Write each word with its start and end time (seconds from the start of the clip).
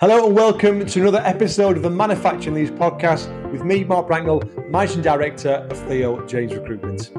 Hello 0.00 0.26
and 0.26 0.36
welcome 0.36 0.86
to 0.86 1.00
another 1.00 1.20
episode 1.24 1.76
of 1.76 1.82
the 1.82 1.90
Manufacturing 1.90 2.54
Leads 2.54 2.70
podcast 2.70 3.26
with 3.50 3.64
me, 3.64 3.82
Mark 3.82 4.06
Bracknell, 4.06 4.40
Managing 4.70 5.02
Director 5.02 5.66
of 5.68 5.76
Theo 5.88 6.24
James 6.24 6.54
Recruitment. 6.54 7.10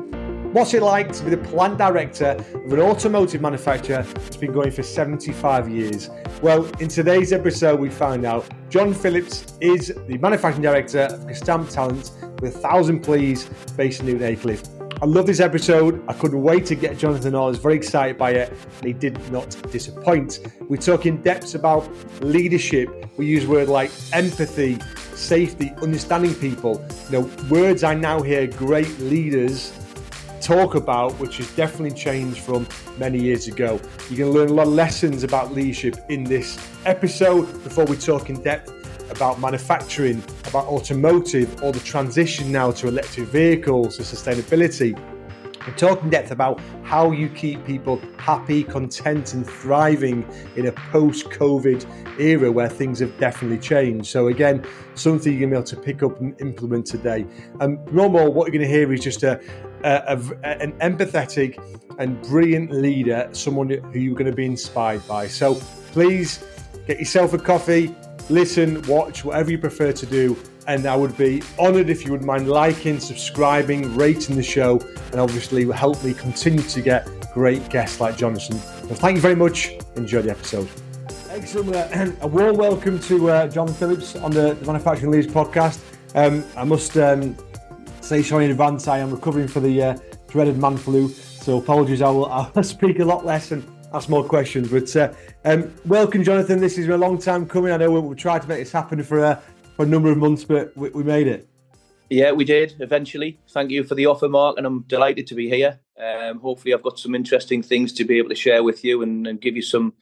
What's 0.53 0.73
it 0.73 0.81
like 0.81 1.11
to 1.11 1.25
be 1.25 1.31
the 1.31 1.39
plant 1.39 1.77
director 1.77 2.37
of 2.53 2.71
an 2.71 2.79
automotive 2.79 3.41
manufacturer 3.41 4.03
that's 4.03 4.37
been 4.37 4.53
going 4.53 4.71
for 4.71 4.81
75 4.81 5.67
years? 5.67 6.09
Well, 6.41 6.63
in 6.79 6.87
today's 6.87 7.33
episode, 7.33 7.81
we 7.81 7.89
find 7.89 8.23
out 8.23 8.47
John 8.69 8.93
Phillips 8.93 9.57
is 9.59 9.93
the 10.07 10.17
manufacturing 10.17 10.61
director 10.61 11.01
of 11.01 11.25
Gestamp 11.25 11.69
Tallent 11.73 12.39
with 12.39 12.55
a 12.55 12.59
thousand 12.59 12.95
employees 12.95 13.43
based 13.75 13.99
in 13.99 14.05
Newton 14.05 14.23
Aycliffe. 14.23 14.78
I 15.01 15.05
love 15.05 15.25
this 15.25 15.39
episode. 15.39 16.03
I 16.09 16.13
couldn't 16.13 16.43
wait 16.43 16.65
to 16.65 16.75
get 16.75 16.97
Jonathan 16.97 17.33
on. 17.33 17.43
I 17.43 17.47
was 17.47 17.57
very 17.57 17.75
excited 17.75 18.17
by 18.17 18.31
it, 18.31 18.53
he 18.83 18.91
did 18.91 19.17
not 19.31 19.49
disappoint. 19.71 20.39
We 20.67 20.77
talk 20.77 21.05
in 21.05 21.21
depth 21.21 21.55
about 21.55 21.89
leadership. 22.21 22.89
We 23.15 23.25
use 23.25 23.47
words 23.47 23.69
like 23.69 23.91
empathy, 24.11 24.77
safety, 25.15 25.71
understanding 25.81 26.35
people. 26.35 26.85
You 27.09 27.21
know, 27.21 27.31
words 27.49 27.85
I 27.85 27.93
now 27.93 28.21
hear 28.21 28.45
great 28.47 28.99
leaders 28.99 29.71
talk 30.41 30.75
about, 30.75 31.13
which 31.13 31.37
has 31.37 31.49
definitely 31.55 31.97
changed 31.97 32.39
from 32.39 32.67
many 32.97 33.21
years 33.21 33.47
ago. 33.47 33.79
You're 34.09 34.17
going 34.17 34.33
to 34.33 34.39
learn 34.39 34.49
a 34.49 34.53
lot 34.53 34.67
of 34.67 34.73
lessons 34.73 35.23
about 35.23 35.53
leadership 35.53 35.95
in 36.09 36.25
this 36.25 36.59
episode 36.85 37.45
before 37.63 37.85
we 37.85 37.95
talk 37.95 38.29
in 38.29 38.41
depth 38.41 38.78
about 39.09 39.39
manufacturing, 39.39 40.23
about 40.47 40.65
automotive, 40.67 41.63
or 41.63 41.71
the 41.71 41.79
transition 41.79 42.51
now 42.51 42.71
to 42.71 42.87
electric 42.87 43.27
vehicles, 43.27 43.97
to 43.97 44.03
sustainability. 44.03 44.97
We 45.65 45.73
talk 45.73 46.01
in 46.01 46.09
depth 46.09 46.31
about 46.31 46.59
how 46.83 47.11
you 47.11 47.29
keep 47.29 47.63
people 47.65 48.01
happy, 48.17 48.63
content, 48.63 49.33
and 49.33 49.45
thriving 49.45 50.25
in 50.55 50.67
a 50.67 50.71
post 50.71 51.25
COVID 51.29 52.19
era 52.19 52.51
where 52.51 52.69
things 52.69 52.99
have 52.99 53.15
definitely 53.19 53.59
changed. 53.59 54.07
So, 54.07 54.29
again, 54.29 54.65
something 54.95 55.31
you're 55.31 55.49
going 55.49 55.63
to 55.63 55.73
be 55.73 55.75
able 55.75 55.83
to 55.83 55.93
pick 55.93 56.01
up 56.01 56.19
and 56.21 56.39
implement 56.41 56.85
today. 56.87 57.25
And 57.59 57.77
um, 57.77 57.95
no 57.95 58.09
more, 58.09 58.31
what 58.31 58.45
you're 58.47 58.59
going 58.59 58.69
to 58.69 58.73
hear 58.73 58.91
is 58.93 59.01
just 59.01 59.23
a, 59.23 59.39
a, 59.83 60.17
a, 60.43 60.47
an 60.61 60.71
empathetic 60.79 61.61
and 61.99 62.19
brilliant 62.23 62.71
leader, 62.71 63.29
someone 63.33 63.69
who 63.69 63.99
you're 63.99 64.15
going 64.15 64.31
to 64.31 64.35
be 64.35 64.45
inspired 64.45 65.05
by. 65.07 65.27
So, 65.27 65.55
please 65.91 66.43
get 66.87 66.99
yourself 66.99 67.33
a 67.33 67.37
coffee, 67.37 67.93
listen, 68.29 68.81
watch, 68.83 69.25
whatever 69.25 69.51
you 69.51 69.57
prefer 69.57 69.91
to 69.91 70.05
do. 70.05 70.37
And 70.67 70.85
I 70.85 70.95
would 70.95 71.17
be 71.17 71.41
honoured 71.57 71.89
if 71.89 72.05
you 72.05 72.11
would 72.11 72.23
mind 72.23 72.47
liking, 72.47 72.99
subscribing, 72.99 73.95
rating 73.95 74.35
the 74.35 74.43
show, 74.43 74.79
and 75.11 75.19
obviously 75.19 75.69
help 75.71 76.03
me 76.03 76.13
continue 76.13 76.61
to 76.61 76.81
get 76.81 77.07
great 77.33 77.67
guests 77.69 77.99
like 77.99 78.17
Jonathan. 78.17 78.57
So 78.57 78.95
thank 78.95 79.15
you 79.15 79.21
very 79.21 79.35
much. 79.35 79.71
Enjoy 79.95 80.21
the 80.21 80.29
episode. 80.29 80.69
Excellent. 81.29 81.75
Uh, 81.75 82.11
a 82.21 82.27
warm 82.27 82.55
welcome 82.55 82.99
to 82.99 83.29
uh, 83.29 83.47
John 83.47 83.67
Phillips 83.67 84.15
on 84.15 84.31
the, 84.31 84.53
the 84.53 84.65
Manufacturing 84.65 85.11
Leads 85.11 85.27
podcast. 85.27 85.79
Um, 86.13 86.43
I 86.55 86.63
must 86.63 86.97
um, 86.97 87.35
say, 88.01 88.21
sorry 88.21 88.45
in 88.45 88.51
advance, 88.51 88.87
I 88.87 88.99
am 88.99 89.09
recovering 89.11 89.47
for 89.47 89.59
the 89.59 89.81
uh, 89.81 89.97
dreaded 90.27 90.57
man 90.57 90.77
flu. 90.77 91.09
So 91.09 91.57
apologies, 91.57 92.01
I 92.01 92.09
will 92.09 92.25
I'll 92.55 92.63
speak 92.63 92.99
a 92.99 93.05
lot 93.05 93.25
less 93.25 93.51
and 93.51 93.65
ask 93.93 94.09
more 94.09 94.23
questions. 94.23 94.69
But 94.69 94.95
uh, 94.95 95.13
um, 95.45 95.73
welcome, 95.85 96.23
Jonathan. 96.23 96.59
This 96.59 96.77
is 96.77 96.87
a 96.87 96.97
long 96.97 97.17
time 97.17 97.47
coming. 97.47 97.71
I 97.71 97.77
know 97.77 97.91
we, 97.91 97.99
we 97.99 98.15
tried 98.15 98.41
to 98.41 98.47
make 98.47 98.59
this 98.59 98.71
happen 98.71 99.03
for, 99.03 99.23
uh, 99.23 99.39
for 99.75 99.83
a 99.83 99.87
number 99.87 100.11
of 100.11 100.17
months, 100.17 100.43
but 100.43 100.75
we, 100.75 100.89
we, 100.89 101.03
made 101.03 101.27
it. 101.27 101.47
Yeah, 102.09 102.31
we 102.31 102.45
did 102.45 102.75
eventually. 102.79 103.39
Thank 103.49 103.71
you 103.71 103.83
for 103.83 103.95
the 103.95 104.05
offer, 104.05 104.29
Mark, 104.29 104.57
and 104.57 104.65
I'm 104.65 104.81
delighted 104.83 105.27
to 105.27 105.35
be 105.35 105.49
here. 105.49 105.79
Um, 105.99 106.39
hopefully, 106.39 106.73
I've 106.73 106.83
got 106.83 106.99
some 106.99 107.15
interesting 107.15 107.61
things 107.61 107.93
to 107.93 108.05
be 108.05 108.17
able 108.17 108.29
to 108.29 108.35
share 108.35 108.63
with 108.63 108.83
you 108.83 109.01
and, 109.01 109.27
and 109.27 109.41
give 109.41 109.55
you 109.55 109.61
some 109.61 109.93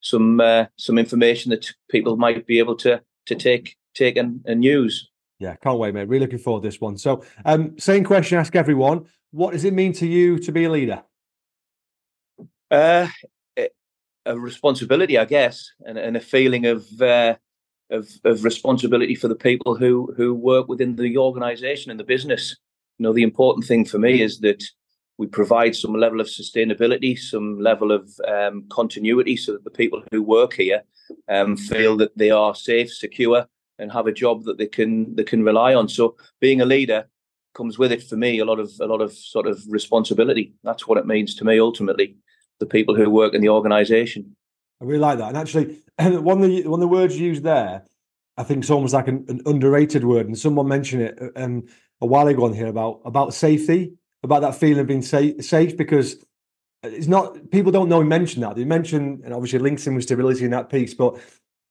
some 0.00 0.40
uh, 0.40 0.66
some 0.76 0.98
information 0.98 1.50
that 1.50 1.72
people 1.90 2.16
might 2.16 2.46
be 2.46 2.58
able 2.58 2.76
to 2.76 3.02
to 3.26 3.34
take 3.34 3.76
take 3.94 4.16
and, 4.16 4.40
and 4.46 4.64
use. 4.64 5.10
Yeah, 5.38 5.56
can't 5.56 5.78
wait, 5.78 5.94
mate. 5.94 6.08
Really 6.08 6.24
looking 6.26 6.38
forward 6.38 6.62
to 6.62 6.68
this 6.68 6.80
one. 6.80 6.96
So, 6.96 7.24
um, 7.44 7.78
same 7.78 8.04
question, 8.04 8.38
ask 8.38 8.54
everyone: 8.54 9.06
What 9.32 9.52
does 9.52 9.64
it 9.64 9.74
mean 9.74 9.92
to 9.94 10.06
you 10.06 10.38
to 10.40 10.52
be 10.52 10.64
a 10.64 10.70
leader? 10.70 11.02
Uh, 12.70 13.08
a 14.26 14.38
responsibility, 14.38 15.16
I 15.16 15.24
guess, 15.24 15.70
and, 15.86 15.96
and 15.96 16.16
a 16.16 16.20
feeling 16.20 16.66
of, 16.66 16.86
uh, 17.00 17.36
of 17.90 18.08
of 18.24 18.44
responsibility 18.44 19.14
for 19.14 19.28
the 19.28 19.36
people 19.36 19.76
who 19.76 20.12
who 20.16 20.34
work 20.34 20.68
within 20.68 20.96
the 20.96 21.16
organisation 21.16 21.90
and 21.90 22.00
the 22.00 22.04
business. 22.04 22.56
You 22.98 23.04
know, 23.04 23.12
the 23.12 23.22
important 23.22 23.66
thing 23.66 23.84
for 23.84 23.98
me 23.98 24.22
is 24.22 24.40
that 24.40 24.62
we 25.18 25.26
provide 25.26 25.74
some 25.74 25.94
level 25.94 26.20
of 26.20 26.26
sustainability, 26.26 27.18
some 27.18 27.60
level 27.60 27.92
of 27.92 28.10
um, 28.26 28.66
continuity, 28.70 29.36
so 29.36 29.52
that 29.52 29.64
the 29.64 29.70
people 29.70 30.02
who 30.10 30.22
work 30.22 30.54
here 30.54 30.82
um, 31.28 31.56
feel 31.56 31.96
that 31.98 32.16
they 32.18 32.30
are 32.30 32.54
safe, 32.54 32.92
secure, 32.92 33.46
and 33.78 33.92
have 33.92 34.06
a 34.06 34.12
job 34.12 34.44
that 34.44 34.58
they 34.58 34.66
can 34.66 35.14
they 35.14 35.24
can 35.24 35.44
rely 35.44 35.74
on. 35.74 35.88
So, 35.88 36.16
being 36.40 36.60
a 36.60 36.66
leader 36.66 37.08
comes 37.54 37.78
with 37.78 37.90
it 37.90 38.02
for 38.02 38.16
me 38.16 38.38
a 38.38 38.44
lot 38.44 38.60
of 38.60 38.70
a 38.80 38.86
lot 38.86 39.00
of 39.00 39.12
sort 39.12 39.46
of 39.46 39.62
responsibility. 39.68 40.54
That's 40.64 40.86
what 40.86 40.98
it 40.98 41.06
means 41.06 41.34
to 41.36 41.44
me 41.44 41.60
ultimately 41.60 42.16
the 42.60 42.66
people 42.66 42.94
who 42.94 43.10
work 43.10 43.34
in 43.34 43.40
the 43.40 43.48
organisation. 43.48 44.36
I 44.80 44.84
really 44.84 45.00
like 45.00 45.18
that. 45.18 45.28
And 45.28 45.36
actually, 45.36 45.82
one 45.98 46.42
of 46.42 46.48
the 46.48 46.66
one 46.66 46.80
of 46.80 46.80
the 46.80 46.88
words 46.88 47.18
used 47.18 47.42
there, 47.42 47.84
I 48.36 48.42
think 48.42 48.62
it's 48.62 48.70
almost 48.70 48.94
like 48.94 49.08
an, 49.08 49.24
an 49.28 49.40
underrated 49.46 50.04
word. 50.04 50.26
And 50.26 50.38
someone 50.38 50.68
mentioned 50.68 51.02
it 51.02 51.32
um, 51.36 51.66
a 52.00 52.06
while 52.06 52.28
ago 52.28 52.44
on 52.44 52.52
here 52.54 52.66
about 52.66 53.00
about 53.04 53.34
safety, 53.34 53.94
about 54.22 54.42
that 54.42 54.54
feeling 54.54 54.80
of 54.80 54.86
being 54.86 55.02
safe, 55.02 55.44
safe 55.44 55.76
because 55.76 56.24
it's 56.82 57.06
not 57.06 57.50
people 57.50 57.72
don't 57.72 57.88
know 57.88 58.00
he 58.00 58.06
mentioned 58.06 58.42
that. 58.42 58.56
They 58.56 58.64
mentioned 58.64 59.22
and 59.24 59.32
obviously 59.32 59.58
links 59.58 59.86
in 59.86 59.94
with 59.94 60.04
stability 60.04 60.44
in 60.44 60.50
that 60.50 60.70
piece, 60.70 60.94
but 60.94 61.18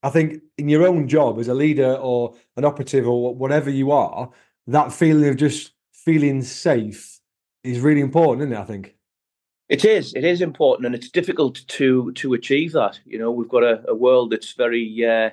I 0.03 0.09
think 0.09 0.41
in 0.57 0.69
your 0.69 0.85
own 0.88 1.07
job 1.07 1.40
as 1.40 1.47
a 1.47 1.53
leader 1.53 1.96
or 1.96 2.35
an 2.57 2.66
operative 2.66 3.07
or 3.07 3.34
whatever 3.35 3.69
you 3.69 3.91
are, 3.91 4.29
that 4.67 4.94
feeling 4.94 5.29
of 5.29 5.38
just 5.38 5.72
feeling 5.94 6.44
safe 6.44 7.19
is 7.63 7.79
really 7.79 8.02
important, 8.02 8.41
isn't 8.41 8.53
it? 8.53 8.62
I 8.62 8.66
think. 8.66 8.94
It 9.67 9.83
is. 9.83 10.13
It 10.13 10.23
is 10.23 10.41
important, 10.41 10.85
and 10.85 10.93
it's 10.93 11.09
difficult 11.09 11.61
to 11.67 12.11
to 12.13 12.33
achieve 12.33 12.73
that. 12.73 12.99
You 13.05 13.17
know, 13.17 13.31
we've 13.31 13.49
got 13.49 13.63
a, 13.63 13.83
a 13.87 13.95
world 13.95 14.29
that's 14.31 14.53
very 14.53 15.03
uh, 15.03 15.31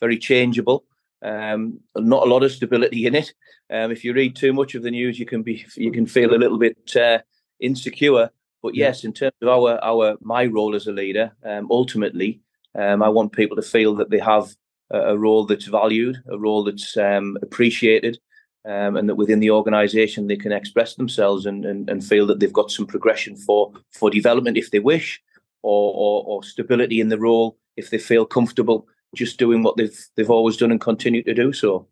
very 0.00 0.18
changeable. 0.18 0.84
Um, 1.22 1.80
not 1.96 2.26
a 2.26 2.30
lot 2.30 2.42
of 2.42 2.52
stability 2.52 3.06
in 3.06 3.14
it. 3.14 3.32
Um, 3.70 3.90
if 3.90 4.04
you 4.04 4.12
read 4.14 4.36
too 4.36 4.52
much 4.52 4.74
of 4.74 4.82
the 4.82 4.90
news, 4.90 5.18
you 5.18 5.26
can 5.26 5.42
be 5.42 5.66
you 5.76 5.92
can 5.92 6.06
feel 6.06 6.34
a 6.34 6.40
little 6.42 6.58
bit 6.58 6.96
uh, 6.96 7.18
insecure. 7.60 8.30
But 8.62 8.74
yes, 8.74 9.04
in 9.04 9.12
terms 9.12 9.34
of 9.42 9.48
our 9.48 9.78
our 9.84 10.16
my 10.22 10.46
role 10.46 10.74
as 10.74 10.86
a 10.86 10.92
leader, 10.92 11.32
um, 11.44 11.68
ultimately, 11.70 12.40
um, 12.74 13.02
I 13.02 13.10
want 13.10 13.32
people 13.32 13.56
to 13.56 13.62
feel 13.62 13.94
that 13.96 14.08
they 14.08 14.18
have 14.20 14.56
a, 14.90 15.12
a 15.12 15.18
role 15.18 15.44
that's 15.44 15.66
valued, 15.66 16.22
a 16.30 16.38
role 16.38 16.64
that's 16.64 16.96
um, 16.96 17.36
appreciated, 17.42 18.18
um, 18.66 18.96
and 18.96 19.08
that 19.08 19.16
within 19.16 19.40
the 19.40 19.50
organisation 19.50 20.26
they 20.26 20.36
can 20.36 20.52
express 20.52 20.94
themselves 20.94 21.46
and, 21.46 21.64
and, 21.64 21.88
and 21.90 22.04
feel 22.04 22.26
that 22.26 22.40
they've 22.40 22.52
got 22.52 22.70
some 22.70 22.86
progression 22.86 23.36
for 23.36 23.72
for 23.92 24.10
development 24.10 24.56
if 24.56 24.70
they 24.70 24.80
wish, 24.80 25.22
or, 25.62 25.92
or, 25.94 26.24
or 26.26 26.42
stability 26.42 27.00
in 27.00 27.08
the 27.08 27.18
role 27.18 27.56
if 27.76 27.90
they 27.90 27.98
feel 27.98 28.24
comfortable 28.24 28.86
just 29.14 29.38
doing 29.38 29.62
what 29.62 29.76
they've 29.76 30.06
they've 30.16 30.30
always 30.30 30.56
done 30.56 30.70
and 30.70 30.80
continue 30.80 31.22
to 31.22 31.34
do 31.34 31.52
so. 31.52 31.86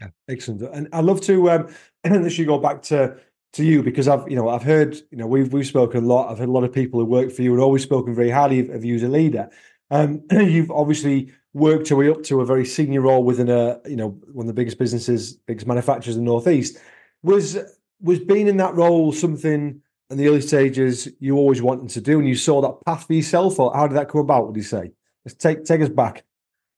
Yeah, 0.00 0.08
excellent. 0.28 0.62
And 0.74 0.88
I'd 0.92 1.04
love 1.04 1.20
to 1.22 1.50
um, 1.50 1.68
let 2.04 2.38
you 2.38 2.44
go 2.44 2.58
back 2.58 2.82
to 2.82 3.16
to 3.54 3.64
you 3.64 3.82
because 3.82 4.08
I've 4.08 4.28
you 4.28 4.36
know 4.36 4.48
I've 4.48 4.62
heard 4.62 4.94
you 5.10 5.18
know 5.18 5.26
we've 5.26 5.52
we've 5.52 5.66
spoken 5.66 6.04
a 6.04 6.06
lot. 6.06 6.30
I've 6.30 6.38
had 6.38 6.48
a 6.48 6.52
lot 6.52 6.64
of 6.64 6.72
people 6.72 7.00
who 7.00 7.06
work 7.06 7.32
for 7.32 7.42
you 7.42 7.52
and 7.52 7.62
always 7.62 7.82
spoken 7.82 8.14
very 8.14 8.30
highly 8.30 8.60
of, 8.60 8.70
of 8.70 8.84
you 8.84 8.94
as 8.94 9.02
a 9.02 9.08
leader. 9.08 9.48
Um, 9.90 10.22
you've 10.30 10.70
obviously 10.70 11.32
worked 11.56 11.88
your 11.88 11.98
way 11.98 12.10
up 12.10 12.22
to 12.22 12.42
a 12.42 12.44
very 12.44 12.66
senior 12.66 13.00
role 13.00 13.24
within 13.24 13.48
a 13.48 13.80
you 13.88 13.96
know 13.96 14.10
one 14.32 14.44
of 14.44 14.48
the 14.48 14.52
biggest 14.60 14.78
businesses, 14.78 15.32
biggest 15.32 15.66
manufacturers 15.66 16.16
in 16.16 16.24
the 16.24 16.30
northeast. 16.30 16.78
Was 17.22 17.58
was 18.00 18.20
being 18.20 18.46
in 18.46 18.58
that 18.58 18.74
role 18.74 19.10
something 19.10 19.80
in 20.10 20.18
the 20.18 20.28
early 20.28 20.42
stages 20.42 21.08
you 21.18 21.36
always 21.36 21.62
wanted 21.62 21.88
to 21.90 22.00
do, 22.00 22.18
and 22.18 22.28
you 22.28 22.36
saw 22.36 22.60
that 22.60 22.84
path 22.84 23.06
for 23.06 23.14
yourself, 23.14 23.58
or 23.58 23.74
how 23.74 23.86
did 23.88 23.96
that 23.96 24.08
come 24.08 24.20
about? 24.20 24.46
Would 24.46 24.56
you 24.56 24.62
say? 24.62 24.92
Let's 25.24 25.36
take 25.36 25.64
take 25.64 25.80
us 25.80 25.88
back. 25.88 26.24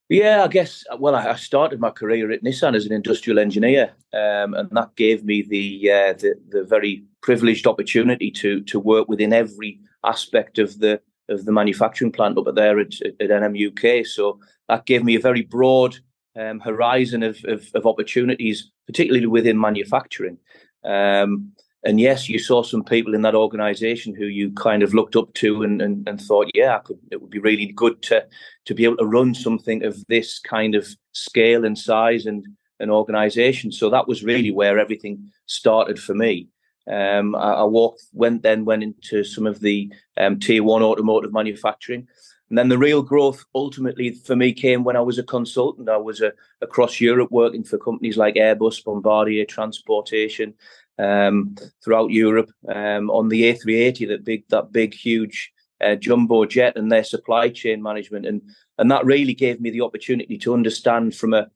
Yeah, 0.09 0.45
I 0.45 0.49
guess. 0.49 0.85
Well, 0.99 1.15
I 1.15 1.35
started 1.35 1.81
my 1.81 1.91
career 1.91 2.31
at 2.31 2.43
Nissan 2.43 2.75
as 2.75 2.87
an 2.87 2.93
industrial 2.93 3.39
engineer, 3.39 3.91
um, 4.15 4.55
and 4.55 4.71
that 4.71 4.97
gave 4.97 5.25
me 5.25 5.43
the, 5.43 5.91
uh, 5.91 6.13
the 6.15 6.35
the 6.49 6.65
very 6.65 7.05
privileged 7.21 7.67
opportunity 7.67 8.31
to 8.31 8.63
to 8.63 8.79
work 8.79 9.09
within 9.09 9.33
every 9.33 9.81
aspect 10.05 10.59
of 10.59 10.79
the 10.79 11.01
of 11.29 11.45
the 11.45 11.53
manufacturing 11.53 12.13
plant 12.13 12.39
up 12.39 12.55
there 12.55 12.79
at, 12.79 12.95
at 13.03 13.29
NMUK. 13.29 14.07
So 14.07 14.41
that 14.69 14.87
gave 14.87 15.05
me 15.05 15.15
a 15.15 15.21
very 15.21 15.43
broad 15.43 15.97
um, 16.39 16.61
horizon 16.61 17.23
of, 17.23 17.39
of, 17.45 17.69
of, 17.75 17.87
opportunities, 17.87 18.71
particularly 18.87 19.27
within 19.27 19.61
manufacturing. 19.61 20.39
Um, 20.85 21.53
and 21.85 22.01
yes, 22.01 22.29
you 22.29 22.39
saw 22.39 22.63
some 22.63 22.85
people 22.85 23.15
in 23.15 23.23
that 23.23 23.35
organisation 23.35 24.15
who 24.15 24.27
you 24.27 24.53
kind 24.53 24.83
of 24.83 24.95
looked 24.95 25.17
up 25.17 25.33
to 25.35 25.63
and, 25.63 25.81
and, 25.81 26.09
and 26.09 26.21
thought, 26.21 26.51
yeah, 26.55 26.79
could, 26.81 26.99
it 27.11 27.21
would 27.21 27.31
be 27.31 27.39
really 27.39 27.67
good 27.67 28.03
to 28.03 28.27
to 28.67 28.75
be 28.75 28.85
able 28.85 28.97
to 28.97 29.07
run 29.07 29.35
something 29.35 29.85
of 29.85 30.05
this 30.09 30.39
kind 30.39 30.75
of 30.75 30.87
scale 31.13 31.65
and 31.65 31.79
size 31.79 32.27
and 32.27 32.47
an 32.81 32.91
organisation. 32.91 33.73
So 33.73 33.91
that 33.91 34.09
was 34.09 34.25
really 34.25 34.51
where 34.51 34.79
everything 34.79 35.31
started 35.47 35.99
for 35.99 36.15
me. 36.15 36.49
Um, 36.91 37.35
I, 37.35 37.53
I, 37.53 37.65
walked, 37.65 38.03
went 38.13 38.43
then 38.43 38.65
went 38.65 38.83
into 38.83 39.23
some 39.23 39.47
of 39.47 39.61
the 39.61 39.93
um, 40.17 40.41
tier 40.41 40.63
one 40.63 40.83
automotive 40.83 41.33
manufacturing, 41.33 42.09
And 42.49 42.57
then 42.57 42.69
the 42.69 42.79
real 42.79 43.03
growth 43.03 43.45
ultimately 43.55 44.13
for 44.13 44.35
me 44.35 44.53
came 44.53 44.83
when 44.83 44.97
I 44.97 45.01
was 45.01 45.19
a 45.19 45.23
consultant. 45.23 45.89
I 45.89 45.99
was 45.99 46.21
a, 46.21 46.33
across 46.63 47.01
Europe 47.01 47.31
working 47.31 47.63
for 47.63 47.79
companies 47.79 48.17
like 48.17 48.37
Airbus, 48.37 48.83
Bombardier, 48.85 49.45
Transportation 49.45 50.55
um, 50.99 51.55
throughout 51.85 52.11
Europe 52.11 52.51
um, 52.69 53.11
on 53.11 53.29
the 53.29 53.43
A380, 53.43 54.09
that 54.09 54.25
big, 54.25 54.49
that 54.49 54.73
big, 54.73 54.95
huge 54.95 55.53
uh, 55.81 55.95
jumbo 55.95 56.45
jet, 56.45 56.77
and 56.77 56.91
their 56.91 57.05
supply 57.05 57.49
chain 57.49 57.83
management, 57.83 58.27
and 58.27 58.43
and 58.79 58.91
that 58.91 59.05
really 59.05 59.35
gave 59.35 59.61
me 59.61 59.71
the 59.71 59.81
opportunity 59.81 60.37
to 60.39 60.55
understand 60.55 61.15
from 61.15 61.35
a 61.35 61.49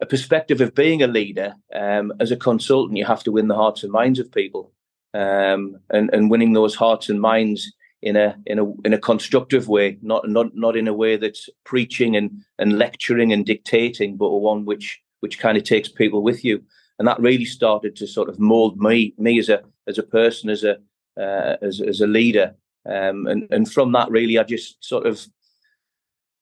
a 0.00 0.06
perspective 0.06 0.60
of 0.60 0.74
being 0.74 1.02
a 1.02 1.06
leader. 1.06 1.54
Um, 1.72 2.12
as 2.18 2.32
a 2.32 2.36
consultant, 2.36 2.98
you 2.98 3.04
have 3.04 3.22
to 3.24 3.32
win 3.32 3.48
the 3.48 3.54
hearts 3.54 3.84
and 3.84 3.92
minds 3.92 4.18
of 4.18 4.32
people, 4.32 4.72
um, 5.12 5.78
and 5.90 6.10
and 6.12 6.30
winning 6.30 6.52
those 6.52 6.74
hearts 6.74 7.08
and 7.08 7.20
minds 7.20 7.72
in 8.04 8.16
a 8.16 8.36
in 8.46 8.58
a 8.58 8.70
in 8.84 8.92
a 8.92 8.98
constructive 8.98 9.66
way, 9.66 9.98
not 10.02 10.28
not 10.28 10.54
not 10.54 10.76
in 10.76 10.86
a 10.86 10.92
way 10.92 11.16
that's 11.16 11.48
preaching 11.64 12.16
and 12.16 12.30
and 12.58 12.78
lecturing 12.78 13.32
and 13.32 13.46
dictating, 13.46 14.16
but 14.16 14.30
one 14.30 14.66
which 14.66 15.00
which 15.20 15.38
kind 15.38 15.56
of 15.56 15.64
takes 15.64 15.88
people 15.88 16.22
with 16.22 16.44
you. 16.44 16.62
And 16.98 17.08
that 17.08 17.18
really 17.18 17.46
started 17.46 17.96
to 17.96 18.06
sort 18.06 18.28
of 18.28 18.38
mold 18.38 18.78
me 18.78 19.14
me 19.16 19.38
as 19.38 19.48
a 19.48 19.62
as 19.88 19.98
a 19.98 20.02
person, 20.02 20.50
as 20.50 20.64
a 20.64 20.76
uh, 21.18 21.56
as 21.62 21.80
as 21.80 22.02
a 22.02 22.06
leader. 22.06 22.54
Um, 22.86 23.26
and 23.26 23.48
and 23.50 23.72
from 23.72 23.92
that, 23.92 24.10
really, 24.10 24.38
I 24.38 24.44
just 24.44 24.84
sort 24.84 25.06
of 25.06 25.26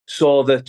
saw 0.09 0.43
that 0.45 0.69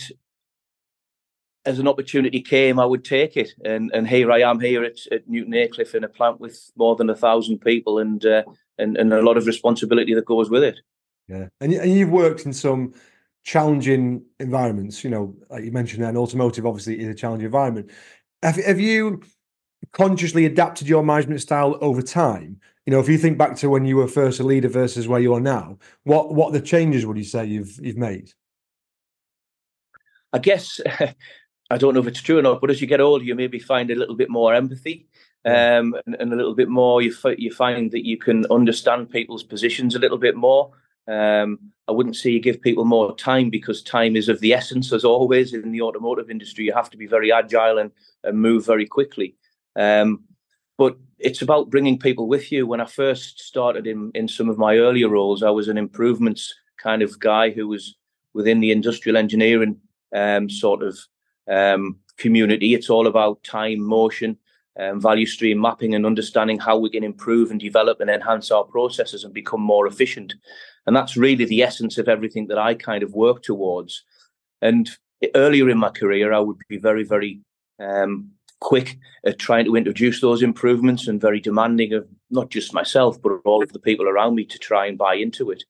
as 1.66 1.80
an 1.80 1.88
opportunity 1.88 2.40
came, 2.40 2.78
I 2.78 2.86
would 2.86 3.04
take 3.04 3.36
it. 3.36 3.50
And 3.64 3.90
and 3.92 4.06
here 4.06 4.30
I 4.30 4.42
am 4.42 4.60
here 4.60 4.84
at, 4.84 4.98
at 5.10 5.28
Newton 5.28 5.54
Aycliffe 5.54 5.96
in 5.96 6.04
a 6.04 6.08
plant 6.08 6.38
with 6.38 6.70
more 6.76 6.94
than 6.94 7.10
a 7.10 7.16
thousand 7.16 7.58
people 7.58 7.98
and 7.98 8.24
uh, 8.24 8.44
and 8.78 8.96
and 8.96 9.12
a 9.12 9.22
lot 9.22 9.36
of 9.36 9.46
responsibility 9.46 10.14
that 10.14 10.24
goes 10.24 10.50
with 10.50 10.62
it. 10.62 10.80
Yeah, 11.28 11.48
and 11.60 11.72
and 11.72 11.92
you've 11.92 12.10
worked 12.10 12.46
in 12.46 12.52
some 12.52 12.94
challenging 13.44 14.24
environments. 14.40 15.04
You 15.04 15.10
know, 15.10 15.36
like 15.50 15.64
you 15.64 15.72
mentioned, 15.72 16.02
that 16.02 16.16
automotive 16.16 16.66
obviously 16.66 17.00
is 17.00 17.08
a 17.08 17.14
challenging 17.14 17.46
environment. 17.46 17.90
Have, 18.42 18.56
have 18.56 18.80
you 18.80 19.22
consciously 19.92 20.44
adapted 20.44 20.88
your 20.88 21.02
management 21.02 21.40
style 21.40 21.78
over 21.80 22.02
time? 22.02 22.60
You 22.86 22.90
know, 22.90 23.00
if 23.00 23.08
you 23.08 23.16
think 23.16 23.38
back 23.38 23.56
to 23.56 23.70
when 23.70 23.86
you 23.86 23.96
were 23.96 24.08
first 24.08 24.40
a 24.40 24.42
leader 24.42 24.68
versus 24.68 25.08
where 25.08 25.20
you 25.20 25.32
are 25.34 25.40
now, 25.40 25.78
what 26.02 26.34
what 26.34 26.52
the 26.52 26.60
changes 26.60 27.06
would 27.06 27.16
you 27.16 27.24
say 27.24 27.44
you've 27.46 27.78
you've 27.82 27.96
made? 27.96 28.32
I 30.32 30.38
guess 30.38 30.80
I 31.70 31.78
don't 31.78 31.94
know 31.94 32.00
if 32.00 32.06
it's 32.06 32.20
true 32.20 32.38
or 32.38 32.42
not, 32.42 32.60
but 32.60 32.70
as 32.70 32.80
you 32.80 32.86
get 32.86 33.00
older, 33.00 33.24
you 33.24 33.34
maybe 33.34 33.58
find 33.58 33.90
a 33.90 33.94
little 33.94 34.16
bit 34.16 34.28
more 34.28 34.54
empathy. 34.54 35.06
Um, 35.46 35.94
and, 36.06 36.16
and, 36.18 36.32
a 36.32 36.36
little 36.36 36.54
bit 36.54 36.70
more, 36.70 37.02
you, 37.02 37.12
f- 37.12 37.38
you 37.38 37.52
find 37.52 37.90
that 37.90 38.06
you 38.06 38.16
can 38.16 38.46
understand 38.50 39.10
people's 39.10 39.42
positions 39.42 39.94
a 39.94 39.98
little 39.98 40.16
bit 40.16 40.36
more. 40.36 40.70
Um, 41.06 41.58
I 41.86 41.92
wouldn't 41.92 42.16
say 42.16 42.30
you 42.30 42.40
give 42.40 42.62
people 42.62 42.86
more 42.86 43.14
time 43.14 43.50
because 43.50 43.82
time 43.82 44.16
is 44.16 44.30
of 44.30 44.40
the 44.40 44.54
essence, 44.54 44.90
as 44.90 45.04
always 45.04 45.52
in 45.52 45.70
the 45.70 45.82
automotive 45.82 46.30
industry. 46.30 46.64
You 46.64 46.72
have 46.72 46.88
to 46.90 46.96
be 46.96 47.06
very 47.06 47.30
agile 47.30 47.78
and, 47.78 47.90
and 48.22 48.38
move 48.38 48.64
very 48.64 48.86
quickly. 48.86 49.36
Um, 49.76 50.24
but 50.78 50.96
it's 51.18 51.42
about 51.42 51.70
bringing 51.70 51.98
people 51.98 52.26
with 52.26 52.50
you. 52.50 52.66
When 52.66 52.80
I 52.80 52.86
first 52.86 53.40
started 53.40 53.86
in, 53.86 54.12
in 54.14 54.28
some 54.28 54.48
of 54.48 54.58
my 54.58 54.78
earlier 54.78 55.08
roles, 55.08 55.42
I 55.42 55.50
was 55.50 55.68
an 55.68 55.78
improvements 55.78 56.54
kind 56.78 57.02
of 57.02 57.20
guy 57.20 57.50
who 57.50 57.68
was 57.68 57.96
within 58.32 58.60
the 58.60 58.72
industrial 58.72 59.16
engineering 59.16 59.76
um, 60.14 60.48
sort 60.50 60.82
of 60.82 60.98
um, 61.50 61.98
community. 62.16 62.74
It's 62.74 62.90
all 62.90 63.06
about 63.06 63.44
time, 63.44 63.80
motion, 63.80 64.38
um, 64.78 65.00
value 65.00 65.26
stream 65.26 65.60
mapping, 65.60 65.94
and 65.94 66.06
understanding 66.06 66.58
how 66.58 66.76
we 66.76 66.90
can 66.90 67.04
improve 67.04 67.50
and 67.50 67.60
develop 67.60 68.00
and 68.00 68.10
enhance 68.10 68.50
our 68.50 68.64
processes 68.64 69.24
and 69.24 69.32
become 69.32 69.60
more 69.60 69.86
efficient. 69.86 70.34
And 70.86 70.94
that's 70.94 71.16
really 71.16 71.44
the 71.44 71.62
essence 71.62 71.98
of 71.98 72.08
everything 72.08 72.48
that 72.48 72.58
I 72.58 72.74
kind 72.74 73.02
of 73.02 73.14
work 73.14 73.42
towards. 73.42 74.04
And 74.60 74.90
earlier 75.34 75.70
in 75.70 75.78
my 75.78 75.90
career, 75.90 76.32
I 76.32 76.40
would 76.40 76.58
be 76.68 76.78
very, 76.78 77.04
very 77.04 77.40
um, 77.78 78.30
quick 78.60 78.98
at 79.26 79.38
trying 79.38 79.64
to 79.66 79.76
introduce 79.76 80.20
those 80.20 80.42
improvements 80.42 81.06
and 81.06 81.20
very 81.20 81.40
demanding 81.40 81.92
of 81.92 82.06
not 82.30 82.50
just 82.50 82.74
myself, 82.74 83.20
but 83.20 83.32
all 83.44 83.62
of 83.62 83.72
the 83.72 83.78
people 83.78 84.08
around 84.08 84.34
me 84.34 84.44
to 84.44 84.58
try 84.58 84.86
and 84.86 84.98
buy 84.98 85.14
into 85.14 85.50
it. 85.50 85.64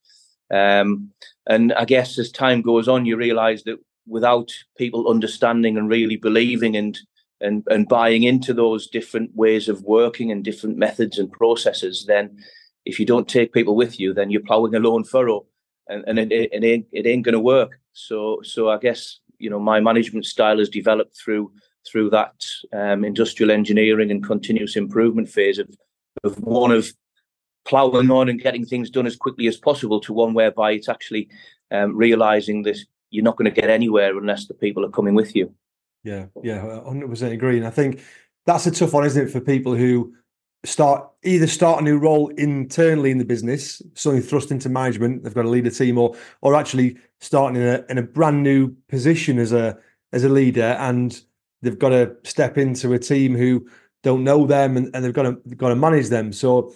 Um, 0.53 1.11
and 1.47 1.73
I 1.73 1.85
guess 1.85 2.19
as 2.19 2.31
time 2.31 2.63
goes 2.63 2.89
on, 2.89 3.07
you 3.07 3.17
realize 3.17 3.65
that 3.65 3.79
without 4.07 4.51
people 4.77 5.09
understanding 5.09 5.77
and 5.77 5.89
really 5.89 6.17
believing 6.17 6.77
and 6.77 6.99
and 7.45 7.63
and 7.71 7.89
buying 7.89 8.23
into 8.25 8.55
those 8.55 8.89
different 8.89 9.35
ways 9.37 9.69
of 9.69 9.83
working 9.83 10.33
and 10.33 10.43
different 10.43 10.77
methods 10.77 11.19
and 11.19 11.31
processes, 11.31 12.05
then 12.07 12.37
if 12.85 12.99
you 12.99 13.07
don't 13.07 13.29
take 13.29 13.53
people 13.53 13.77
with 13.77 14.01
you, 14.01 14.13
then 14.13 14.31
you're 14.31 14.41
ploughing 14.41 14.75
a 14.75 14.79
lone 14.79 15.05
furrow, 15.05 15.47
and, 15.89 16.05
and 16.07 16.19
it, 16.19 16.33
it 16.33 16.65
ain't 16.65 16.87
it 16.93 17.07
ain't 17.07 17.25
going 17.25 17.35
to 17.35 17.41
work. 17.41 17.79
So 17.93 18.41
so 18.43 18.71
I 18.71 18.79
guess 18.79 19.21
you 19.39 19.51
know 19.51 19.61
my 19.61 19.81
management 19.81 20.27
style 20.27 20.59
has 20.59 20.69
developed 20.69 21.17
through 21.17 21.53
through 21.87 22.11
that 22.11 22.35
um, 22.73 23.05
industrial 23.05 23.51
engineering 23.51 24.11
and 24.11 24.25
continuous 24.25 24.77
improvement 24.77 25.29
phase 25.29 25.59
of 25.59 25.69
of 26.25 26.39
one 26.43 26.73
of 26.73 26.93
ploughing 27.65 28.11
on 28.11 28.29
and 28.29 28.41
getting 28.41 28.65
things 28.65 28.91
done 28.91 29.07
as 29.07 29.17
quickly 29.17 29.47
as 29.47 29.57
possible 29.57 30.01
to 30.01 30.13
one 30.13 30.35
whereby 30.35 30.73
it's 30.73 30.89
actually 30.89 31.29
um, 31.71 31.97
realizing 31.97 32.63
that 32.63 32.79
you're 33.11 33.25
not 33.25 33.37
going 33.37 33.53
to 33.53 33.61
get 33.61 33.71
anywhere 33.71 34.17
unless 34.19 34.47
the 34.47 34.55
people 34.55 34.85
are 34.85 34.91
coming 34.91 35.15
with 35.15 35.35
you. 35.35 35.55
Yeah, 36.05 36.27
yeah, 36.43 36.59
100% 36.61 37.33
agree. 37.33 37.57
And 37.57 37.67
I 37.67 37.71
think 37.71 38.03
that's 38.47 38.67
a 38.67 38.71
tough 38.71 38.93
one, 38.93 39.05
isn't 39.07 39.27
it, 39.29 39.31
for 39.31 39.41
people 39.41 39.75
who 39.75 40.15
start 40.65 41.11
either 41.25 41.47
start 41.47 41.81
a 41.81 41.85
new 41.85 41.99
role 41.99 42.29
internally 42.29 43.11
in 43.11 43.19
the 43.19 43.25
business, 43.25 43.83
suddenly 43.95 44.23
thrust 44.25 44.51
into 44.51 44.69
management, 44.69 45.23
they've 45.23 45.35
got 45.35 45.43
to 45.43 45.49
lead 45.49 45.67
a 45.67 45.71
team, 45.71 45.99
or 45.99 46.15
or 46.43 46.55
actually 46.55 46.99
starting 47.21 47.61
in 47.61 47.69
a 47.69 47.85
in 47.89 47.99
a 47.99 48.03
brand 48.03 48.43
new 48.43 48.75
position 48.89 49.39
as 49.39 49.53
a 49.53 49.79
as 50.13 50.25
a 50.25 50.29
leader, 50.29 50.77
and 50.79 51.23
they've 51.63 51.79
got 51.79 51.91
to 51.91 52.15
step 52.25 52.59
into 52.59 52.93
a 52.93 52.99
team 52.99 53.35
who 53.35 53.67
don't 54.03 54.25
know 54.25 54.47
them, 54.47 54.77
and, 54.77 54.95
and 54.95 55.05
they've 55.05 55.15
got 55.15 55.23
to 55.23 55.41
they've 55.47 55.59
got 55.59 55.71
to 55.71 55.77
manage 55.77 56.09
them. 56.09 56.33
So, 56.33 56.75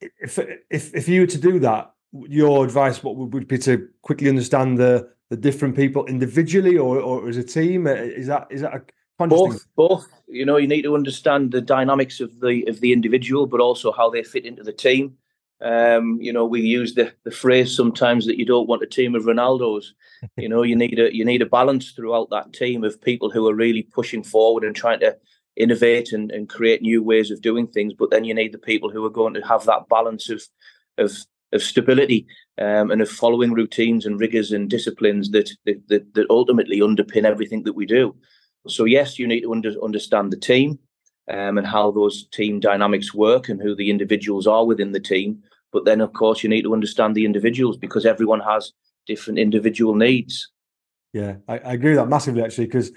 if 0.00 0.38
if 0.70 0.94
if 0.94 1.08
you 1.08 1.22
were 1.22 1.26
to 1.26 1.38
do 1.38 1.58
that, 1.60 1.92
your 2.28 2.64
advice 2.64 3.02
what 3.02 3.16
would 3.16 3.48
be 3.48 3.58
to 3.58 3.88
quickly 4.02 4.28
understand 4.28 4.78
the 4.78 5.08
the 5.30 5.36
different 5.36 5.74
people 5.74 6.04
individually 6.06 6.78
or, 6.78 7.00
or 7.00 7.28
as 7.28 7.36
a 7.36 7.44
team? 7.44 7.86
Is 7.86 8.26
that 8.28 8.46
is 8.50 8.60
that 8.60 8.74
a 8.74 8.82
both 9.18 9.66
both? 9.76 10.06
You 10.26 10.44
know, 10.44 10.56
you 10.56 10.68
need 10.68 10.82
to 10.82 10.94
understand 10.94 11.52
the 11.52 11.60
dynamics 11.60 12.20
of 12.20 12.40
the 12.40 12.64
of 12.68 12.80
the 12.80 12.92
individual, 12.92 13.46
but 13.46 13.60
also 13.60 13.92
how 13.92 14.10
they 14.10 14.22
fit 14.22 14.44
into 14.44 14.62
the 14.62 14.72
team. 14.72 15.16
Um, 15.60 16.18
you 16.20 16.32
know, 16.32 16.44
we 16.44 16.60
use 16.60 16.94
the, 16.94 17.12
the 17.24 17.30
phrase 17.30 17.74
sometimes 17.74 18.26
that 18.26 18.38
you 18.38 18.44
don't 18.44 18.68
want 18.68 18.82
a 18.82 18.86
team 18.86 19.14
of 19.14 19.22
Ronaldos. 19.22 19.86
you 20.36 20.48
know, 20.48 20.62
you 20.62 20.76
need 20.76 20.98
a 20.98 21.14
you 21.14 21.24
need 21.24 21.42
a 21.42 21.46
balance 21.46 21.92
throughout 21.92 22.30
that 22.30 22.52
team 22.52 22.84
of 22.84 23.00
people 23.00 23.30
who 23.30 23.48
are 23.48 23.54
really 23.54 23.82
pushing 23.82 24.22
forward 24.22 24.64
and 24.64 24.74
trying 24.74 25.00
to 25.00 25.16
innovate 25.56 26.12
and, 26.12 26.32
and 26.32 26.48
create 26.48 26.82
new 26.82 27.02
ways 27.02 27.30
of 27.30 27.40
doing 27.40 27.68
things. 27.68 27.94
But 27.94 28.10
then 28.10 28.24
you 28.24 28.34
need 28.34 28.52
the 28.52 28.58
people 28.58 28.90
who 28.90 29.04
are 29.04 29.10
going 29.10 29.34
to 29.34 29.46
have 29.46 29.64
that 29.66 29.88
balance 29.88 30.28
of 30.28 30.42
of 30.98 31.16
of 31.54 31.62
stability 31.62 32.26
um, 32.58 32.90
and 32.90 33.00
of 33.00 33.08
following 33.08 33.52
routines 33.52 34.04
and 34.04 34.20
rigors 34.20 34.52
and 34.52 34.68
disciplines 34.68 35.30
that, 35.30 35.50
that, 35.64 36.14
that 36.14 36.26
ultimately 36.28 36.80
underpin 36.80 37.24
everything 37.24 37.62
that 37.62 37.74
we 37.74 37.86
do. 37.86 38.14
So 38.66 38.84
yes, 38.84 39.18
you 39.18 39.26
need 39.26 39.42
to 39.42 39.52
under, 39.52 39.72
understand 39.82 40.32
the 40.32 40.36
team 40.36 40.78
um, 41.30 41.58
and 41.58 41.66
how 41.66 41.90
those 41.90 42.26
team 42.28 42.60
dynamics 42.60 43.14
work 43.14 43.48
and 43.48 43.60
who 43.60 43.74
the 43.74 43.90
individuals 43.90 44.46
are 44.46 44.66
within 44.66 44.92
the 44.92 45.00
team. 45.00 45.42
But 45.72 45.84
then, 45.84 46.00
of 46.00 46.12
course, 46.12 46.42
you 46.42 46.48
need 46.48 46.62
to 46.62 46.72
understand 46.72 47.14
the 47.14 47.24
individuals 47.24 47.76
because 47.76 48.06
everyone 48.06 48.40
has 48.40 48.72
different 49.06 49.38
individual 49.38 49.94
needs. 49.94 50.50
Yeah, 51.12 51.36
I, 51.48 51.58
I 51.58 51.72
agree 51.74 51.90
with 51.90 51.98
that 51.98 52.08
massively 52.08 52.42
actually 52.42 52.66
because, 52.66 52.92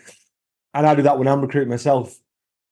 and 0.74 0.86
I 0.86 0.96
do 0.96 1.04
that 1.04 1.18
when 1.18 1.28
I'm 1.28 1.42
recruiting 1.42 1.70
myself. 1.70 2.18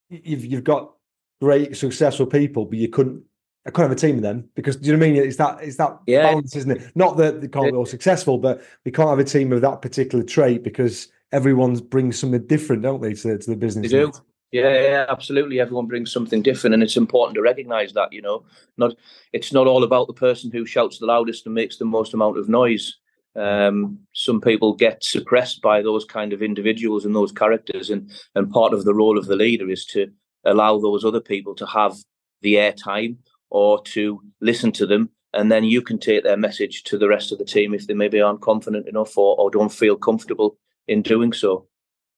You've 0.10 0.46
you've 0.46 0.64
got 0.64 0.94
great 1.42 1.76
successful 1.76 2.28
people, 2.28 2.66
but 2.66 2.78
you 2.78 2.88
couldn't 2.88 3.24
I 3.66 3.72
couldn't 3.72 3.90
have 3.90 3.98
a 3.98 4.00
team 4.00 4.18
of 4.18 4.22
them 4.22 4.48
because 4.54 4.76
do 4.76 4.88
you 4.88 4.94
know 4.94 5.00
what 5.00 5.08
I 5.08 5.12
mean? 5.12 5.24
It's 5.24 5.38
that 5.38 5.58
it's 5.62 5.78
that 5.78 5.98
yeah. 6.06 6.22
balance, 6.22 6.56
isn't 6.56 6.72
it? 6.72 6.92
Not 6.96 7.18
that 7.18 7.42
they 7.42 7.48
can't 7.48 7.72
be 7.72 7.78
all 7.78 7.86
successful, 7.86 8.38
but 8.38 8.64
we 8.84 8.92
can't 8.92 9.10
have 9.10 9.20
a 9.20 9.24
team 9.24 9.52
of 9.52 9.62
that 9.62 9.82
particular 9.82 10.24
trait 10.24 10.64
because 10.64 11.08
everyone 11.32 11.76
brings 11.76 12.20
something 12.20 12.46
different, 12.46 12.84
don't 12.84 13.02
they, 13.02 13.14
to, 13.14 13.38
to 13.38 13.50
the 13.50 13.56
business? 13.56 13.92
They 13.92 13.98
do. 13.98 14.12
Yeah, 14.52 14.82
yeah, 14.82 15.06
absolutely. 15.10 15.60
Everyone 15.60 15.88
brings 15.88 16.12
something 16.12 16.44
different, 16.44 16.76
and 16.76 16.84
it's 16.84 16.96
important 16.96 17.36
to 17.36 17.42
recognise 17.42 17.92
that. 17.94 18.14
You 18.14 18.22
know, 18.22 18.46
not 18.78 18.96
it's 19.34 19.52
not 19.52 19.68
all 19.68 19.84
about 19.84 20.08
the 20.08 20.14
person 20.14 20.52
who 20.52 20.66
shouts 20.66 21.00
the 21.00 21.08
loudest 21.08 21.46
and 21.46 21.56
makes 21.56 21.78
the 21.78 21.86
most 21.86 22.14
amount 22.14 22.38
of 22.38 22.48
noise. 22.48 22.98
Um, 23.36 24.00
some 24.14 24.40
people 24.40 24.74
get 24.74 25.04
suppressed 25.04 25.62
by 25.62 25.82
those 25.82 26.06
kind 26.06 26.32
of 26.32 26.42
individuals 26.42 27.04
and 27.04 27.16
those 27.16 27.32
characters, 27.32 27.90
and 27.90 28.12
and 28.36 28.52
part 28.52 28.74
of 28.74 28.86
the 28.86 28.94
role 28.94 29.18
of 29.18 29.26
the 29.26 29.36
leader 29.36 29.70
is 29.70 29.86
to 29.88 30.12
allow 30.46 30.78
those 30.78 31.04
other 31.04 31.20
people 31.20 31.56
to 31.56 31.66
have 31.66 31.96
the 32.42 32.54
airtime 32.54 33.18
or 33.56 33.82
to 33.82 34.22
listen 34.42 34.70
to 34.70 34.86
them 34.86 35.10
and 35.34 35.50
then 35.50 35.64
you 35.64 35.82
can 35.82 35.98
take 35.98 36.24
their 36.24 36.36
message 36.38 36.84
to 36.84 36.98
the 36.98 37.08
rest 37.08 37.32
of 37.32 37.38
the 37.38 37.46
team 37.46 37.74
if 37.74 37.88
they 37.88 37.94
maybe 37.94 38.20
aren't 38.20 38.42
confident 38.42 38.86
enough 38.88 39.18
or, 39.18 39.38
or 39.38 39.50
don't 39.50 39.72
feel 39.72 39.96
comfortable 39.96 40.58
in 40.90 41.02
doing 41.02 41.32
so. 41.32 41.66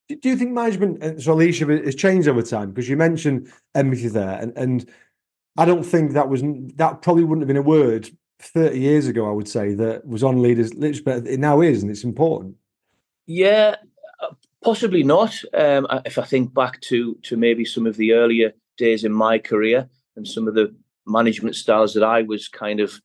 Do 0.08 0.28
you 0.28 0.36
think 0.36 0.52
management 0.52 1.02
and 1.02 1.22
so 1.22 1.34
leadership 1.34 1.68
has 1.68 1.94
changed 1.94 2.28
over 2.28 2.42
time? 2.42 2.70
Because 2.70 2.88
you 2.88 2.96
mentioned 2.96 3.52
empathy 3.74 4.08
there, 4.08 4.38
and, 4.40 4.56
and 4.56 4.90
I 5.56 5.64
don't 5.64 5.84
think 5.84 6.12
that 6.12 6.28
was 6.28 6.42
that 6.76 7.02
probably 7.02 7.24
wouldn't 7.24 7.42
have 7.42 7.48
been 7.48 7.58
a 7.58 7.62
word 7.62 8.08
30 8.40 8.78
years 8.78 9.06
ago, 9.06 9.28
I 9.28 9.32
would 9.32 9.48
say, 9.48 9.74
that 9.74 10.06
was 10.06 10.24
on 10.24 10.40
leaders' 10.40 10.72
lips, 10.74 11.00
but 11.00 11.26
it 11.26 11.38
now 11.38 11.60
is, 11.60 11.82
and 11.82 11.90
it's 11.90 12.04
important. 12.04 12.56
Yeah, 13.26 13.76
uh, 14.22 14.32
possibly 14.64 15.02
not. 15.02 15.38
Um, 15.52 15.86
if 16.06 16.16
I 16.16 16.24
think 16.24 16.54
back 16.54 16.80
to 16.82 17.14
to 17.24 17.36
maybe 17.36 17.66
some 17.66 17.86
of 17.86 17.96
the 17.98 18.12
earlier 18.12 18.54
days 18.78 19.04
in 19.04 19.12
my 19.12 19.38
career 19.38 19.90
and 20.16 20.26
some 20.26 20.48
of 20.48 20.54
the 20.54 20.74
management 21.08 21.56
styles 21.56 21.94
that 21.94 22.04
I 22.04 22.22
was 22.22 22.48
kind 22.48 22.80
of 22.80 23.00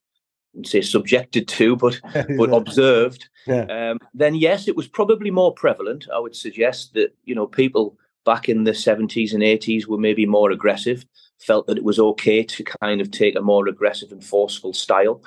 say 0.65 0.81
subjected 0.81 1.47
to, 1.47 1.75
but 1.75 1.99
but 2.37 2.53
observed, 2.53 3.29
yeah. 3.47 3.65
um, 3.91 3.99
then 4.13 4.35
yes, 4.35 4.67
it 4.67 4.75
was 4.75 4.87
probably 4.87 5.31
more 5.31 5.53
prevalent. 5.53 6.07
I 6.13 6.19
would 6.19 6.35
suggest 6.35 6.93
that 6.93 7.15
you 7.23 7.35
know 7.35 7.47
people 7.47 7.97
back 8.25 8.47
in 8.47 8.63
the 8.63 8.71
70s 8.71 9.33
and 9.33 9.43
80s 9.43 9.85
were 9.85 9.97
maybe 9.97 10.25
more 10.25 10.51
aggressive, 10.51 11.05
felt 11.39 11.67
that 11.67 11.77
it 11.77 11.83
was 11.83 11.99
okay 11.99 12.41
to 12.41 12.63
kind 12.63 13.01
of 13.01 13.11
take 13.11 13.35
a 13.35 13.41
more 13.41 13.67
aggressive 13.67 14.11
and 14.11 14.23
forceful 14.23 14.73
style, 14.73 15.21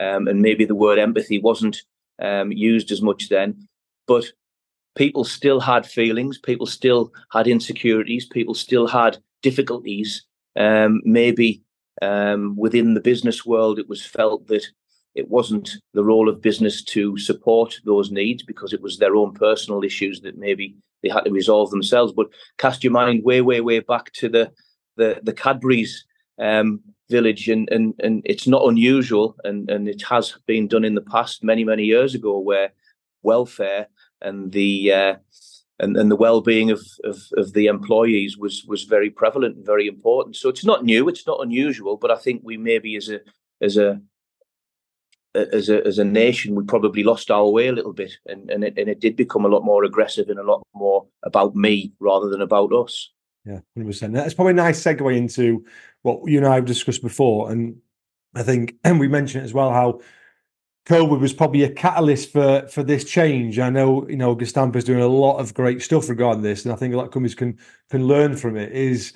um, 0.00 0.28
and 0.28 0.42
maybe 0.42 0.64
the 0.64 0.74
word 0.74 0.98
empathy 0.98 1.38
wasn't 1.38 1.82
um, 2.20 2.52
used 2.52 2.90
as 2.90 3.00
much 3.00 3.28
then, 3.28 3.68
but 4.06 4.24
people 4.96 5.24
still 5.24 5.60
had 5.60 5.86
feelings, 5.86 6.38
people 6.38 6.66
still 6.66 7.12
had 7.32 7.46
insecurities, 7.46 8.26
people 8.26 8.54
still 8.54 8.86
had 8.86 9.18
difficulties. 9.42 10.24
Um, 10.54 11.00
maybe 11.04 11.62
um, 12.00 12.56
within 12.56 12.94
the 12.94 13.00
business 13.00 13.44
world, 13.44 13.78
it 13.78 13.88
was 13.88 14.04
felt 14.04 14.46
that 14.46 14.66
it 15.14 15.28
wasn't 15.28 15.76
the 15.92 16.04
role 16.04 16.28
of 16.28 16.40
business 16.40 16.82
to 16.82 17.18
support 17.18 17.78
those 17.84 18.10
needs 18.10 18.42
because 18.42 18.72
it 18.72 18.80
was 18.80 18.98
their 18.98 19.14
own 19.14 19.34
personal 19.34 19.84
issues 19.84 20.20
that 20.22 20.38
maybe 20.38 20.74
they 21.02 21.10
had 21.10 21.24
to 21.24 21.30
resolve 21.30 21.70
themselves. 21.70 22.12
But 22.12 22.28
cast 22.58 22.82
your 22.82 22.92
mind 22.92 23.24
way, 23.24 23.42
way, 23.42 23.60
way 23.60 23.80
back 23.80 24.12
to 24.14 24.28
the 24.28 24.52
the, 24.96 25.20
the 25.22 25.32
Cadbury's 25.32 26.04
um, 26.38 26.80
village, 27.10 27.48
and, 27.48 27.68
and 27.70 27.94
and 28.00 28.22
it's 28.24 28.46
not 28.46 28.68
unusual, 28.68 29.36
and 29.44 29.70
and 29.70 29.88
it 29.88 30.02
has 30.02 30.36
been 30.46 30.68
done 30.68 30.84
in 30.84 30.94
the 30.94 31.00
past, 31.02 31.42
many 31.42 31.64
many 31.64 31.84
years 31.84 32.14
ago, 32.14 32.38
where 32.38 32.72
welfare 33.22 33.86
and 34.20 34.52
the 34.52 34.92
uh, 34.92 35.14
and, 35.82 35.96
and 35.96 36.10
the 36.10 36.16
well-being 36.16 36.70
of, 36.70 36.80
of, 37.02 37.18
of 37.36 37.52
the 37.52 37.66
employees 37.66 38.38
was 38.38 38.64
was 38.66 38.84
very 38.84 39.10
prevalent 39.10 39.56
and 39.56 39.66
very 39.66 39.88
important. 39.88 40.36
So 40.36 40.48
it's 40.48 40.64
not 40.64 40.84
new, 40.84 41.08
it's 41.08 41.26
not 41.26 41.42
unusual, 41.42 41.96
but 41.96 42.10
I 42.10 42.16
think 42.16 42.42
we 42.44 42.56
maybe 42.56 42.96
as 42.96 43.08
a 43.08 43.20
as 43.60 43.76
a 43.76 44.00
as 45.34 45.68
a 45.68 45.84
as 45.86 45.98
a 45.98 46.04
nation 46.04 46.54
we 46.54 46.64
probably 46.64 47.02
lost 47.02 47.30
our 47.30 47.48
way 47.48 47.66
a 47.66 47.72
little 47.72 47.92
bit, 47.92 48.12
and 48.26 48.48
and 48.50 48.62
it, 48.64 48.78
and 48.78 48.88
it 48.88 49.00
did 49.00 49.16
become 49.16 49.44
a 49.44 49.48
lot 49.48 49.64
more 49.64 49.82
aggressive 49.84 50.28
and 50.28 50.38
a 50.38 50.44
lot 50.44 50.62
more 50.72 51.06
about 51.24 51.56
me 51.56 51.92
rather 51.98 52.28
than 52.28 52.40
about 52.40 52.72
us. 52.72 53.10
Yeah, 53.44 53.60
hundred 53.74 53.88
percent. 53.88 54.14
That's 54.14 54.34
probably 54.34 54.52
a 54.52 54.54
nice 54.54 54.80
segue 54.80 55.16
into 55.16 55.64
what 56.02 56.20
you 56.30 56.38
and 56.38 56.46
I 56.46 56.54
have 56.54 56.64
discussed 56.64 57.02
before, 57.02 57.50
and 57.50 57.76
I 58.36 58.44
think 58.44 58.76
and 58.84 59.00
we 59.00 59.08
mentioned 59.08 59.44
as 59.44 59.52
well 59.52 59.72
how 59.72 60.00
COVID 60.86 61.20
was 61.20 61.32
probably 61.32 61.62
a 61.62 61.70
catalyst 61.70 62.32
for 62.32 62.66
for 62.68 62.82
this 62.82 63.04
change. 63.04 63.58
I 63.58 63.70
know 63.70 64.08
you 64.08 64.16
know 64.16 64.34
Gestamp 64.34 64.74
is 64.76 64.84
doing 64.84 65.00
a 65.00 65.06
lot 65.06 65.38
of 65.38 65.54
great 65.54 65.80
stuff 65.82 66.08
regarding 66.08 66.42
this, 66.42 66.64
and 66.64 66.72
I 66.72 66.76
think 66.76 66.92
a 66.92 66.96
lot 66.96 67.06
of 67.06 67.12
companies 67.12 67.34
can 67.34 67.58
can 67.90 68.06
learn 68.06 68.36
from 68.36 68.56
it. 68.56 68.72
Is 68.72 69.12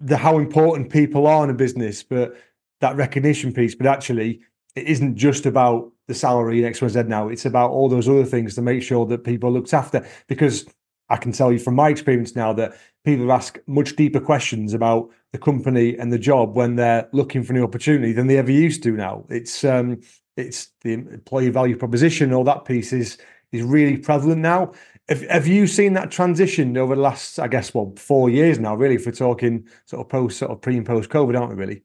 the 0.00 0.16
how 0.16 0.38
important 0.38 0.90
people 0.90 1.26
are 1.26 1.44
in 1.44 1.50
a 1.50 1.54
business, 1.54 2.02
but 2.02 2.34
that 2.80 2.96
recognition 2.96 3.52
piece. 3.52 3.74
But 3.74 3.86
actually, 3.86 4.40
it 4.74 4.86
isn't 4.86 5.16
just 5.16 5.46
about 5.46 5.92
the 6.08 6.14
salary 6.14 6.60
in 6.60 6.64
X, 6.64 6.80
Y, 6.80 6.88
Z 6.88 7.04
now. 7.04 7.28
It's 7.28 7.46
about 7.46 7.70
all 7.70 7.88
those 7.88 8.08
other 8.08 8.24
things 8.24 8.54
to 8.54 8.62
make 8.62 8.82
sure 8.82 9.06
that 9.06 9.24
people 9.24 9.50
are 9.50 9.52
looked 9.52 9.74
after. 9.74 10.06
Because 10.28 10.66
I 11.10 11.16
can 11.16 11.32
tell 11.32 11.52
you 11.52 11.58
from 11.58 11.74
my 11.74 11.90
experience 11.90 12.34
now 12.34 12.52
that 12.54 12.74
people 13.04 13.30
ask 13.32 13.58
much 13.66 13.96
deeper 13.96 14.20
questions 14.20 14.72
about 14.72 15.10
the 15.32 15.38
company 15.38 15.96
and 15.98 16.12
the 16.12 16.18
job 16.18 16.56
when 16.56 16.76
they're 16.76 17.08
looking 17.12 17.42
for 17.42 17.52
an 17.52 17.62
opportunity 17.62 18.12
than 18.12 18.26
they 18.26 18.38
ever 18.38 18.50
used 18.50 18.82
to 18.84 18.92
now. 18.92 19.24
It's 19.28 19.64
um, 19.64 20.00
it's 20.36 20.68
the 20.82 20.94
employee 20.94 21.50
value 21.50 21.76
proposition, 21.76 22.32
all 22.32 22.44
that 22.44 22.64
piece 22.64 22.92
is 22.92 23.18
is 23.52 23.62
really 23.62 23.96
prevalent 23.96 24.40
now. 24.40 24.72
Have, 25.08 25.22
have 25.28 25.46
you 25.46 25.66
seen 25.66 25.92
that 25.92 26.10
transition 26.10 26.76
over 26.76 26.96
the 26.96 27.00
last, 27.00 27.38
I 27.38 27.46
guess, 27.46 27.74
well, 27.74 27.92
four 27.96 28.30
years 28.30 28.58
now, 28.58 28.74
really, 28.74 28.96
if 28.96 29.06
we're 29.06 29.12
talking 29.12 29.68
sort 29.84 30.00
of 30.00 30.08
post, 30.08 30.38
sort 30.38 30.50
of 30.50 30.60
pre 30.60 30.76
and 30.76 30.86
post 30.86 31.10
COVID, 31.10 31.38
aren't 31.38 31.50
we, 31.50 31.56
really? 31.56 31.82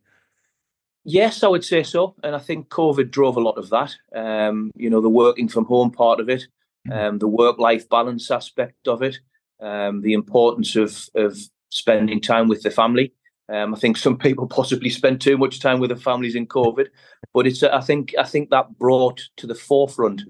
Yes, 1.04 1.44
I 1.44 1.48
would 1.48 1.64
say 1.64 1.84
so. 1.84 2.16
And 2.24 2.36
I 2.36 2.40
think 2.40 2.70
COVID 2.70 3.12
drove 3.12 3.38
a 3.38 3.42
lot 3.42 3.58
of 3.58 3.70
that. 3.70 3.96
Um, 4.16 4.72
you 4.76 4.90
know, 4.90 5.02
the 5.02 5.10
working 5.10 5.48
from 5.48 5.66
home 5.66 5.92
part 5.92 6.20
of 6.20 6.30
it, 6.30 6.44
mm. 6.88 6.96
um, 6.96 7.20
the 7.20 7.28
work 7.28 7.60
life 7.60 7.88
balance 7.90 8.32
aspect 8.32 8.88
of 8.88 9.02
it, 9.02 9.20
um, 9.60 10.02
the 10.02 10.14
importance 10.14 10.76
of, 10.76 11.08
of 11.16 11.38
spending 11.70 12.22
time 12.22 12.48
with 12.48 12.64
the 12.64 12.72
family. 12.72 13.14
Um, 13.52 13.74
I 13.74 13.80
think 13.80 13.98
some 13.98 14.18
people 14.18 14.48
possibly 14.48 14.90
spent 14.90 15.22
too 15.22 15.38
much 15.38 15.60
time 15.60 15.80
with 15.80 15.90
their 15.90 15.98
families 15.98 16.36
in 16.36 16.48
COVID, 16.48 16.88
but 17.34 17.48
it's 17.48 17.64
I 17.64 17.82
think 17.82 18.14
I 18.18 18.24
think 18.24 18.50
that 18.50 18.78
brought 18.78 19.22
to 19.38 19.48
the 19.48 19.56
forefront 19.56 20.22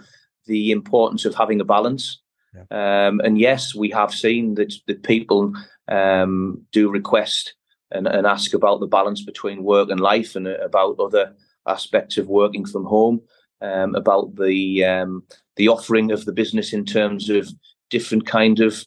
the 0.45 0.71
importance 0.71 1.25
of 1.25 1.35
having 1.35 1.59
a 1.59 1.65
balance. 1.65 2.21
Yeah. 2.55 3.07
Um, 3.07 3.19
and 3.19 3.37
yes, 3.37 3.75
we 3.75 3.89
have 3.91 4.13
seen 4.13 4.55
that 4.55 4.73
that 4.87 5.03
people 5.03 5.53
um, 5.87 6.65
do 6.71 6.89
request 6.89 7.53
and, 7.91 8.07
and, 8.07 8.25
ask 8.25 8.53
about 8.53 8.79
the 8.79 8.87
balance 8.87 9.23
between 9.23 9.63
work 9.63 9.89
and 9.89 9.99
life, 9.99 10.35
and 10.35 10.47
uh, 10.47 10.57
about 10.63 10.99
other 10.99 11.35
aspects 11.67 12.17
of 12.17 12.27
working 12.27 12.65
from 12.65 12.85
home, 12.85 13.21
um, 13.61 13.95
about 13.95 14.35
the 14.35 14.85
um, 14.85 15.23
the 15.57 15.67
offering 15.67 16.11
of 16.11 16.25
the 16.25 16.31
business 16.31 16.71
in 16.73 16.85
terms 16.85 17.29
of 17.29 17.49
different 17.89 18.25
kind 18.25 18.59
of 18.59 18.85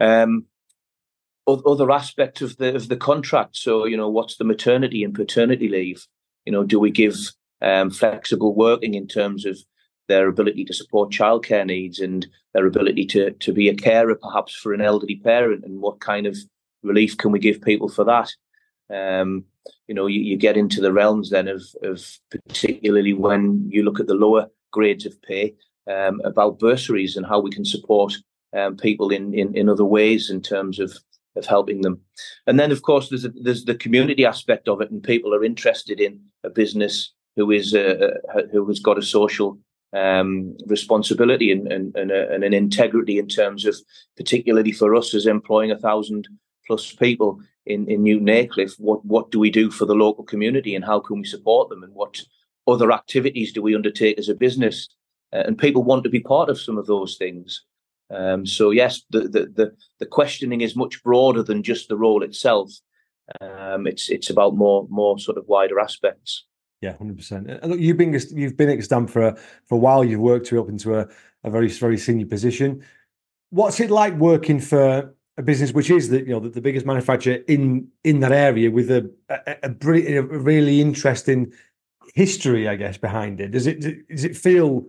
um, 0.00 0.44
other 1.54 1.90
aspect 1.90 2.40
of 2.40 2.56
the 2.56 2.74
of 2.74 2.88
the 2.88 2.96
contract. 2.96 3.56
So 3.56 3.84
you 3.84 3.96
know, 3.96 4.08
what's 4.08 4.36
the 4.36 4.44
maternity 4.44 5.04
and 5.04 5.14
paternity 5.14 5.68
leave? 5.68 6.06
You 6.44 6.52
know, 6.52 6.64
do 6.64 6.80
we 6.80 6.90
give 6.90 7.16
um, 7.62 7.90
flexible 7.90 8.54
working 8.54 8.94
in 8.94 9.06
terms 9.06 9.44
of 9.46 9.58
their 10.08 10.28
ability 10.28 10.64
to 10.64 10.74
support 10.74 11.12
childcare 11.12 11.64
needs 11.64 12.00
and 12.00 12.26
their 12.52 12.66
ability 12.66 13.06
to 13.06 13.30
to 13.30 13.52
be 13.52 13.68
a 13.68 13.74
carer 13.74 14.14
perhaps 14.14 14.54
for 14.54 14.72
an 14.72 14.80
elderly 14.80 15.16
parent, 15.16 15.64
and 15.64 15.80
what 15.80 16.00
kind 16.00 16.26
of 16.26 16.36
relief 16.82 17.16
can 17.16 17.30
we 17.30 17.38
give 17.38 17.62
people 17.62 17.88
for 17.88 18.04
that? 18.04 18.30
Um, 18.92 19.44
you 19.86 19.94
know, 19.94 20.06
you, 20.06 20.20
you 20.20 20.36
get 20.36 20.56
into 20.56 20.80
the 20.80 20.92
realms 20.92 21.30
then 21.30 21.48
of 21.48 21.62
of 21.82 22.04
particularly 22.30 23.12
when 23.12 23.68
you 23.70 23.82
look 23.82 24.00
at 24.00 24.06
the 24.06 24.14
lower 24.14 24.48
grades 24.72 25.06
of 25.06 25.20
pay 25.22 25.54
um, 25.90 26.20
about 26.24 26.58
bursaries 26.58 27.16
and 27.16 27.26
how 27.26 27.40
we 27.40 27.50
can 27.50 27.64
support 27.64 28.14
um, 28.56 28.76
people 28.76 29.10
in, 29.10 29.32
in 29.32 29.56
in 29.56 29.68
other 29.68 29.84
ways 29.84 30.30
in 30.30 30.40
terms 30.40 30.80
of 30.80 30.98
of 31.36 31.46
helping 31.46 31.82
them. 31.82 32.00
And 32.46 32.58
then, 32.58 32.72
of 32.72 32.82
course, 32.82 33.08
there's 33.08 33.24
a, 33.24 33.30
there's 33.42 33.64
the 33.64 33.74
community 33.74 34.24
aspect 34.24 34.68
of 34.68 34.80
it, 34.80 34.90
and 34.90 35.02
people 35.02 35.34
are 35.34 35.44
interested 35.44 36.00
in 36.00 36.20
a 36.44 36.50
business 36.50 37.12
who 37.36 37.50
is 37.50 37.74
uh, 37.74 38.10
uh 38.34 38.42
who 38.52 38.66
has 38.68 38.80
got 38.80 38.98
a 38.98 39.02
social 39.02 39.58
um, 39.92 40.56
responsibility 40.66 41.50
and 41.52 41.70
and, 41.72 41.96
and, 41.96 42.10
a, 42.10 42.30
and, 42.32 42.44
an 42.44 42.54
integrity 42.54 43.18
in 43.18 43.28
terms 43.28 43.64
of, 43.64 43.76
particularly 44.16 44.72
for 44.72 44.94
us 44.94 45.14
as 45.14 45.26
employing 45.26 45.70
a 45.70 45.78
thousand 45.78 46.28
plus 46.66 46.92
people 46.92 47.40
in 47.66 47.88
in 47.88 48.02
Newton 48.02 48.28
Aycliffe, 48.28 48.74
what 48.78 49.04
what 49.04 49.30
do 49.30 49.38
we 49.38 49.50
do 49.50 49.70
for 49.70 49.86
the 49.86 49.94
local 49.94 50.24
community, 50.24 50.74
and 50.74 50.84
how 50.84 51.00
can 51.00 51.18
we 51.18 51.24
support 51.24 51.68
them, 51.68 51.82
and 51.82 51.94
what 51.94 52.20
other 52.66 52.92
activities 52.92 53.52
do 53.52 53.62
we 53.62 53.74
undertake 53.74 54.18
as 54.18 54.28
a 54.28 54.34
business? 54.34 54.88
Uh, 55.32 55.44
and 55.46 55.58
people 55.58 55.84
want 55.84 56.02
to 56.02 56.10
be 56.10 56.20
part 56.20 56.48
of 56.48 56.60
some 56.60 56.76
of 56.76 56.86
those 56.86 57.16
things. 57.16 57.64
Um, 58.10 58.44
so 58.44 58.70
yes, 58.70 59.02
the, 59.10 59.20
the, 59.20 59.52
the 59.54 59.76
the 60.00 60.06
questioning 60.06 60.60
is 60.60 60.74
much 60.74 61.02
broader 61.02 61.42
than 61.42 61.62
just 61.62 61.88
the 61.88 61.96
role 61.96 62.22
itself. 62.22 62.72
Um, 63.40 63.86
it's 63.86 64.10
it's 64.10 64.30
about 64.30 64.56
more 64.56 64.86
more 64.90 65.18
sort 65.18 65.38
of 65.38 65.46
wider 65.46 65.78
aspects. 65.78 66.44
Yeah, 66.80 66.96
hundred 66.96 67.18
percent. 67.18 67.46
Look, 67.64 67.78
you've 67.78 67.96
been 67.96 68.18
you've 68.32 68.56
been 68.56 68.70
at 68.70 69.10
for 69.10 69.22
a, 69.22 69.36
for 69.66 69.74
a 69.74 69.78
while. 69.78 70.02
You've 70.02 70.20
worked 70.20 70.50
your 70.50 70.62
up 70.62 70.68
into 70.68 70.98
a, 70.98 71.08
a 71.44 71.50
very 71.50 71.68
very 71.68 71.98
senior 71.98 72.26
position. 72.26 72.84
What's 73.50 73.80
it 73.80 73.90
like 73.90 74.14
working 74.14 74.60
for 74.60 75.14
a 75.36 75.42
business 75.42 75.72
which 75.72 75.90
is 75.90 76.08
the 76.08 76.18
you 76.20 76.30
know 76.30 76.40
the, 76.40 76.48
the 76.48 76.60
biggest 76.60 76.86
manufacturer 76.86 77.38
in 77.46 77.88
in 78.02 78.20
that 78.20 78.32
area 78.32 78.70
with 78.70 78.90
a 78.90 79.10
a, 79.28 79.56
a, 79.64 80.16
a 80.16 80.22
really 80.22 80.80
interesting 80.80 81.52
history, 82.14 82.66
I 82.66 82.76
guess, 82.76 82.96
behind 82.96 83.40
it? 83.40 83.52
Does 83.52 83.66
it 83.66 84.08
does 84.08 84.24
it 84.24 84.36
feel 84.36 84.86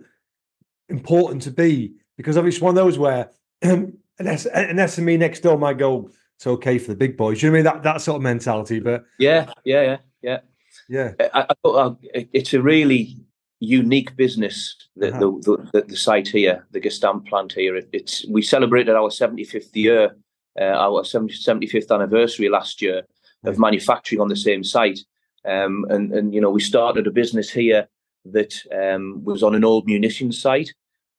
important 0.88 1.42
to 1.42 1.50
be 1.50 1.94
because 2.22 2.36
obviously 2.36 2.64
one 2.64 2.70
of 2.70 2.84
those 2.84 2.98
where 2.98 3.30
an, 3.62 3.98
S- 4.18 4.46
an 4.46 4.76
SME 4.76 5.18
next 5.18 5.40
door 5.40 5.58
might 5.58 5.78
go, 5.78 6.10
it's 6.36 6.46
okay 6.46 6.78
for 6.78 6.88
the 6.88 6.96
big 6.96 7.16
boys. 7.16 7.42
You 7.42 7.50
know 7.50 7.58
what 7.58 7.58
I 7.58 7.72
mean? 7.72 7.74
That 7.74 7.82
that 7.82 8.00
sort 8.00 8.16
of 8.16 8.22
mentality. 8.22 8.80
But 8.80 9.04
yeah, 9.18 9.52
yeah, 9.64 9.82
yeah, 9.82 9.96
yeah, 10.22 11.12
yeah. 11.18 11.28
I, 11.34 11.46
I, 11.64 11.68
uh, 11.68 11.94
it's 12.12 12.54
a 12.54 12.62
really 12.62 13.16
unique 13.60 14.16
business. 14.16 14.76
The, 14.96 15.10
uh-huh. 15.10 15.18
the, 15.18 15.70
the, 15.72 15.82
the, 15.82 15.96
site 15.96 16.28
here, 16.28 16.66
the 16.72 16.80
Gestamp 16.80 17.26
plant 17.26 17.52
here. 17.52 17.76
It, 17.76 17.88
it's 17.92 18.26
we 18.28 18.42
celebrated 18.42 18.94
our 18.94 19.08
75th 19.08 19.74
year, 19.74 20.16
uh, 20.60 20.64
our 20.64 21.04
70, 21.04 21.34
75th 21.34 21.94
anniversary 21.94 22.48
last 22.48 22.82
year 22.82 23.02
of 23.44 23.58
manufacturing 23.58 24.20
on 24.20 24.28
the 24.28 24.36
same 24.36 24.64
site. 24.64 25.00
Um, 25.44 25.86
and 25.90 26.12
and 26.12 26.34
you 26.34 26.40
know 26.40 26.50
we 26.50 26.60
started 26.60 27.06
a 27.06 27.10
business 27.10 27.50
here 27.50 27.88
that 28.24 28.54
um, 28.72 29.24
was 29.24 29.42
on 29.42 29.54
an 29.54 29.64
old 29.64 29.86
munitions 29.86 30.40
site 30.40 30.72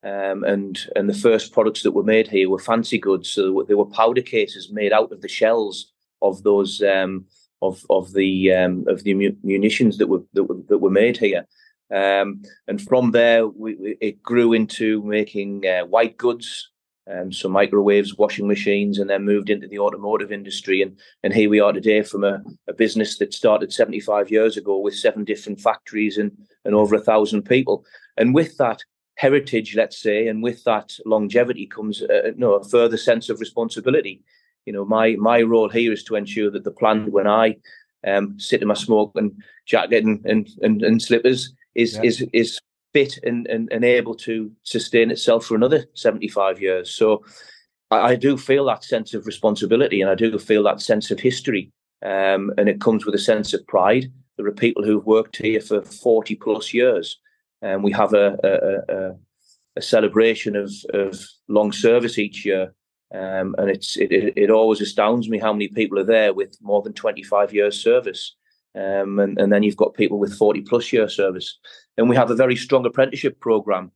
um, 0.03 0.43
and 0.43 0.79
and 0.95 1.09
the 1.09 1.13
first 1.13 1.53
products 1.53 1.83
that 1.83 1.91
were 1.91 2.03
made 2.03 2.27
here 2.27 2.49
were 2.49 2.59
fancy 2.59 2.97
goods. 2.97 3.29
So 3.29 3.65
they 3.67 3.73
were 3.73 3.85
powder 3.85 4.21
cases 4.21 4.71
made 4.71 4.91
out 4.91 5.11
of 5.11 5.21
the 5.21 5.29
shells 5.29 5.91
of 6.21 6.43
those 6.43 6.81
um, 6.81 7.25
of 7.61 7.85
of 7.89 8.13
the 8.13 8.51
um, 8.51 8.85
of 8.87 9.03
the 9.03 9.13
munitions 9.43 9.97
that 9.97 10.07
were, 10.07 10.23
that 10.33 10.43
were 10.43 10.57
that 10.67 10.79
were 10.79 10.89
made 10.89 11.17
here. 11.17 11.45
Um, 11.93 12.41
and 12.67 12.81
from 12.81 13.11
there, 13.11 13.47
we, 13.47 13.75
we, 13.75 13.97
it 14.01 14.23
grew 14.23 14.53
into 14.53 15.03
making 15.03 15.65
uh, 15.67 15.85
white 15.85 16.17
goods, 16.17 16.71
um, 17.09 17.31
so 17.31 17.47
microwaves, 17.49 18.17
washing 18.17 18.47
machines, 18.47 18.97
and 18.97 19.09
then 19.09 19.23
moved 19.23 19.49
into 19.49 19.67
the 19.67 19.79
automotive 19.79 20.33
industry. 20.33 20.81
And 20.81 20.99
and 21.23 21.33
here 21.33 21.49
we 21.49 21.61
are 21.61 21.71
today 21.71 22.01
from 22.01 22.25
a, 22.25 22.43
a 22.67 22.73
business 22.73 23.17
that 23.19 23.33
started 23.33 23.71
75 23.71 24.31
years 24.31 24.57
ago 24.57 24.77
with 24.79 24.95
seven 24.95 25.23
different 25.23 25.61
factories 25.61 26.17
and 26.17 26.31
and 26.65 26.75
over 26.75 26.95
a 26.95 27.01
thousand 27.01 27.43
people. 27.43 27.85
And 28.17 28.35
with 28.35 28.57
that 28.57 28.83
heritage, 29.15 29.75
let's 29.75 30.01
say, 30.01 30.27
and 30.27 30.41
with 30.41 30.63
that 30.63 30.93
longevity 31.05 31.67
comes 31.67 32.01
a, 32.01 32.33
no, 32.35 32.53
a 32.53 32.63
further 32.63 32.97
sense 32.97 33.29
of 33.29 33.39
responsibility. 33.39 34.21
You 34.65 34.73
know, 34.73 34.85
my 34.85 35.15
my 35.17 35.41
role 35.41 35.69
here 35.69 35.91
is 35.91 36.03
to 36.05 36.15
ensure 36.15 36.49
that 36.51 36.63
the 36.63 36.71
plant, 36.71 37.11
when 37.11 37.27
I 37.27 37.57
um, 38.05 38.39
sit 38.39 38.61
in 38.61 38.67
my 38.67 38.73
smoking 38.73 39.35
jacket 39.65 40.03
and 40.03 40.25
and, 40.25 40.49
and, 40.61 40.81
and 40.83 41.01
slippers, 41.01 41.53
is 41.75 41.95
yeah. 41.95 42.03
is 42.03 42.25
is 42.33 42.59
fit 42.93 43.17
and, 43.23 43.47
and, 43.47 43.71
and 43.71 43.83
able 43.83 44.15
to 44.15 44.51
sustain 44.63 45.11
itself 45.11 45.45
for 45.45 45.55
another 45.55 45.85
75 45.95 46.61
years. 46.61 46.91
So 46.91 47.23
I, 47.89 48.11
I, 48.11 48.15
do 48.15 48.37
feel 48.37 48.65
that 48.65 48.83
sense 48.83 49.15
of 49.15 49.25
responsibility 49.25 49.99
and 49.99 50.09
I 50.09 50.15
do 50.15 50.37
feel 50.37 50.61
that 50.63 50.79
sense 50.79 51.09
of 51.09 51.19
history. 51.19 51.71
Um, 52.05 52.51
and 52.57 52.69
it 52.69 52.79
comes 52.79 53.05
with 53.05 53.15
a 53.15 53.19
sense 53.19 53.53
of 53.53 53.65
pride. 53.65 54.11
There 54.37 54.45
are 54.45 54.51
people 54.51 54.83
who've 54.83 55.05
worked 55.05 55.37
here 55.37 55.59
for 55.59 55.81
40 55.81 56.35
plus 56.35 56.73
years. 56.73 57.19
And 57.63 57.83
we 57.83 57.91
have 57.93 58.13
a, 58.13 58.37
a, 58.43 58.95
a, 58.95 59.15
a 59.77 59.81
celebration 59.81 60.55
of, 60.55 60.71
of 60.93 61.19
long 61.47 61.71
service 61.71 62.19
each 62.19 62.45
year. 62.45 62.75
Um, 63.13 63.55
and 63.57 63.69
it's 63.69 63.95
it, 63.97 64.11
it, 64.35 64.49
always 64.49 64.81
astounds 64.81 65.29
me 65.29 65.37
how 65.37 65.53
many 65.53 65.67
people 65.67 65.99
are 65.99 66.03
there 66.03 66.33
with 66.33 66.57
more 66.61 66.81
than 66.81 66.93
25 66.93 67.53
years 67.53 67.81
service. 67.81 68.35
Um, 68.75 69.19
and, 69.19 69.39
and 69.39 69.53
then 69.53 69.61
you've 69.63 69.77
got 69.77 69.93
people 69.93 70.17
with 70.17 70.35
40 70.35 70.61
plus 70.61 70.91
year 70.91 71.07
service. 71.07 71.59
And 71.97 72.09
we 72.09 72.15
have 72.15 72.31
a 72.31 72.35
very 72.35 72.55
strong 72.55 72.85
apprenticeship 72.85 73.39
program. 73.39 73.91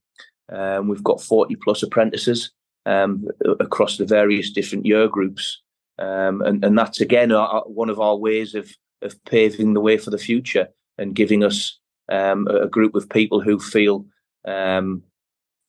Um, 0.50 0.88
we've 0.88 1.04
got 1.04 1.22
40 1.22 1.56
plus 1.64 1.84
apprentices 1.84 2.52
um, 2.86 3.26
across 3.60 3.98
the 3.98 4.06
various 4.06 4.52
different 4.52 4.86
year 4.86 5.08
groups. 5.08 5.62
Um, 6.00 6.42
and, 6.42 6.64
and 6.64 6.78
that's 6.78 7.02
again 7.02 7.32
our, 7.32 7.64
one 7.64 7.90
of 7.90 8.00
our 8.00 8.16
ways 8.16 8.56
of, 8.56 8.70
of 9.02 9.22
paving 9.26 9.74
the 9.74 9.82
way 9.82 9.98
for 9.98 10.12
the 10.12 10.18
future 10.18 10.70
and 10.98 11.16
giving 11.16 11.44
us 11.44 11.80
um, 12.10 12.48
a 12.48 12.68
group 12.68 12.96
of 12.96 13.10
people 13.10 13.42
who 13.42 13.60
feel 13.60 14.06
um, 14.46 15.04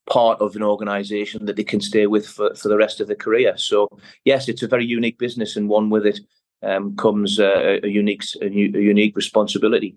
part 0.08 0.40
of 0.40 0.56
an 0.56 0.62
organization 0.62 1.46
that 1.46 1.56
they 1.56 1.64
can 1.64 1.80
stay 1.80 2.06
with 2.06 2.26
for, 2.26 2.54
for 2.54 2.68
the 2.68 2.76
rest 2.76 3.00
of 3.00 3.06
their 3.06 3.16
career. 3.16 3.56
So, 3.56 3.88
yes, 4.24 4.48
it's 4.48 4.62
a 4.62 4.68
very 4.68 4.84
unique 4.84 5.18
business, 5.18 5.56
and 5.56 5.68
one 5.68 5.90
with 5.90 6.06
it 6.06 6.20
um, 6.62 6.96
comes 6.96 7.38
a, 7.38 7.80
unique 7.84 8.24
a, 8.40 8.46
a, 8.46 8.50
unique 8.50 9.16
responsibility. 9.16 9.96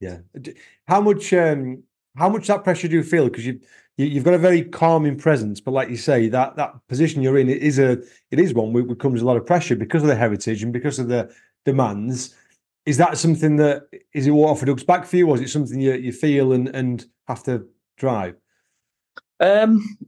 Yeah. 0.00 0.18
How 0.86 1.00
much 1.00 1.32
um, 1.32 1.82
how 2.16 2.28
much 2.28 2.46
that 2.48 2.64
pressure 2.64 2.88
do 2.88 2.96
you 2.96 3.02
feel? 3.02 3.28
Because 3.28 3.46
you, 3.46 3.60
you 3.96 4.14
have 4.14 4.24
got 4.24 4.34
a 4.34 4.38
very 4.38 4.62
calming 4.62 5.18
presence, 5.18 5.60
but 5.60 5.72
like 5.72 5.90
you 5.90 5.96
say, 5.96 6.28
that 6.28 6.56
that 6.56 6.74
position 6.88 7.22
you're 7.22 7.38
in 7.38 7.50
it 7.50 7.62
is 7.62 7.78
a 7.78 7.98
it 8.30 8.40
is 8.40 8.54
one 8.54 8.72
where 8.72 8.94
comes 8.94 9.20
a 9.20 9.26
lot 9.26 9.36
of 9.36 9.46
pressure 9.46 9.76
because 9.76 10.02
of 10.02 10.08
the 10.08 10.16
heritage 10.16 10.62
and 10.62 10.72
because 10.72 10.98
of 10.98 11.08
the 11.08 11.32
demands. 11.64 12.34
Is 12.86 12.96
that 12.96 13.18
something 13.18 13.56
that 13.56 13.84
is 14.14 14.26
it 14.26 14.30
what 14.30 14.50
offered 14.50 14.86
back 14.86 15.06
for 15.06 15.16
you, 15.16 15.28
or 15.28 15.36
is 15.36 15.42
it 15.42 15.50
something 15.50 15.80
you, 15.80 15.94
you 15.94 16.12
feel 16.12 16.52
and 16.52 16.68
and 16.68 17.04
have 17.28 17.42
to 17.44 17.66
drive? 17.96 18.36
Um, 19.38 19.98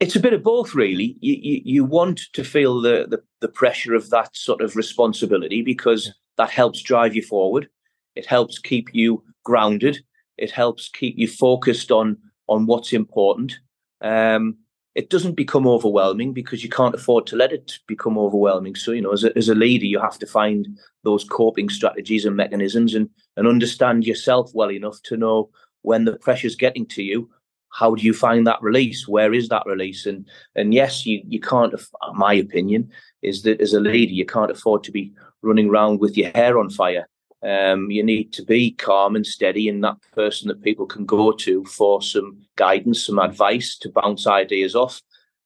it's 0.00 0.16
a 0.16 0.20
bit 0.20 0.32
of 0.32 0.42
both, 0.42 0.74
really. 0.74 1.16
You, 1.20 1.34
you, 1.34 1.60
you 1.64 1.84
want 1.84 2.20
to 2.32 2.44
feel 2.44 2.80
the, 2.80 3.06
the, 3.08 3.20
the 3.40 3.48
pressure 3.48 3.94
of 3.94 4.10
that 4.10 4.36
sort 4.36 4.60
of 4.60 4.76
responsibility 4.76 5.62
because 5.62 6.12
that 6.36 6.50
helps 6.50 6.82
drive 6.82 7.16
you 7.16 7.22
forward. 7.22 7.68
It 8.14 8.26
helps 8.26 8.58
keep 8.58 8.88
you 8.92 9.24
grounded. 9.44 9.98
It 10.36 10.50
helps 10.50 10.88
keep 10.88 11.18
you 11.18 11.28
focused 11.28 11.90
on 11.90 12.16
on 12.48 12.66
what's 12.66 12.92
important. 12.92 13.58
Um, 14.00 14.56
it 14.94 15.10
doesn't 15.10 15.34
become 15.34 15.66
overwhelming 15.66 16.32
because 16.32 16.64
you 16.64 16.70
can't 16.70 16.94
afford 16.94 17.26
to 17.26 17.36
let 17.36 17.52
it 17.52 17.78
become 17.86 18.18
overwhelming. 18.18 18.74
So, 18.74 18.92
you 18.92 19.02
know, 19.02 19.12
as 19.12 19.24
a, 19.24 19.36
as 19.36 19.48
a 19.48 19.54
leader, 19.54 19.86
you 19.86 20.00
have 20.00 20.18
to 20.18 20.26
find 20.26 20.66
those 21.04 21.24
coping 21.24 21.68
strategies 21.68 22.24
and 22.24 22.36
mechanisms 22.36 22.94
and, 22.94 23.08
and 23.36 23.46
understand 23.46 24.04
yourself 24.04 24.50
well 24.54 24.70
enough 24.70 25.00
to 25.04 25.16
know 25.16 25.50
when 25.82 26.04
the 26.04 26.16
pressure's 26.16 26.56
getting 26.56 26.86
to 26.86 27.02
you 27.02 27.30
how 27.70 27.94
do 27.94 28.02
you 28.02 28.12
find 28.12 28.46
that 28.46 28.62
release? 28.62 29.06
Where 29.06 29.32
is 29.32 29.48
that 29.48 29.66
release? 29.66 30.06
And 30.06 30.26
and 30.54 30.72
yes, 30.74 31.06
you 31.06 31.22
you 31.26 31.40
can't. 31.40 31.74
My 32.14 32.34
opinion 32.34 32.90
is 33.22 33.42
that 33.42 33.60
as 33.60 33.72
a 33.72 33.80
leader, 33.80 34.12
you 34.12 34.26
can't 34.26 34.50
afford 34.50 34.84
to 34.84 34.92
be 34.92 35.12
running 35.42 35.68
around 35.68 36.00
with 36.00 36.16
your 36.16 36.30
hair 36.34 36.58
on 36.58 36.70
fire. 36.70 37.08
Um, 37.42 37.90
you 37.90 38.02
need 38.02 38.32
to 38.32 38.42
be 38.42 38.72
calm 38.72 39.14
and 39.14 39.26
steady, 39.26 39.68
and 39.68 39.82
that 39.84 39.96
person 40.12 40.48
that 40.48 40.62
people 40.62 40.86
can 40.86 41.06
go 41.06 41.32
to 41.32 41.64
for 41.64 42.02
some 42.02 42.42
guidance, 42.56 43.06
some 43.06 43.18
advice 43.18 43.76
to 43.78 43.90
bounce 43.90 44.26
ideas 44.26 44.74
off. 44.74 45.00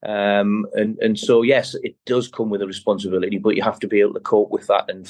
Um, 0.04 0.66
and 0.72 0.98
and 0.98 1.18
so 1.18 1.42
yes, 1.42 1.74
it 1.82 1.96
does 2.06 2.28
come 2.28 2.50
with 2.50 2.62
a 2.62 2.66
responsibility, 2.66 3.38
but 3.38 3.56
you 3.56 3.62
have 3.62 3.78
to 3.80 3.88
be 3.88 4.00
able 4.00 4.14
to 4.14 4.20
cope 4.20 4.50
with 4.50 4.66
that 4.68 4.90
and 4.90 5.08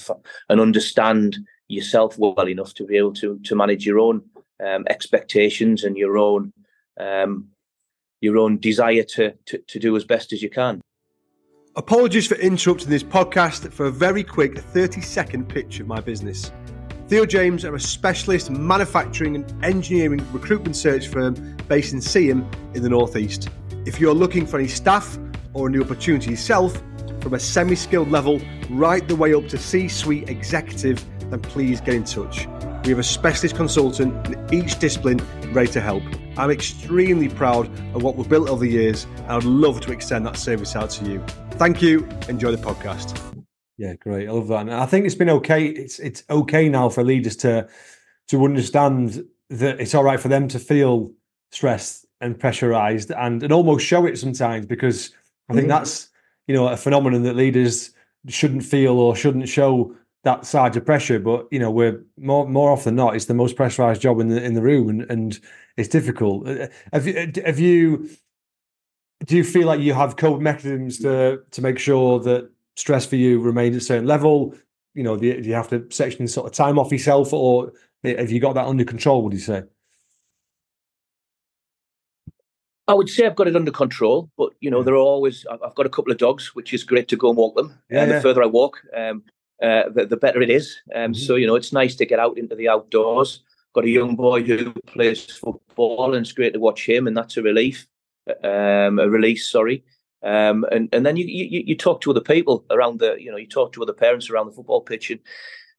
and 0.49 0.61
understand 0.61 1.39
yourself 1.69 2.19
well 2.19 2.49
enough 2.49 2.75
to 2.75 2.85
be 2.85 2.97
able 2.97 3.15
to 3.15 3.39
to 3.45 3.55
manage 3.55 3.87
your 3.87 4.01
own 4.01 4.23
um, 4.65 4.85
expectations 4.91 5.85
and 5.85 5.97
your 5.97 6.19
own 6.19 6.53
um, 7.01 7.49
your 8.21 8.39
own 8.39 8.59
desire 8.59 9.03
to, 9.03 9.33
to, 9.47 9.59
to 9.67 9.79
do 9.79 9.97
as 9.97 10.05
best 10.05 10.33
as 10.33 10.43
you 10.43 10.49
can. 10.49 10.81
Apologies 11.75 12.27
for 12.27 12.37
interrupting 12.37 12.89
this 12.89 13.03
podcast 13.03 13.71
for 13.73 13.87
a 13.87 13.91
very 13.91 14.23
quick 14.23 14.59
30 14.59 15.01
second 15.01 15.49
pitch 15.49 15.81
of 15.81 15.87
my 15.87 16.01
business. 16.01 16.53
Theo 17.09 17.27
James 17.27 17.65
are 17.65 17.75
a 17.75 17.81
specialist 17.81 18.51
manufacturing 18.51 19.37
and 19.37 19.65
engineering 19.65 20.27
recruitment 20.33 20.77
search 20.77 21.09
firm 21.09 21.57
based 21.69 21.93
in 21.93 21.99
Seaham 21.99 22.47
in 22.75 22.83
the 22.83 22.89
Northeast. 22.89 23.49
If 23.85 24.01
you're 24.01 24.15
looking 24.15 24.47
for 24.47 24.59
any 24.59 24.69
staff 24.69 25.19
or 25.53 25.69
a 25.69 25.71
new 25.71 25.83
opportunity 25.83 26.31
yourself, 26.31 26.81
from 27.21 27.35
a 27.35 27.41
semi 27.41 27.77
skilled 27.77 28.11
level 28.11 28.41
right 28.71 29.07
the 29.07 29.15
way 29.15 29.35
up 29.35 29.47
to 29.49 29.59
C 29.59 29.89
suite 29.89 30.29
executive, 30.29 31.05
then 31.31 31.41
please 31.41 31.81
get 31.81 31.95
in 31.95 32.05
touch. 32.05 32.47
We 32.85 32.91
have 32.91 32.99
a 32.99 33.05
specialist 33.05 33.55
consultant 33.55 34.29
in 34.29 34.55
each 34.55 34.79
discipline 34.79 35.21
ready 35.53 35.71
to 35.73 35.81
help. 35.81 36.03
I'm 36.37 36.51
extremely 36.51 37.29
proud 37.29 37.67
of 37.95 38.03
what 38.03 38.17
we've 38.17 38.29
built 38.29 38.49
over 38.49 38.65
the 38.65 38.71
years, 38.71 39.07
and 39.19 39.31
I'd 39.31 39.45
love 39.45 39.81
to 39.83 39.93
extend 39.93 40.27
that 40.27 40.37
service 40.37 40.75
out 40.75 40.91
to 40.91 41.05
you. 41.05 41.25
Thank 41.53 41.81
you. 41.81 42.09
Enjoy 42.29 42.51
the 42.51 42.57
podcast. 42.57 43.32
Yeah, 43.79 43.95
great. 43.95 44.29
I 44.29 44.33
love 44.33 44.49
that. 44.49 44.61
And 44.61 44.75
I 44.75 44.87
think 44.87 45.07
it's 45.07 45.15
been 45.15 45.31
okay. 45.31 45.67
It's 45.67 45.99
it's 45.99 46.25
okay 46.31 46.69
now 46.69 46.89
for 46.89 47.03
leaders 47.03 47.37
to 47.39 47.69
to 48.29 48.45
understand 48.45 49.25
that 49.51 49.81
it's 49.81 49.95
all 49.95 50.05
right 50.05 50.21
for 50.21 50.29
them 50.29 50.49
to 50.49 50.59
feel 50.59 51.13
stressed 51.51 52.07
and 52.21 52.39
pressurized 52.39 53.11
and, 53.11 53.43
and 53.43 53.53
almost 53.53 53.85
show 53.85 54.07
it 54.07 54.19
sometimes 54.19 54.65
because 54.65 55.11
I 55.49 55.55
think 55.55 55.65
mm-hmm. 55.65 55.71
that's 55.71 56.09
you 56.47 56.55
know 56.55 56.69
a 56.69 56.77
phenomenon 56.77 57.23
that 57.25 57.37
leaders 57.37 57.91
shouldn't 58.29 58.65
feel 58.65 58.99
or 58.99 59.17
shouldn't 59.17 59.49
show 59.49 59.95
that 60.25 60.47
side 60.47 60.77
of 60.77 60.87
pressure. 60.87 61.19
But 61.19 61.49
you 61.51 61.59
know, 61.59 61.71
we're 61.71 62.05
more 62.17 62.49
more 62.49 62.71
often 62.71 62.97
than 62.97 63.05
not, 63.05 63.17
it's 63.17 63.27
the 63.27 63.35
most 63.35 63.57
pressurized 63.57 64.03
job 64.03 64.21
in 64.21 64.29
the 64.29 64.43
in 64.43 64.55
the 64.55 64.63
room, 64.63 64.89
and, 64.89 65.11
and 65.11 65.41
it's 65.77 65.89
difficult. 65.89 66.49
Uh, 66.49 66.69
have 66.93 67.07
you 67.07 67.33
have 67.45 67.59
you 67.59 68.11
do 69.25 69.37
you 69.37 69.45
feel 69.45 69.67
like 69.67 69.81
you 69.81 69.95
have 69.95 70.17
code 70.17 70.41
mechanisms 70.41 70.99
to 70.99 71.43
to 71.51 71.63
make 71.63 71.79
sure 71.79 72.21
that 72.21 72.51
stress 72.77 73.07
for 73.07 73.17
you 73.17 73.41
remains 73.41 73.77
at 73.77 73.83
a 73.83 73.85
certain 73.85 74.07
level? 74.07 74.55
You 74.95 75.03
know, 75.03 75.17
do 75.17 75.27
you, 75.27 75.41
do 75.41 75.49
you 75.49 75.55
have 75.55 75.69
to 75.71 75.87
section 75.91 76.29
sort 76.29 76.47
of 76.47 76.53
time 76.53 76.79
off 76.79 76.93
yourself, 76.93 77.33
or 77.33 77.73
have 78.05 78.31
you 78.31 78.41
got 78.41 78.55
that 78.55 78.67
under 78.67 78.85
control? 78.85 79.23
Would 79.23 79.33
you 79.33 79.39
say? 79.39 79.63
I 82.89 82.95
would 82.95 83.09
say 83.09 83.27
I've 83.27 83.37
got 83.37 83.49
it 83.49 83.57
under 83.57 83.71
control, 83.71 84.31
but 84.37 84.53
you 84.61 84.71
know, 84.71 84.83
there 84.83 84.95
are 84.95 84.99
always. 84.99 85.47
I've 85.51 85.75
got 85.75 85.87
a 85.87 85.91
couple 85.91 86.13
of 86.13 86.19
dogs, 86.19 86.55
which 86.55 86.75
is 86.75 86.85
great 86.85 87.09
to 87.09 87.17
go 87.17 87.29
and 87.29 87.39
walk 87.39 87.55
them. 87.57 87.79
Yeah, 87.91 88.03
and 88.03 88.11
yeah. 88.11 88.17
the 88.17 88.23
further 88.23 88.43
I 88.43 88.47
walk, 88.47 88.83
um, 88.97 89.23
uh, 89.63 89.85
the, 89.95 90.07
the, 90.07 90.17
better 90.17 90.43
it 90.43 90.51
is. 90.51 90.81
Um, 90.95 91.13
mm-hmm. 91.13 91.15
So 91.15 91.37
you 91.37 91.47
know, 91.47 91.55
it's 91.55 91.73
nice 91.73 91.95
to 91.97 92.07
get 92.07 92.19
out 92.19 92.37
into 92.39 92.57
the 92.57 92.69
outdoors. 92.69 93.43
Got 93.75 93.85
a 93.85 93.91
young 93.91 94.17
boy 94.17 94.43
who 94.43 94.73
plays 94.87 95.25
football, 95.25 96.15
and 96.15 96.25
it's 96.27 96.33
great 96.33 96.53
to 96.55 96.61
watch 96.61 96.87
him, 96.87 97.07
and 97.07 97.17
that's 97.17 97.37
a 97.37 97.43
relief, 97.43 97.87
um, 98.43 98.99
a 98.99 99.09
release. 99.09 99.49
Sorry. 99.49 99.85
Um, 100.25 100.65
and 100.71 100.89
and 100.93 101.05
then 101.05 101.17
you, 101.17 101.25
you 101.27 101.63
you 101.67 101.77
talk 101.77 102.01
to 102.03 102.11
other 102.11 102.21
people 102.21 102.65
around 102.71 103.01
the 103.01 103.17
you 103.19 103.31
know 103.31 103.37
you 103.37 103.49
talk 103.49 103.73
to 103.73 103.83
other 103.83 103.93
parents 103.93 104.31
around 104.31 104.47
the 104.47 104.53
football 104.53 104.81
pitch 104.81 105.11
and 105.11 105.21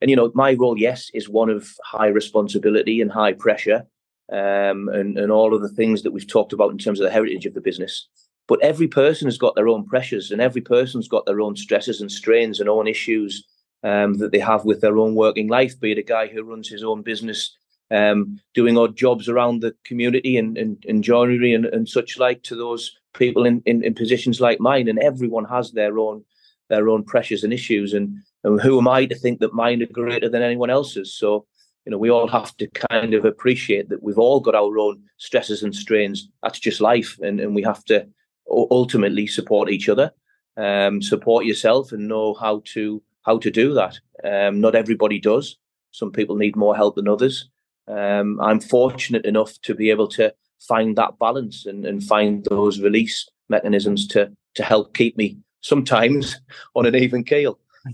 and 0.02 0.10
you 0.10 0.16
know 0.16 0.30
my 0.34 0.52
role 0.52 0.78
yes 0.78 1.10
is 1.14 1.28
one 1.28 1.48
of 1.48 1.68
high 1.82 2.08
responsibility 2.08 3.00
and 3.00 3.10
high 3.10 3.32
pressure 3.32 3.86
um, 4.30 4.88
and 4.90 5.16
and 5.18 5.32
all 5.32 5.54
of 5.54 5.62
the 5.62 5.68
things 5.70 6.02
that 6.02 6.12
we've 6.12 6.28
talked 6.28 6.52
about 6.52 6.70
in 6.70 6.78
terms 6.78 7.00
of 7.00 7.04
the 7.04 7.12
heritage 7.12 7.46
of 7.46 7.54
the 7.54 7.60
business. 7.60 8.06
But 8.46 8.62
every 8.62 8.88
person 8.88 9.26
has 9.26 9.38
got 9.38 9.54
their 9.54 9.68
own 9.68 9.86
pressures 9.86 10.30
and 10.30 10.40
every 10.40 10.60
person's 10.60 11.08
got 11.08 11.24
their 11.24 11.40
own 11.40 11.56
stresses 11.56 12.02
and 12.02 12.12
strains 12.12 12.60
and 12.60 12.68
own 12.68 12.86
issues 12.86 13.42
um, 13.82 14.18
that 14.18 14.32
they 14.32 14.38
have 14.38 14.64
with 14.64 14.80
their 14.80 14.98
own 14.98 15.14
working 15.14 15.48
life, 15.48 15.78
be 15.80 15.92
it 15.92 15.98
a 15.98 16.02
guy 16.02 16.26
who 16.26 16.42
runs 16.42 16.68
his 16.68 16.84
own 16.84 17.02
business, 17.02 17.56
um, 17.90 18.38
doing 18.54 18.76
odd 18.76 18.96
jobs 18.96 19.28
around 19.28 19.60
the 19.60 19.74
community 19.84 20.36
and, 20.36 20.58
and, 20.58 20.84
and 20.86 21.04
joinery 21.04 21.54
and, 21.54 21.66
and 21.66 21.88
such 21.88 22.18
like 22.18 22.42
to 22.42 22.54
those 22.54 22.98
people 23.14 23.46
in, 23.46 23.62
in, 23.66 23.82
in, 23.82 23.94
positions 23.94 24.40
like 24.40 24.60
mine. 24.60 24.88
And 24.88 24.98
everyone 24.98 25.44
has 25.46 25.72
their 25.72 25.98
own 25.98 26.24
their 26.68 26.88
own 26.88 27.04
pressures 27.04 27.44
and 27.44 27.52
issues. 27.52 27.92
And, 27.92 28.16
and 28.42 28.60
who 28.60 28.78
am 28.78 28.88
I 28.88 29.06
to 29.06 29.14
think 29.14 29.40
that 29.40 29.52
mine 29.52 29.82
are 29.82 29.86
greater 29.86 30.28
than 30.28 30.42
anyone 30.42 30.70
else's? 30.70 31.14
So 31.14 31.46
you 31.84 31.90
know, 31.90 31.98
we 31.98 32.10
all 32.10 32.28
have 32.28 32.56
to 32.56 32.66
kind 32.68 33.14
of 33.14 33.24
appreciate 33.24 33.88
that 33.90 34.02
we've 34.02 34.18
all 34.18 34.40
got 34.40 34.54
our 34.54 34.78
own 34.78 35.02
stresses 35.18 35.62
and 35.62 35.74
strains. 35.74 36.28
That's 36.42 36.58
just 36.58 36.80
life, 36.80 37.18
and, 37.22 37.40
and 37.40 37.54
we 37.54 37.62
have 37.62 37.84
to 37.86 38.06
ultimately 38.50 39.26
support 39.26 39.70
each 39.70 39.88
other, 39.88 40.10
um, 40.56 41.02
support 41.02 41.44
yourself, 41.44 41.92
and 41.92 42.08
know 42.08 42.34
how 42.34 42.62
to 42.72 43.02
how 43.22 43.38
to 43.38 43.50
do 43.50 43.74
that. 43.74 43.98
Um, 44.24 44.60
not 44.60 44.74
everybody 44.74 45.18
does. 45.18 45.56
Some 45.90 46.10
people 46.10 46.36
need 46.36 46.56
more 46.56 46.74
help 46.74 46.96
than 46.96 47.08
others. 47.08 47.50
Um, 47.86 48.40
I'm 48.40 48.60
fortunate 48.60 49.26
enough 49.26 49.60
to 49.62 49.74
be 49.74 49.90
able 49.90 50.08
to 50.08 50.34
find 50.60 50.96
that 50.96 51.18
balance 51.18 51.66
and, 51.66 51.84
and 51.84 52.02
find 52.02 52.44
those 52.44 52.80
release 52.80 53.28
mechanisms 53.48 54.06
to 54.08 54.30
to 54.54 54.62
help 54.62 54.94
keep 54.94 55.16
me 55.16 55.36
sometimes 55.60 56.40
on 56.74 56.86
an 56.86 56.94
even 56.94 57.24
keel. 57.24 57.58
I 57.86 57.92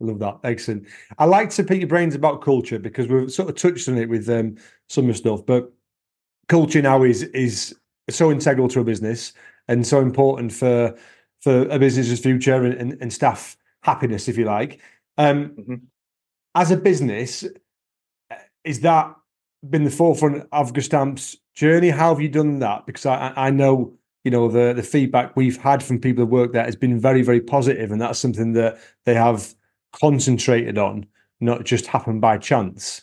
love 0.00 0.18
that. 0.18 0.38
Excellent. 0.44 0.86
I 1.18 1.24
like 1.24 1.50
to 1.50 1.64
pick 1.64 1.78
your 1.78 1.88
brains 1.88 2.14
about 2.14 2.42
culture 2.42 2.78
because 2.78 3.06
we've 3.08 3.32
sort 3.32 3.48
of 3.48 3.56
touched 3.56 3.88
on 3.88 3.96
it 3.98 4.08
with 4.08 4.28
um, 4.28 4.56
some 4.88 5.08
of 5.08 5.16
stuff, 5.16 5.46
but 5.46 5.72
culture 6.48 6.82
now 6.82 7.02
is 7.02 7.22
is 7.22 7.74
so 8.10 8.30
integral 8.30 8.68
to 8.68 8.80
a 8.80 8.84
business 8.84 9.32
and 9.68 9.86
so 9.86 10.00
important 10.00 10.52
for 10.52 10.96
for 11.40 11.68
a 11.68 11.78
business's 11.78 12.20
future 12.20 12.64
and, 12.64 12.74
and, 12.74 12.98
and 13.00 13.12
staff 13.12 13.56
happiness, 13.82 14.28
if 14.28 14.36
you 14.36 14.44
like. 14.44 14.80
Um, 15.18 15.50
mm-hmm. 15.50 15.74
As 16.54 16.70
a 16.70 16.76
business, 16.76 17.44
is 18.64 18.80
that 18.80 19.14
been 19.68 19.84
the 19.84 19.90
forefront 19.90 20.46
of 20.52 20.72
Gestamp's 20.72 21.36
journey? 21.54 21.90
How 21.90 22.10
have 22.10 22.20
you 22.20 22.28
done 22.28 22.58
that? 22.60 22.86
Because 22.86 23.06
I, 23.06 23.32
I 23.36 23.50
know 23.50 23.94
you 24.24 24.30
know 24.30 24.48
the 24.48 24.72
the 24.72 24.82
feedback 24.82 25.36
we've 25.36 25.56
had 25.56 25.82
from 25.82 26.00
people 26.00 26.24
who 26.24 26.30
work 26.30 26.52
there 26.52 26.64
has 26.64 26.76
been 26.76 26.98
very 26.98 27.22
very 27.22 27.40
positive, 27.40 27.90
and 27.90 28.00
that's 28.00 28.18
something 28.18 28.52
that 28.52 28.78
they 29.04 29.14
have 29.14 29.54
concentrated 29.92 30.78
on, 30.78 31.06
not 31.40 31.64
just 31.64 31.86
happened 31.86 32.20
by 32.20 32.38
chance. 32.38 33.02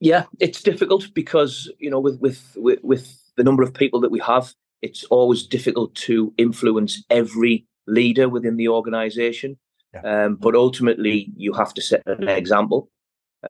Yeah, 0.00 0.24
it's 0.38 0.62
difficult 0.62 1.12
because 1.14 1.70
you 1.78 1.90
know 1.90 2.00
with 2.00 2.20
with 2.20 2.56
with, 2.56 2.80
with 2.82 3.20
the 3.36 3.44
number 3.44 3.62
of 3.62 3.74
people 3.74 4.00
that 4.00 4.10
we 4.10 4.20
have, 4.20 4.54
it's 4.82 5.04
always 5.04 5.46
difficult 5.46 5.94
to 5.94 6.32
influence 6.36 7.04
every 7.10 7.66
leader 7.86 8.28
within 8.28 8.56
the 8.56 8.68
organization. 8.68 9.58
Yeah. 9.94 10.24
Um, 10.24 10.36
but 10.36 10.54
ultimately, 10.54 11.32
you 11.36 11.52
have 11.54 11.74
to 11.74 11.82
set 11.82 12.02
an 12.06 12.28
example. 12.28 12.88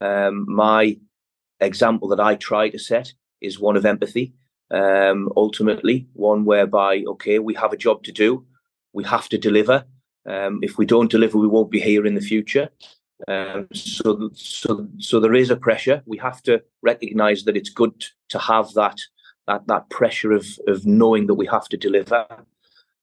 Um, 0.01 0.47
my 0.49 0.97
example 1.61 2.09
that 2.09 2.20
I 2.20 2.37
try 2.37 2.68
to 2.70 2.79
set 2.79 3.12
is 3.40 3.61
one 3.61 3.77
of 3.77 3.87
empathy. 3.87 4.35
Um, 4.70 5.31
ultimately, 5.37 6.07
one 6.12 6.44
whereby, 6.44 7.03
okay, 7.07 7.38
we 7.38 7.55
have 7.55 7.73
a 7.73 7.77
job 7.77 8.05
to 8.05 8.12
do, 8.12 8.46
we 8.92 9.05
have 9.05 9.29
to 9.31 9.38
deliver. 9.38 9.85
Um, 10.27 10.61
if 10.62 10.79
we 10.79 10.87
don't 10.87 11.11
deliver, 11.11 11.38
we 11.38 11.49
won't 11.49 11.70
be 11.70 11.81
here 11.81 12.07
in 12.07 12.14
the 12.14 12.20
future. 12.20 12.70
Um, 13.29 13.68
so, 13.75 14.31
so, 14.35 14.88
so 14.99 15.20
there 15.20 15.35
is 15.35 15.51
a 15.51 15.57
pressure. 15.57 16.03
We 16.07 16.18
have 16.18 16.42
to 16.42 16.62
recognise 16.83 17.44
that 17.44 17.57
it's 17.57 17.70
good 17.70 18.05
to 18.31 18.38
have 18.38 18.73
that 18.75 19.01
that 19.46 19.66
that 19.66 19.90
pressure 19.90 20.33
of 20.33 20.46
of 20.66 20.87
knowing 20.87 21.27
that 21.27 21.35
we 21.35 21.46
have 21.46 21.68
to 21.70 21.77
deliver, 21.77 22.27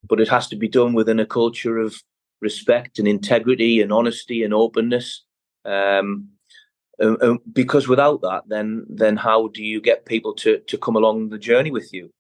but 0.07 0.19
it 0.19 0.29
has 0.29 0.47
to 0.47 0.55
be 0.55 0.67
done 0.67 0.93
within 0.93 1.19
a 1.19 1.25
culture 1.25 1.77
of 1.77 1.95
respect 2.41 2.99
and 2.99 3.07
integrity 3.07 3.81
and 3.81 3.91
honesty 3.91 4.43
and 4.43 4.53
openness. 4.53 5.23
Um, 5.65 6.29
because 7.53 7.87
without 7.87 8.21
that, 8.21 8.43
then 8.47 8.85
then 8.89 9.17
how 9.17 9.49
do 9.49 9.63
you 9.63 9.81
get 9.81 10.05
people 10.05 10.33
to 10.35 10.59
to 10.59 10.77
come 10.77 10.95
along 10.95 11.29
the 11.29 11.37
journey 11.37 11.71
with 11.71 11.93
you? 11.93 12.11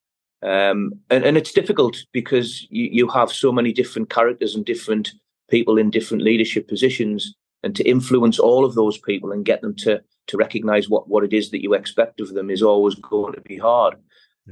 Um, 0.43 0.93
and, 1.09 1.23
and 1.23 1.35
it's 1.35 1.51
difficult 1.51 1.97
because 2.13 2.67
you, 2.69 2.89
you 2.91 3.07
have 3.07 3.31
so 3.31 3.51
many 3.51 3.73
different 3.73 4.11
characters 4.11 4.55
and 4.55 4.63
different 4.63 5.11
people 5.49 5.79
in 5.79 5.89
different 5.89 6.21
leadership 6.23 6.67
positions, 6.67 7.33
and 7.63 7.75
to 7.75 7.83
influence 7.83 8.37
all 8.37 8.65
of 8.65 8.75
those 8.75 8.99
people 8.99 9.31
and 9.31 9.45
get 9.45 9.61
them 9.61 9.75
to 9.77 10.01
to 10.27 10.37
recognize 10.37 10.89
what 10.89 11.09
what 11.09 11.23
it 11.23 11.33
is 11.33 11.49
that 11.51 11.63
you 11.63 11.73
expect 11.73 12.19
of 12.19 12.33
them 12.33 12.49
is 12.49 12.61
always 12.61 12.95
going 12.95 13.33
to 13.33 13.41
be 13.41 13.57
hard. 13.57 13.95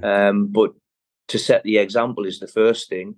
Um, 0.04 0.48
but 0.48 0.74
to 1.28 1.40
set 1.40 1.64
the 1.64 1.78
example 1.78 2.26
is 2.26 2.40
the 2.40 2.48
first 2.48 2.90
thing, 2.90 3.16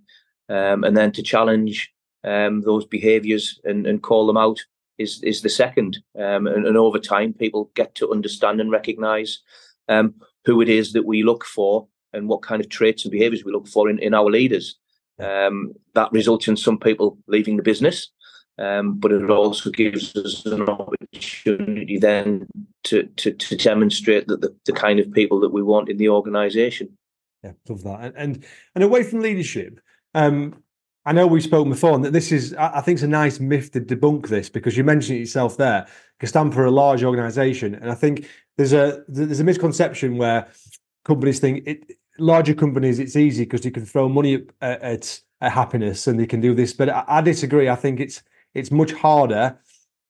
um, 0.50 0.84
and 0.84 0.96
then 0.96 1.12
to 1.14 1.24
challenge 1.24 1.92
um, 2.24 2.62
those 2.62 2.86
behaviours 2.86 3.60
and, 3.64 3.88
and 3.88 4.04
call 4.04 4.28
them 4.28 4.38
out 4.38 4.60
is 4.98 5.22
is 5.24 5.42
the 5.42 5.50
second. 5.50 5.98
Um, 6.18 6.48
and, 6.48 6.66
and, 6.66 6.78
over 6.78 7.00
time, 7.00 7.34
people 7.34 7.72
get 7.76 7.96
to 7.96 8.12
understand 8.12 8.60
and 8.60 8.72
recognise 8.72 9.40
um, 9.88 10.16
who 10.46 10.62
it 10.62 10.70
is 10.70 10.94
that 10.94 11.06
we 11.06 11.24
look 11.24 11.46
for 11.46 11.88
and 12.14 12.28
what 12.28 12.42
kind 12.42 12.62
of 12.62 12.70
traits 12.70 13.04
and 13.04 13.12
behaviours 13.12 13.44
we 13.44 13.52
look 13.52 13.68
for 13.68 13.90
in, 13.90 14.00
in 14.00 14.14
our 14.14 14.30
leaders. 14.30 14.78
Um, 15.20 15.74
that 15.96 16.12
results 16.12 16.48
in 16.48 16.56
some 16.58 16.78
people 16.78 17.18
leaving 17.28 17.58
the 17.58 17.64
business, 17.64 18.10
um, 18.60 19.00
but 19.00 19.12
it 19.12 19.30
also 19.30 19.72
gives 19.72 20.16
us 20.16 20.46
an 20.46 20.70
opportunity 20.70 21.98
then 21.98 22.48
to 22.84 23.04
to, 23.04 23.32
to 23.32 23.56
demonstrate 23.56 24.28
that 24.28 24.42
the, 24.42 24.56
the 24.66 24.74
kind 24.74 25.00
of 25.00 25.12
people 25.12 25.40
that 25.40 25.54
we 25.54 25.64
want 25.64 25.90
in 25.90 25.98
the 25.98 26.10
organisation. 26.10 26.98
Yeah, 27.44 27.54
love 27.68 27.84
that. 27.84 28.00
And 28.02 28.16
and, 28.16 28.46
and 28.76 28.84
away 28.84 29.04
from 29.04 29.22
leadership, 29.22 29.80
um, 30.14 30.56
I 31.08 31.14
know 31.14 31.26
we've 31.26 31.42
spoken 31.42 31.72
before, 31.72 31.96
and 31.96 32.04
that 32.04 32.12
this 32.12 32.34
is, 32.34 32.54
I 32.56 32.82
think, 32.82 32.98
it's 32.98 33.04
a 33.04 33.08
nice 33.08 33.40
myth 33.40 33.72
to 33.72 33.80
debunk 33.80 34.28
this 34.28 34.50
because 34.50 34.76
you 34.76 34.84
mentioned 34.84 35.16
it 35.16 35.22
yourself 35.22 35.56
there. 35.56 35.88
Gestamp 36.22 36.54
are 36.58 36.66
a 36.66 36.72
large 36.72 37.02
organisation, 37.02 37.76
and 37.76 37.90
I 37.90 37.96
think 37.96 38.28
there's 38.58 38.74
a 38.74 39.06
there's 39.08 39.40
a 39.40 39.46
misconception 39.46 40.18
where 40.18 40.50
companies 41.06 41.40
think 41.40 41.66
it 41.66 41.94
larger 42.20 42.54
companies 42.54 43.00
it's 43.00 43.16
easy 43.16 43.46
because 43.46 43.64
you 43.64 43.72
can 43.72 43.86
throw 43.86 44.10
money 44.10 44.48
at, 44.62 44.82
at, 44.82 45.22
at, 45.40 45.52
happiness 45.54 46.08
and 46.08 46.20
they 46.20 46.26
can 46.26 46.42
do 46.42 46.54
this, 46.54 46.74
but 46.74 46.90
I, 46.90 47.06
I 47.08 47.22
disagree. 47.22 47.70
I 47.70 47.76
think 47.76 48.02
it's 48.02 48.22
it's 48.54 48.70
much 48.72 48.92
harder 48.92 49.58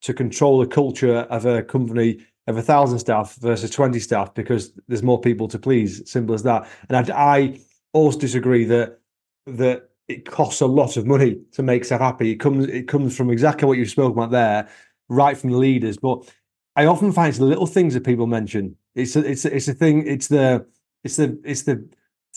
to 0.01 0.13
control 0.15 0.57
the 0.57 0.65
culture 0.65 1.17
of 1.29 1.45
a 1.45 1.61
company 1.61 2.25
of 2.47 2.57
a 2.57 2.63
thousand 2.63 2.97
staff 2.97 3.35
versus 3.35 3.69
20 3.69 3.99
staff 3.99 4.33
because 4.33 4.71
there's 4.87 5.03
more 5.03 5.21
people 5.21 5.47
to 5.49 5.59
please 5.59 6.09
simple 6.09 6.33
as 6.33 6.43
that 6.43 6.67
and 6.89 7.11
I, 7.11 7.35
I 7.35 7.59
also 7.93 8.17
disagree 8.17 8.63
that 8.65 8.99
that 9.45 9.86
it 10.07 10.25
costs 10.25 10.61
a 10.61 10.65
lot 10.65 10.97
of 10.97 11.05
money 11.05 11.39
to 11.51 11.63
make 11.63 11.85
staff 11.85 11.99
happy. 11.99 12.31
It 12.31 12.35
comes 12.35 12.65
it 12.67 12.87
comes 12.87 13.15
from 13.15 13.29
exactly 13.29 13.67
what 13.67 13.77
you 13.77 13.85
spoke 13.85 14.13
about 14.13 14.31
there, 14.31 14.69
right 15.09 15.37
from 15.37 15.51
the 15.51 15.57
leaders. 15.57 15.97
But 15.97 16.31
I 16.75 16.85
often 16.85 17.11
find 17.11 17.29
it's 17.29 17.39
the 17.39 17.45
little 17.45 17.67
things 17.67 17.93
that 17.93 18.05
people 18.05 18.27
mention. 18.27 18.75
It's 18.95 19.15
a, 19.15 19.19
it's 19.19 19.45
a, 19.45 19.55
it's 19.55 19.67
a 19.67 19.73
thing. 19.73 20.07
It's 20.07 20.27
the 20.27 20.65
it's 21.03 21.17
the 21.17 21.39
it's 21.43 21.63
the 21.63 21.87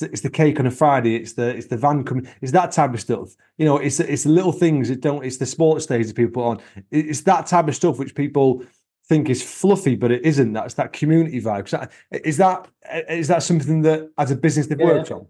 it's 0.00 0.22
the 0.22 0.30
cake 0.30 0.58
on 0.58 0.66
a 0.66 0.70
Friday. 0.70 1.16
It's 1.16 1.34
the 1.34 1.56
it's 1.56 1.68
the 1.68 1.76
van 1.76 2.04
coming. 2.04 2.28
It's 2.40 2.52
that 2.52 2.72
type 2.72 2.94
of 2.94 3.00
stuff. 3.00 3.34
You 3.58 3.66
know, 3.66 3.76
it's 3.76 4.00
it's 4.00 4.24
the 4.24 4.30
little 4.30 4.52
things 4.52 4.88
that 4.88 5.00
don't. 5.00 5.24
It's 5.24 5.36
the 5.36 5.46
sports 5.46 5.86
days 5.86 6.08
that 6.08 6.16
people 6.16 6.42
put 6.42 6.48
on. 6.48 6.84
It's 6.90 7.22
that 7.22 7.46
type 7.46 7.68
of 7.68 7.76
stuff 7.76 7.98
which 7.98 8.14
people 8.14 8.64
think 9.08 9.28
is 9.28 9.42
fluffy, 9.42 9.96
but 9.96 10.10
it 10.10 10.24
isn't. 10.24 10.52
That's 10.52 10.74
that 10.74 10.92
community 10.92 11.40
vibe. 11.40 11.90
Is 12.24 12.36
that 12.38 12.68
is 13.08 13.28
that 13.28 13.42
something 13.42 13.82
that 13.82 14.10
as 14.18 14.30
a 14.30 14.36
business 14.36 14.66
they've 14.66 14.80
yeah. 14.80 14.86
worked 14.86 15.10
on? 15.10 15.26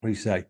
What 0.00 0.04
do 0.04 0.08
you 0.08 0.14
say? 0.14 0.44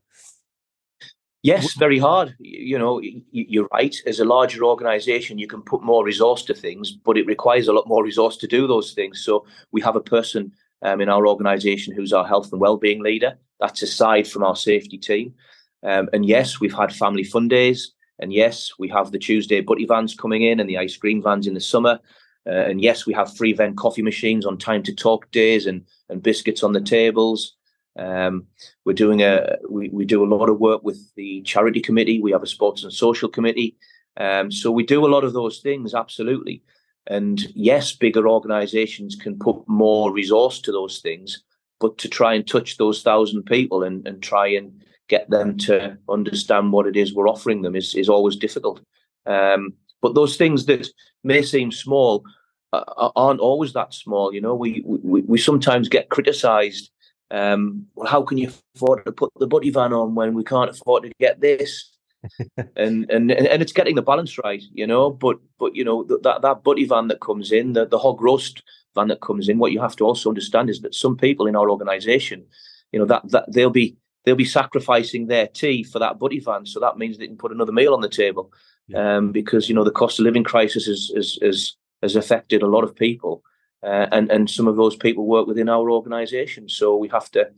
Yes, 1.43 1.75
very 1.75 1.99
hard. 1.99 2.35
You 2.39 2.79
know, 2.79 3.01
you're 3.33 3.69
right. 3.73 3.97
As 4.07 4.21
a 4.21 4.27
larger 4.27 4.63
organization, 4.63 5.39
you 5.39 5.47
can 5.47 5.63
put 5.63 5.83
more 5.83 6.05
resource 6.05 6.45
to 6.45 6.55
things, 6.55 6.93
but 6.93 7.17
it 7.17 7.27
requires 7.27 7.67
a 7.67 7.73
lot 7.73 7.89
more 7.89 8.05
resource 8.05 8.37
to 8.39 8.47
do 8.47 8.67
those 8.67 8.93
things. 8.93 9.25
So 9.25 9.47
we 9.73 9.81
have 9.81 9.97
a 9.97 10.01
person 10.01 10.53
um, 10.83 11.01
in 11.01 11.09
our 11.09 11.27
organization 11.27 11.95
who's 11.95 12.13
our 12.13 12.27
health 12.27 12.53
and 12.53 12.61
well-being 12.61 13.03
leader. 13.03 13.39
That's 13.59 13.83
aside 13.83 14.29
from 14.29 14.43
our 14.43 14.57
safety 14.57 14.99
team. 14.99 15.35
Um, 15.83 16.11
and 16.13 16.27
yes, 16.27 16.61
we've 16.61 16.75
had 16.75 16.95
family 16.95 17.25
fun 17.25 17.49
days. 17.49 17.93
And 18.19 18.35
yes, 18.35 18.73
we 18.79 18.89
have 18.91 19.11
the 19.11 19.19
Tuesday 19.19 19.63
butty 19.63 19.87
vans 19.87 20.15
coming 20.15 20.43
in 20.43 20.61
and 20.61 20.69
the 20.69 20.77
ice 20.77 20.97
cream 20.99 21.23
vans 21.23 21.47
in 21.47 21.55
the 21.55 21.61
summer. 21.61 21.99
Uh, 22.47 22.51
and 22.51 22.83
yes, 22.83 23.07
we 23.07 23.15
have 23.15 23.35
free 23.35 23.55
vent 23.55 23.79
coffee 23.79 24.03
machines 24.03 24.45
on 24.45 24.59
time 24.59 24.83
to 24.83 24.95
talk 24.95 25.31
days 25.31 25.67
and, 25.67 25.87
and 26.11 26.23
biscuits 26.23 26.63
on 26.63 26.73
the 26.73 26.81
tables. 26.83 27.57
Um, 27.99 28.47
we're 28.85 28.93
doing 28.93 29.23
a 29.23 29.57
we, 29.69 29.89
we 29.89 30.05
do 30.05 30.25
a 30.25 30.33
lot 30.33 30.49
of 30.49 30.61
work 30.61 30.83
with 30.83 31.13
the 31.17 31.43
charity 31.43 31.81
committee. 31.81 32.21
We 32.21 32.33
have 32.33 32.43
a 32.43 32.47
sports 32.47 32.85
and 32.85 32.93
social 32.93 33.29
committee. 33.29 33.77
Um, 34.17 34.51
so 34.51 34.71
we 34.71 34.85
do 34.85 35.07
a 35.07 35.09
lot 35.09 35.25
of 35.25 35.33
those 35.33 35.61
things, 35.61 35.95
absolutely. 35.95 36.63
And 37.07 37.41
yes, 37.55 37.93
bigger 37.93 38.29
organisations 38.29 39.17
can 39.17 39.39
put 39.39 39.57
more 39.67 40.13
resource 40.13 40.61
to 40.61 40.73
those 40.73 40.99
things, 41.01 41.43
but 41.81 41.99
to 41.99 42.09
try 42.09 42.35
and 42.35 42.47
touch 42.47 42.77
those 42.77 43.03
thousand 43.03 43.45
people 43.45 43.83
and, 43.83 44.07
and 44.07 44.23
try 44.23 44.49
and 44.49 44.83
get 45.09 45.29
them 45.31 45.57
to 45.59 45.99
understand 46.09 46.73
what 46.73 46.87
it 46.87 46.97
is 46.97 47.15
we're 47.15 47.29
offering 47.29 47.63
them 47.63 47.75
is, 47.75 47.95
is 47.95 48.09
always 48.09 48.37
difficult. 48.37 48.81
Um, 49.27 49.75
but 50.03 50.15
those 50.15 50.37
things 50.37 50.67
that 50.67 50.89
may 51.25 51.43
seem 51.43 51.73
small 51.73 52.25
uh, 52.73 53.11
aren't 53.17 53.41
always 53.41 53.73
that 53.73 53.93
small. 53.93 54.33
You 54.33 54.41
know, 54.41 54.55
we 54.55 54.83
we, 54.85 55.23
we 55.23 55.39
sometimes 55.39 55.89
get 55.89 56.09
criticised 56.09 56.91
um, 57.31 57.87
well, 57.95 58.09
how 58.09 58.23
can 58.23 58.39
you 58.39 58.51
afford 58.75 59.05
to 59.05 59.13
put 59.13 59.31
the 59.37 59.47
butty 59.47 59.71
van 59.71 59.93
on 59.93 60.15
when 60.15 60.35
we 60.35 60.45
can't 60.45 60.71
afford 60.71 61.05
to 61.05 61.13
get 61.21 61.41
this? 61.41 61.91
and 62.77 63.11
and 63.11 63.31
and 63.33 63.63
it's 63.63 63.73
getting 63.73 63.95
the 63.95 64.03
balance 64.03 64.37
right, 64.45 64.63
you 64.73 64.87
know. 64.87 65.11
But 65.11 65.39
but 65.59 65.75
you 65.75 65.85
know 65.85 66.05
that 66.05 66.41
that 66.43 66.63
butty 66.63 66.85
van 66.85 67.09
that 67.09 67.21
comes 67.21 67.51
in, 67.51 67.73
the 67.73 67.87
the 67.87 67.99
hog 67.99 68.21
roast 68.21 68.63
van 68.95 69.09
that 69.09 69.23
comes 69.23 69.49
in. 69.49 69.59
What 69.59 69.73
you 69.73 69.81
have 69.81 69.97
to 69.97 70.05
also 70.05 70.29
understand 70.29 70.69
is 70.69 70.81
that 70.81 70.95
some 70.95 71.17
people 71.17 71.47
in 71.47 71.57
our 71.57 71.71
organisation, 71.71 72.45
you 72.93 72.99
know, 72.99 73.07
that 73.07 73.23
that 73.31 73.53
they'll 73.53 73.71
be 73.71 73.97
they'll 74.25 74.37
be 74.37 74.45
sacrificing 74.45 75.27
their 75.27 75.47
tea 75.47 75.83
for 75.83 75.99
that 75.99 76.19
butty 76.19 76.41
van. 76.41 76.67
So 76.67 76.79
that 76.81 76.99
means 76.99 77.17
they 77.17 77.27
can 77.27 77.39
put 77.39 77.53
another 77.53 77.73
meal 77.73 77.95
on 77.95 78.03
the 78.03 78.09
table, 78.09 78.53
yeah. 78.89 79.17
um, 79.17 79.33
because 79.33 79.69
you 79.69 79.75
know 79.75 79.85
the 79.85 79.91
cost 79.91 80.19
of 80.19 80.25
living 80.25 80.45
crisis 80.45 80.87
is 80.89 81.13
is 81.15 81.39
is 81.41 81.77
has 82.03 82.17
affected 82.17 82.63
a 82.63 82.67
lot 82.67 82.85
of 82.85 82.95
people, 82.95 83.43
uh, 83.83 84.07
and 84.13 84.31
and 84.31 84.51
some 84.51 84.69
of 84.69 84.77
those 84.77 84.97
people 84.97 85.27
work 85.27 85.47
within 85.47 85.69
our 85.69 85.91
organisation. 85.91 86.69
So 86.69 86.97
we 86.97 87.09
have 87.09 87.31
to 87.33 87.49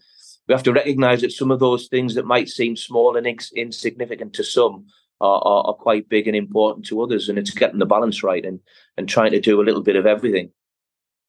we 0.48 0.54
have 0.54 0.62
to 0.64 0.72
recognise 0.72 1.20
that 1.20 1.32
some 1.32 1.50
of 1.50 1.60
those 1.60 1.88
things 1.88 2.14
that 2.14 2.26
might 2.26 2.48
seem 2.48 2.76
small 2.76 3.16
and 3.16 3.26
ins- 3.26 3.52
insignificant 3.52 4.32
to 4.34 4.44
some 4.44 4.86
are, 5.20 5.40
are, 5.44 5.66
are, 5.68 5.74
quite 5.74 6.08
big 6.08 6.26
and 6.26 6.36
important 6.36 6.84
to 6.86 7.00
others, 7.00 7.28
and 7.28 7.38
it's 7.38 7.50
getting 7.50 7.78
the 7.78 7.86
balance 7.86 8.22
right 8.22 8.44
and 8.44 8.60
and 8.96 9.08
trying 9.08 9.30
to 9.32 9.40
do 9.40 9.60
a 9.60 9.64
little 9.64 9.82
bit 9.82 9.96
of 9.96 10.06
everything. 10.06 10.50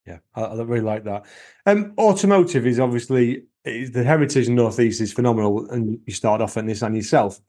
Yeah, 0.06 0.18
I, 0.36 0.44
I 0.44 0.62
really 0.64 0.82
like 0.82 1.04
that. 1.06 1.26
Um, 1.66 1.94
automotive 1.98 2.68
is 2.68 2.80
obviously 2.80 3.44
the 3.64 4.04
heritage 4.04 4.48
in 4.48 4.56
Northeast 4.56 5.02
is 5.02 5.14
phenomenal, 5.14 5.70
and 5.70 6.00
you 6.06 6.14
start 6.14 6.42
off 6.42 6.58
at 6.58 6.66
Nissan 6.66 6.96
yourself. 6.96 7.40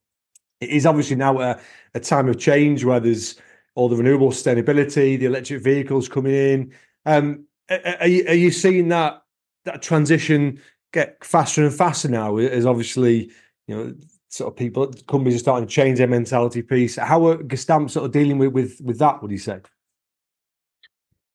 It 0.61 0.71
is 0.71 0.87
obviously 0.87 1.17
now 1.17 1.41
a, 1.41 1.61
a 1.95 2.01
time 2.01 2.29
of 2.29 2.39
change 2.39 2.85
where 2.85 3.01
there's 3.01 3.37
all 3.75 3.89
the 3.89 3.97
renewable 3.97 4.31
sustainability, 4.31 5.19
the 5.19 5.25
electric 5.25 5.63
vehicles 5.63 6.09
coming 6.09 6.35
in. 6.35 6.73
Um, 7.07 7.47
are, 7.71 8.07
you, 8.07 8.25
are 8.29 8.35
you 8.35 8.51
seeing 8.51 8.89
that 8.89 9.23
that 9.65 9.83
transition 9.83 10.61
get 10.93 11.25
faster 11.25 11.63
and 11.63 11.75
faster 11.75 12.09
now? 12.09 12.37
As 12.37 12.67
obviously, 12.67 13.31
you 13.67 13.77
know, 13.77 13.95
sort 14.29 14.53
of 14.53 14.57
people, 14.57 14.93
companies 15.09 15.37
are 15.37 15.39
starting 15.39 15.67
to 15.67 15.73
change 15.73 15.99
their 15.99 16.09
mentality 16.09 16.63
piece. 16.63 16.97
How 16.97 17.27
are 17.27 17.39
Gestamp 17.39 17.91
sort 17.91 18.07
of 18.07 18.13
dealing 18.13 18.39
with 18.39 18.53
with, 18.53 18.81
with 18.83 18.99
that? 18.99 19.23
Would 19.23 19.31
you 19.31 19.39
say? 19.39 19.61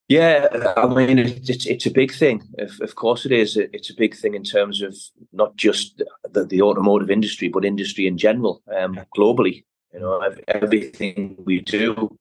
Yeah, 0.08 0.48
I 0.76 0.86
mean, 0.88 1.20
it's 1.20 1.66
it's 1.66 1.86
a 1.86 1.90
big 1.90 2.12
thing. 2.12 2.42
Of, 2.58 2.80
of 2.80 2.96
course, 2.96 3.24
it 3.24 3.32
is. 3.32 3.56
It's 3.56 3.90
a 3.90 3.94
big 3.94 4.16
thing 4.16 4.34
in 4.34 4.42
terms 4.42 4.82
of 4.82 4.96
not 5.32 5.54
just 5.56 6.02
the, 6.28 6.44
the 6.44 6.62
automotive 6.62 7.10
industry, 7.10 7.48
but 7.48 7.64
industry 7.64 8.08
in 8.08 8.18
general, 8.18 8.60
um, 8.76 8.98
globally. 9.16 9.64
You 9.94 10.00
know, 10.00 10.20
everything 10.48 11.36
we 11.44 11.60
do 11.60 12.16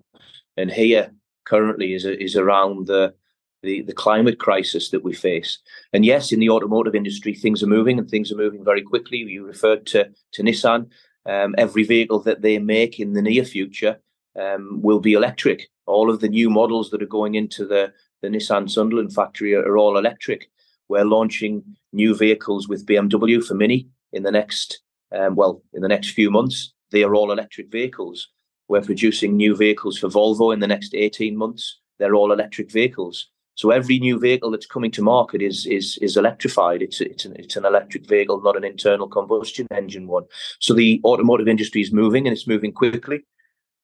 and 0.57 0.71
here 0.71 1.11
currently 1.45 1.93
is 1.93 2.05
is 2.05 2.35
around 2.35 2.87
the, 2.87 3.13
the 3.63 3.81
the 3.81 3.93
climate 3.93 4.39
crisis 4.39 4.89
that 4.89 5.03
we 5.03 5.13
face. 5.13 5.59
And 5.93 6.05
yes, 6.05 6.31
in 6.31 6.39
the 6.39 6.49
automotive 6.49 6.95
industry, 6.95 7.33
things 7.33 7.61
are 7.63 7.67
moving 7.67 7.99
and 7.99 8.09
things 8.09 8.31
are 8.31 8.37
moving 8.37 8.63
very 8.63 8.81
quickly. 8.81 9.17
You 9.17 9.45
referred 9.45 9.85
to 9.87 10.09
to 10.33 10.43
Nissan. 10.43 10.89
Um, 11.25 11.53
every 11.57 11.83
vehicle 11.83 12.19
that 12.21 12.41
they 12.41 12.57
make 12.59 12.99
in 12.99 13.13
the 13.13 13.21
near 13.21 13.43
future 13.43 13.99
um, 14.39 14.81
will 14.81 14.99
be 14.99 15.13
electric 15.13 15.69
all 15.89 16.09
of 16.09 16.19
the 16.21 16.29
new 16.29 16.49
models 16.49 16.91
that 16.91 17.01
are 17.01 17.17
going 17.17 17.35
into 17.35 17.65
the, 17.65 17.91
the 18.21 18.29
Nissan 18.29 18.69
Sunderland 18.69 19.13
factory 19.13 19.55
are, 19.55 19.63
are 19.63 19.77
all 19.77 19.97
electric. 19.97 20.49
We're 20.87 21.05
launching 21.05 21.63
new 21.91 22.15
vehicles 22.15 22.67
with 22.67 22.85
BMW 22.85 23.43
for 23.43 23.55
Mini 23.55 23.89
in 24.13 24.23
the 24.23 24.31
next, 24.31 24.81
um, 25.11 25.35
well, 25.35 25.61
in 25.73 25.81
the 25.81 25.87
next 25.87 26.11
few 26.11 26.31
months. 26.31 26.73
They 26.91 27.03
are 27.03 27.15
all 27.15 27.31
electric 27.31 27.71
vehicles. 27.71 28.29
We're 28.67 28.81
producing 28.81 29.35
new 29.35 29.55
vehicles 29.55 29.97
for 29.97 30.09
Volvo 30.09 30.53
in 30.53 30.59
the 30.59 30.67
next 30.67 30.93
18 30.93 31.35
months. 31.35 31.79
They're 31.97 32.15
all 32.15 32.31
electric 32.31 32.71
vehicles. 32.71 33.29
So 33.59 33.71
every 33.71 33.99
new 33.99 34.17
vehicle 34.17 34.51
that's 34.51 34.65
coming 34.65 34.89
to 34.91 35.01
market 35.01 35.41
is 35.41 35.65
is 35.65 35.97
is 35.97 36.15
electrified. 36.15 36.81
It's 36.81 37.01
it's 37.01 37.25
an, 37.25 37.33
it's 37.35 37.57
an 37.57 37.65
electric 37.65 38.07
vehicle, 38.07 38.39
not 38.41 38.55
an 38.55 38.63
internal 38.63 39.09
combustion 39.09 39.67
engine 39.69 40.07
one. 40.07 40.23
So 40.59 40.73
the 40.73 41.01
automotive 41.03 41.49
industry 41.49 41.81
is 41.81 41.91
moving 41.91 42.25
and 42.25 42.33
it's 42.33 42.47
moving 42.47 42.71
quickly. 42.71 43.25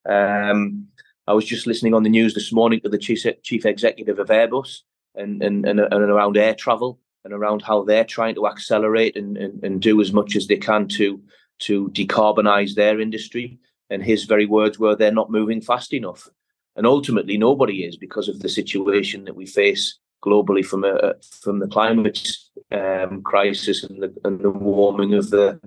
Um, 0.07 0.88
I 1.27 1.33
was 1.33 1.43
just 1.43 1.67
listening 1.67 1.93
on 1.93 2.03
the 2.03 2.15
news 2.17 2.33
this 2.33 2.53
morning 2.53 2.79
to 2.81 2.89
the 2.89 2.97
chief, 2.97 3.25
chief 3.43 3.65
executive 3.65 4.17
of 4.17 4.29
Airbus 4.29 4.83
and, 5.13 5.43
and, 5.43 5.65
and, 5.65 5.81
and 5.81 5.91
around 5.91 6.38
air 6.38 6.55
travel 6.55 7.01
and 7.25 7.33
around 7.33 7.61
how 7.61 7.83
they're 7.83 8.05
trying 8.05 8.35
to 8.35 8.47
accelerate 8.47 9.17
and, 9.17 9.35
and, 9.35 9.61
and 9.61 9.81
do 9.81 9.99
as 9.99 10.13
much 10.13 10.38
as 10.38 10.47
they 10.47 10.57
can 10.57 10.88
to 10.99 11.21
to 11.67 11.89
decarbonize 11.89 12.75
their 12.75 13.01
industry. 13.01 13.59
And 13.89 14.01
his 14.01 14.23
very 14.23 14.45
words 14.45 14.79
were, 14.79 14.95
"They're 14.95 15.21
not 15.21 15.38
moving 15.38 15.59
fast 15.59 15.93
enough." 15.93 16.29
And 16.75 16.85
ultimately, 16.85 17.38
nobody 17.38 17.83
is 17.83 17.97
because 17.97 18.27
of 18.27 18.39
the 18.39 18.49
situation 18.49 19.25
that 19.25 19.35
we 19.35 19.45
face 19.45 19.97
globally 20.23 20.65
from 20.65 20.83
a 20.83 21.13
from 21.41 21.59
the 21.59 21.67
climate 21.67 22.27
um, 22.71 23.21
crisis 23.21 23.83
and 23.83 24.01
the 24.01 24.13
and 24.23 24.39
the 24.39 24.49
warming 24.49 25.13
of 25.13 25.29
the 25.29 25.59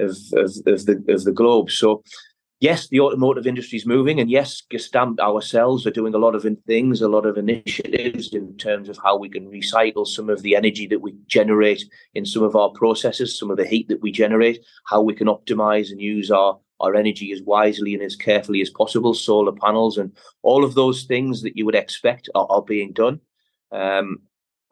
of, 0.00 0.16
of, 0.32 0.50
of 0.66 0.86
the 0.86 1.04
of 1.08 1.24
the 1.24 1.32
globe. 1.32 1.70
So 1.70 2.02
yes, 2.62 2.86
the 2.86 3.00
automotive 3.00 3.44
industry 3.44 3.76
is 3.76 3.84
moving, 3.84 4.20
and 4.20 4.30
yes, 4.30 4.62
Gestamp 4.72 5.18
ourselves 5.18 5.84
are 5.84 5.90
doing 5.90 6.14
a 6.14 6.18
lot 6.18 6.36
of 6.36 6.46
things, 6.64 7.02
a 7.02 7.08
lot 7.08 7.26
of 7.26 7.36
initiatives 7.36 8.32
in 8.32 8.56
terms 8.56 8.88
of 8.88 8.96
how 9.02 9.16
we 9.16 9.28
can 9.28 9.50
recycle 9.50 10.06
some 10.06 10.30
of 10.30 10.42
the 10.42 10.54
energy 10.54 10.86
that 10.86 11.00
we 11.00 11.16
generate 11.26 11.84
in 12.14 12.24
some 12.24 12.44
of 12.44 12.54
our 12.54 12.70
processes, 12.70 13.36
some 13.36 13.50
of 13.50 13.56
the 13.56 13.66
heat 13.66 13.88
that 13.88 14.00
we 14.00 14.12
generate, 14.12 14.64
how 14.86 15.02
we 15.02 15.12
can 15.12 15.26
optimize 15.26 15.90
and 15.90 16.00
use 16.00 16.30
our 16.30 16.58
our 16.78 16.94
energy 16.96 17.30
as 17.32 17.42
wisely 17.42 17.94
and 17.94 18.02
as 18.02 18.16
carefully 18.16 18.60
as 18.60 18.70
possible. 18.70 19.12
Solar 19.12 19.52
panels 19.52 19.98
and 19.98 20.12
all 20.42 20.64
of 20.64 20.74
those 20.74 21.04
things 21.04 21.42
that 21.42 21.56
you 21.56 21.64
would 21.64 21.76
expect 21.76 22.28
are, 22.34 22.46
are 22.48 22.62
being 22.62 22.92
done. 22.92 23.20
Um, 23.70 24.18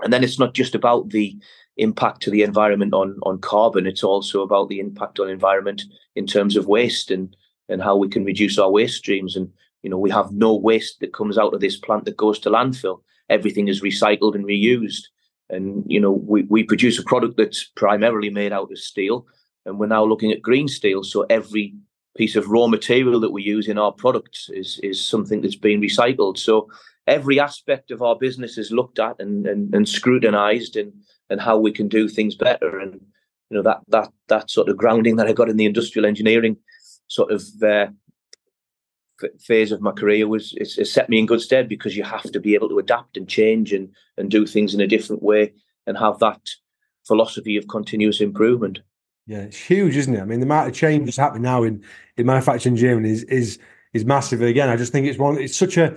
and 0.02 0.12
then 0.12 0.24
it's 0.24 0.38
not 0.38 0.54
just 0.54 0.74
about 0.74 1.10
the 1.10 1.36
impact 1.76 2.22
to 2.22 2.30
the 2.30 2.42
environment 2.42 2.94
on 2.94 3.18
on 3.24 3.40
carbon; 3.40 3.88
it's 3.88 4.04
also 4.04 4.42
about 4.42 4.68
the 4.68 4.78
impact 4.78 5.18
on 5.18 5.28
environment 5.28 5.82
in 6.14 6.26
terms 6.26 6.56
of 6.56 6.68
waste 6.68 7.10
and 7.10 7.34
and 7.70 7.82
how 7.82 7.96
we 7.96 8.08
can 8.08 8.24
reduce 8.24 8.58
our 8.58 8.70
waste 8.70 8.98
streams. 8.98 9.36
And 9.36 9.48
you 9.82 9.88
know, 9.88 9.98
we 9.98 10.10
have 10.10 10.32
no 10.32 10.54
waste 10.54 11.00
that 11.00 11.14
comes 11.14 11.38
out 11.38 11.54
of 11.54 11.60
this 11.60 11.78
plant 11.78 12.04
that 12.04 12.16
goes 12.16 12.38
to 12.40 12.50
landfill. 12.50 13.00
Everything 13.30 13.68
is 13.68 13.80
recycled 13.80 14.34
and 14.34 14.44
reused. 14.44 15.04
And 15.48 15.84
you 15.86 16.00
know, 16.00 16.12
we, 16.12 16.42
we 16.42 16.64
produce 16.64 16.98
a 16.98 17.04
product 17.04 17.36
that's 17.36 17.64
primarily 17.76 18.30
made 18.30 18.52
out 18.52 18.70
of 18.70 18.78
steel, 18.78 19.26
and 19.64 19.78
we're 19.78 19.86
now 19.86 20.04
looking 20.04 20.32
at 20.32 20.42
green 20.42 20.68
steel. 20.68 21.02
So 21.02 21.26
every 21.30 21.74
piece 22.16 22.36
of 22.36 22.48
raw 22.48 22.66
material 22.66 23.20
that 23.20 23.30
we 23.30 23.42
use 23.42 23.68
in 23.68 23.78
our 23.78 23.92
products 23.92 24.50
is 24.52 24.78
is 24.82 25.02
something 25.02 25.40
that's 25.40 25.56
been 25.56 25.80
recycled. 25.80 26.38
So 26.38 26.68
every 27.06 27.40
aspect 27.40 27.90
of 27.90 28.02
our 28.02 28.16
business 28.16 28.58
is 28.58 28.70
looked 28.70 28.98
at 28.98 29.16
and 29.18 29.46
and, 29.46 29.74
and 29.74 29.88
scrutinized 29.88 30.76
and 30.76 30.92
and 31.30 31.40
how 31.40 31.56
we 31.58 31.72
can 31.72 31.88
do 31.88 32.08
things 32.08 32.34
better. 32.36 32.78
And 32.78 33.00
you 33.50 33.56
know 33.56 33.62
that 33.62 33.80
that 33.88 34.10
that 34.28 34.50
sort 34.50 34.68
of 34.68 34.76
grounding 34.76 35.16
that 35.16 35.26
I 35.26 35.32
got 35.32 35.48
in 35.48 35.56
the 35.56 35.66
industrial 35.66 36.06
engineering 36.06 36.56
sort 37.10 37.32
of 37.32 37.42
uh, 37.62 37.88
phase 39.40 39.72
of 39.72 39.82
my 39.82 39.90
career 39.90 40.28
was 40.28 40.54
it's, 40.56 40.90
set 40.90 41.08
me 41.10 41.18
in 41.18 41.26
good 41.26 41.40
stead 41.40 41.68
because 41.68 41.96
you 41.96 42.04
have 42.04 42.22
to 42.22 42.40
be 42.40 42.54
able 42.54 42.68
to 42.68 42.78
adapt 42.78 43.16
and 43.16 43.28
change 43.28 43.72
and 43.72 43.90
and 44.16 44.30
do 44.30 44.46
things 44.46 44.74
in 44.74 44.80
a 44.80 44.86
different 44.86 45.22
way 45.22 45.52
and 45.86 45.98
have 45.98 46.18
that 46.20 46.40
philosophy 47.06 47.56
of 47.56 47.68
continuous 47.68 48.20
improvement. 48.20 48.78
Yeah, 49.26 49.40
it's 49.40 49.58
huge, 49.58 49.96
isn't 49.96 50.14
it? 50.14 50.20
I 50.20 50.24
mean, 50.24 50.40
the 50.40 50.46
amount 50.46 50.68
of 50.68 50.74
change 50.74 51.04
that's 51.04 51.16
happening 51.16 51.42
now 51.42 51.64
in 51.64 51.84
in 52.16 52.26
manufacturing 52.26 52.76
Germany 52.76 53.10
is 53.10 53.24
is 53.24 53.58
is 53.92 54.04
massive. 54.04 54.40
Again, 54.40 54.68
I 54.68 54.76
just 54.76 54.92
think 54.92 55.06
it's 55.06 55.18
one. 55.18 55.36
It's 55.36 55.56
such 55.56 55.76
a 55.76 55.96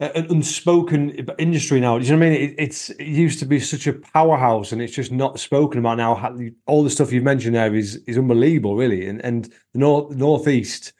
an 0.00 0.26
unspoken 0.30 1.10
industry 1.38 1.80
now. 1.80 1.98
Do 1.98 2.04
you 2.04 2.12
know 2.12 2.18
what 2.18 2.26
I 2.26 2.30
mean? 2.30 2.50
It, 2.50 2.54
it's 2.58 2.90
it 2.90 3.06
used 3.06 3.38
to 3.40 3.46
be 3.46 3.58
such 3.58 3.86
a 3.86 3.92
powerhouse, 3.92 4.72
and 4.72 4.80
it's 4.80 4.94
just 4.94 5.10
not 5.10 5.40
spoken 5.40 5.80
about 5.80 5.96
now. 5.96 6.36
All 6.66 6.84
the 6.84 6.90
stuff 6.90 7.12
you've 7.12 7.24
mentioned 7.24 7.56
there 7.56 7.74
is 7.74 7.96
is 8.06 8.16
unbelievable, 8.16 8.76
really. 8.76 9.08
And 9.08 9.20
and 9.24 9.44
the 9.72 9.80
north 9.80 10.14
northeast, 10.14 10.92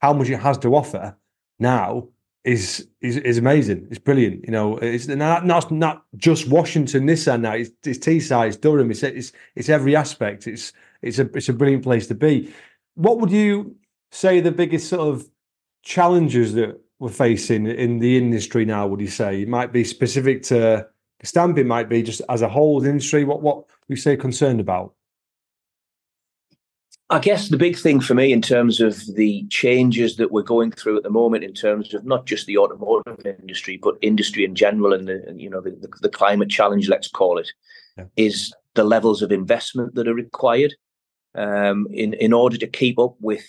how 0.00 0.12
much 0.12 0.28
it 0.30 0.38
has 0.38 0.58
to 0.58 0.74
offer 0.74 1.16
now 1.58 2.08
is 2.44 2.86
is 3.00 3.16
is 3.16 3.38
amazing. 3.38 3.88
It's 3.90 3.98
brilliant. 3.98 4.44
You 4.44 4.52
know, 4.52 4.76
it's 4.76 5.08
not 5.08 5.44
not, 5.44 5.70
not 5.72 6.04
just 6.16 6.48
Washington, 6.48 7.06
Nissan 7.06 7.40
now. 7.40 7.54
It's, 7.54 7.70
it's 7.84 7.98
Teesside, 7.98 8.48
it's 8.48 8.56
Durham. 8.56 8.90
It's, 8.90 9.02
it's 9.02 9.32
it's 9.56 9.68
every 9.68 9.96
aspect. 9.96 10.46
It's 10.46 10.72
it's 11.02 11.18
a 11.18 11.28
it's 11.34 11.48
a 11.48 11.54
brilliant 11.54 11.82
place 11.82 12.06
to 12.08 12.14
be. 12.14 12.52
What 12.94 13.18
would 13.18 13.30
you 13.30 13.76
say 14.12 14.40
the 14.40 14.52
biggest 14.52 14.88
sort 14.88 15.08
of 15.08 15.28
challenges 15.82 16.54
that 16.54 16.80
we're 16.98 17.10
facing 17.10 17.66
in 17.66 17.98
the 17.98 18.16
industry 18.16 18.64
now? 18.64 18.86
Would 18.86 19.00
you 19.00 19.08
say 19.08 19.42
it 19.42 19.48
might 19.48 19.72
be 19.72 19.84
specific 19.84 20.42
to 20.44 20.86
stamping? 21.22 21.66
Might 21.66 21.88
be 21.88 22.02
just 22.02 22.22
as 22.28 22.42
a 22.42 22.48
whole 22.48 22.80
the 22.80 22.90
industry. 22.90 23.24
What 23.24 23.42
what 23.42 23.64
we 23.88 23.96
say 23.96 24.16
concerned 24.16 24.60
about? 24.60 24.94
I 27.10 27.18
guess 27.18 27.48
the 27.48 27.58
big 27.58 27.76
thing 27.76 28.00
for 28.00 28.14
me 28.14 28.32
in 28.32 28.40
terms 28.40 28.80
of 28.80 28.98
the 29.14 29.46
changes 29.50 30.16
that 30.16 30.32
we're 30.32 30.42
going 30.42 30.72
through 30.72 30.96
at 30.96 31.02
the 31.02 31.10
moment, 31.10 31.44
in 31.44 31.52
terms 31.52 31.92
of 31.92 32.04
not 32.04 32.24
just 32.24 32.46
the 32.46 32.56
automotive 32.56 33.26
industry, 33.26 33.78
but 33.80 33.98
industry 34.00 34.44
in 34.44 34.54
general, 34.54 34.94
and 34.94 35.08
the 35.08 35.34
you 35.36 35.50
know 35.50 35.60
the, 35.60 35.70
the, 35.70 35.88
the 36.00 36.08
climate 36.08 36.48
challenge, 36.48 36.88
let's 36.88 37.08
call 37.08 37.38
it, 37.38 37.52
yeah. 37.98 38.04
is 38.16 38.54
the 38.74 38.84
levels 38.84 39.20
of 39.20 39.30
investment 39.30 39.94
that 39.94 40.08
are 40.08 40.14
required 40.14 40.74
um, 41.34 41.86
in 41.90 42.14
in 42.14 42.32
order 42.32 42.56
to 42.56 42.66
keep 42.66 42.98
up 42.98 43.14
with 43.20 43.44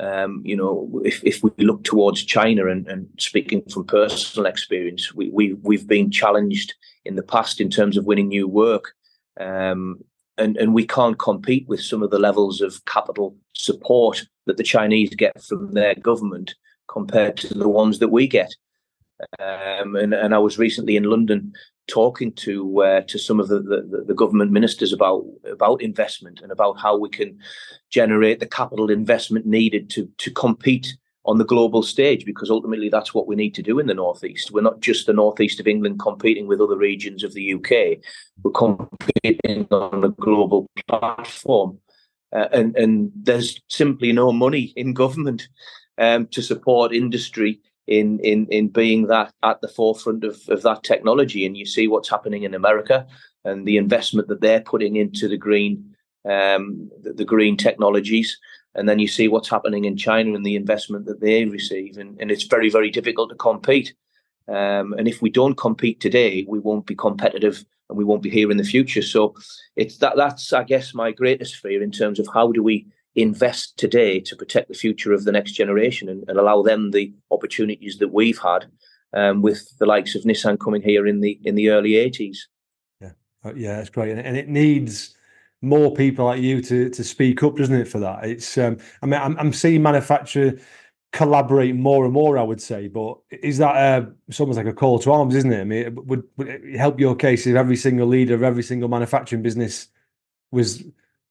um, 0.00 0.42
you 0.44 0.56
know, 0.56 1.02
if, 1.04 1.22
if 1.24 1.42
we 1.42 1.50
look 1.58 1.84
towards 1.84 2.24
China 2.24 2.66
and, 2.66 2.88
and 2.88 3.06
speaking 3.18 3.62
from 3.70 3.84
personal 3.84 4.46
experience, 4.46 5.14
we, 5.14 5.28
we, 5.30 5.54
we've 5.54 5.86
been 5.86 6.10
challenged 6.10 6.74
in 7.04 7.16
the 7.16 7.22
past 7.22 7.60
in 7.60 7.68
terms 7.68 7.96
of 7.96 8.06
winning 8.06 8.28
new 8.28 8.48
work. 8.48 8.94
Um, 9.38 10.02
and, 10.38 10.56
and 10.56 10.72
we 10.72 10.86
can't 10.86 11.18
compete 11.18 11.68
with 11.68 11.82
some 11.82 12.02
of 12.02 12.10
the 12.10 12.18
levels 12.18 12.62
of 12.62 12.82
capital 12.86 13.36
support 13.54 14.24
that 14.46 14.56
the 14.56 14.62
Chinese 14.62 15.10
get 15.10 15.42
from 15.42 15.72
their 15.72 15.94
government 15.94 16.54
compared 16.88 17.36
to 17.36 17.54
the 17.54 17.68
ones 17.68 17.98
that 17.98 18.08
we 18.08 18.26
get. 18.26 18.54
Um, 19.38 19.96
and, 19.96 20.14
and 20.14 20.34
I 20.34 20.38
was 20.38 20.58
recently 20.58 20.96
in 20.96 21.04
London 21.04 21.52
talking 21.90 22.32
to 22.32 22.82
uh, 22.82 23.00
to 23.02 23.18
some 23.18 23.40
of 23.40 23.48
the, 23.48 23.60
the, 23.60 24.04
the, 24.06 24.14
government 24.14 24.52
ministers 24.52 24.92
about 24.92 25.24
about 25.44 25.82
investment 25.82 26.40
and 26.40 26.52
about 26.52 26.78
how 26.78 26.96
we 26.96 27.08
can 27.08 27.38
generate 27.90 28.38
the 28.38 28.46
capital 28.46 28.90
investment 28.90 29.44
needed 29.44 29.90
to 29.90 30.08
to 30.18 30.30
compete 30.30 30.96
on 31.26 31.38
the 31.38 31.44
global 31.44 31.82
stage 31.82 32.24
because 32.24 32.48
ultimately 32.48 32.88
that's 32.88 33.12
what 33.12 33.26
we 33.26 33.36
need 33.36 33.54
to 33.54 33.62
do 33.62 33.78
in 33.78 33.86
the 33.86 33.94
northeast. 33.94 34.50
We're 34.50 34.62
not 34.62 34.80
just 34.80 35.06
the 35.06 35.12
northeast 35.12 35.60
of 35.60 35.66
England 35.66 36.00
competing 36.00 36.46
with 36.46 36.60
other 36.60 36.78
regions 36.78 37.22
of 37.22 37.34
the 37.34 37.54
UK. 37.54 37.98
We're 38.42 38.52
competing 38.52 39.66
on 39.70 40.04
a 40.04 40.08
global 40.10 40.66
platform, 40.86 41.78
uh, 42.32 42.48
and 42.52 42.76
and 42.76 43.10
there's 43.14 43.60
simply 43.68 44.12
no 44.12 44.32
money 44.32 44.72
in 44.76 44.94
government 44.94 45.48
um, 45.98 46.26
to 46.28 46.40
support 46.40 46.94
industry 46.94 47.60
in 47.86 48.18
in 48.20 48.46
in 48.50 48.68
being 48.68 49.06
that 49.08 49.32
at 49.42 49.60
the 49.60 49.68
forefront 49.68 50.24
of, 50.24 50.40
of 50.48 50.62
that 50.62 50.82
technology. 50.82 51.46
And 51.46 51.56
you 51.56 51.66
see 51.66 51.88
what's 51.88 52.10
happening 52.10 52.44
in 52.44 52.54
America 52.54 53.06
and 53.44 53.66
the 53.66 53.76
investment 53.76 54.28
that 54.28 54.40
they're 54.40 54.60
putting 54.60 54.96
into 54.96 55.28
the 55.28 55.38
green 55.38 55.94
um, 56.24 56.90
the, 57.02 57.12
the 57.12 57.24
green 57.24 57.56
technologies 57.56 58.38
and 58.74 58.88
then 58.88 58.98
you 58.98 59.08
see 59.08 59.28
what's 59.28 59.48
happening 59.48 59.84
in 59.84 59.96
China 59.96 60.34
and 60.34 60.46
the 60.46 60.56
investment 60.56 61.06
that 61.06 61.20
they 61.20 61.44
receive, 61.44 61.98
and, 61.98 62.16
and 62.20 62.30
it's 62.30 62.44
very, 62.44 62.70
very 62.70 62.90
difficult 62.90 63.30
to 63.30 63.36
compete. 63.36 63.94
Um, 64.48 64.94
and 64.94 65.08
if 65.08 65.20
we 65.20 65.30
don't 65.30 65.56
compete 65.56 66.00
today, 66.00 66.44
we 66.48 66.58
won't 66.58 66.86
be 66.86 66.94
competitive 66.94 67.64
and 67.88 67.98
we 67.98 68.04
won't 68.04 68.22
be 68.22 68.30
here 68.30 68.50
in 68.50 68.56
the 68.56 68.64
future. 68.64 69.02
So 69.02 69.34
it's 69.76 69.98
that 69.98 70.16
that's 70.16 70.52
I 70.52 70.64
guess 70.64 70.94
my 70.94 71.12
greatest 71.12 71.56
fear 71.56 71.82
in 71.82 71.90
terms 71.90 72.18
of 72.18 72.28
how 72.32 72.52
do 72.52 72.62
we 72.62 72.86
invest 73.16 73.76
today 73.76 74.20
to 74.20 74.36
protect 74.36 74.68
the 74.68 74.74
future 74.74 75.12
of 75.12 75.24
the 75.24 75.32
next 75.32 75.52
generation 75.52 76.08
and, 76.08 76.24
and 76.28 76.38
allow 76.38 76.62
them 76.62 76.90
the 76.90 77.12
opportunities 77.30 77.98
that 77.98 78.12
we've 78.12 78.38
had 78.38 78.66
um, 79.12 79.42
with 79.42 79.76
the 79.78 79.86
likes 79.86 80.14
of 80.14 80.22
Nissan 80.22 80.58
coming 80.58 80.82
here 80.82 81.06
in 81.06 81.20
the 81.20 81.40
in 81.44 81.54
the 81.54 81.70
early 81.70 81.92
80s. 81.92 82.38
Yeah, 83.00 83.10
uh, 83.44 83.54
yeah, 83.54 83.76
that's 83.76 83.90
great, 83.90 84.16
and, 84.16 84.36
it 84.36 84.48
needs 84.48 85.16
more 85.62 85.92
people 85.92 86.26
like 86.26 86.40
you 86.40 86.62
to 86.62 86.90
to 86.90 87.04
speak 87.04 87.42
up, 87.42 87.56
doesn't 87.56 87.74
it? 87.74 87.88
For 87.88 87.98
that, 87.98 88.24
it's 88.24 88.56
um, 88.58 88.78
I 89.02 89.06
mean, 89.06 89.20
I'm, 89.20 89.36
I'm 89.38 89.52
seeing 89.52 89.82
manufacturer 89.82 90.58
collaborate 91.12 91.74
more 91.74 92.04
and 92.04 92.14
more. 92.14 92.38
I 92.38 92.42
would 92.42 92.60
say, 92.60 92.86
but 92.86 93.18
is 93.30 93.58
that 93.58 93.76
uh, 93.76 94.06
it's 94.28 94.38
almost 94.38 94.56
like 94.56 94.66
a 94.66 94.72
call 94.72 95.00
to 95.00 95.12
arms, 95.12 95.34
isn't 95.34 95.52
it? 95.52 95.60
I 95.60 95.64
mean, 95.64 95.86
it 95.86 96.06
would 96.06 96.22
would 96.36 96.48
it 96.48 96.76
help 96.76 97.00
your 97.00 97.16
case 97.16 97.46
if 97.46 97.56
every 97.56 97.76
single 97.76 98.06
leader 98.06 98.34
of 98.34 98.44
every 98.44 98.62
single 98.62 98.88
manufacturing 98.88 99.42
business 99.42 99.88
was 100.52 100.84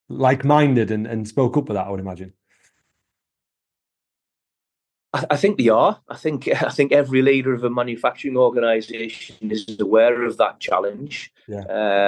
like 0.09 0.43
minded 0.43 0.91
and, 0.91 1.07
and 1.07 1.27
spoke 1.27 1.55
up 1.57 1.69
with 1.69 1.75
that? 1.75 1.87
I 1.87 1.89
would 1.89 1.99
imagine. 1.99 2.33
I, 5.11 5.37
think 5.37 5.57
they 5.57 5.69
are. 5.69 5.99
I 6.07 6.15
think 6.15 6.47
I 6.61 6.69
think 6.69 6.91
every 6.91 7.21
leader 7.21 7.53
of 7.53 7.63
a 7.63 7.69
manufacturing 7.69 8.37
organisation 8.37 9.51
is 9.51 9.79
aware 9.79 10.23
of 10.23 10.37
that 10.37 10.59
challenge. 10.59 11.31
Yeah. 11.47 11.63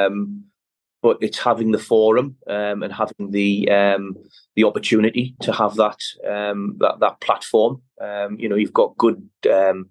Um, 0.05 0.45
but 1.01 1.17
it's 1.19 1.39
having 1.39 1.71
the 1.71 1.79
forum 1.79 2.35
um, 2.47 2.83
and 2.83 2.93
having 2.93 3.31
the 3.31 3.69
um, 3.71 4.15
the 4.55 4.63
opportunity 4.63 5.35
to 5.41 5.51
have 5.51 5.75
that 5.75 5.97
um, 6.29 6.75
that 6.79 6.99
that 6.99 7.19
platform. 7.21 7.81
Um, 7.99 8.37
you 8.39 8.47
know, 8.47 8.55
you've 8.55 8.73
got 8.73 8.97
good 8.97 9.27
um, 9.51 9.89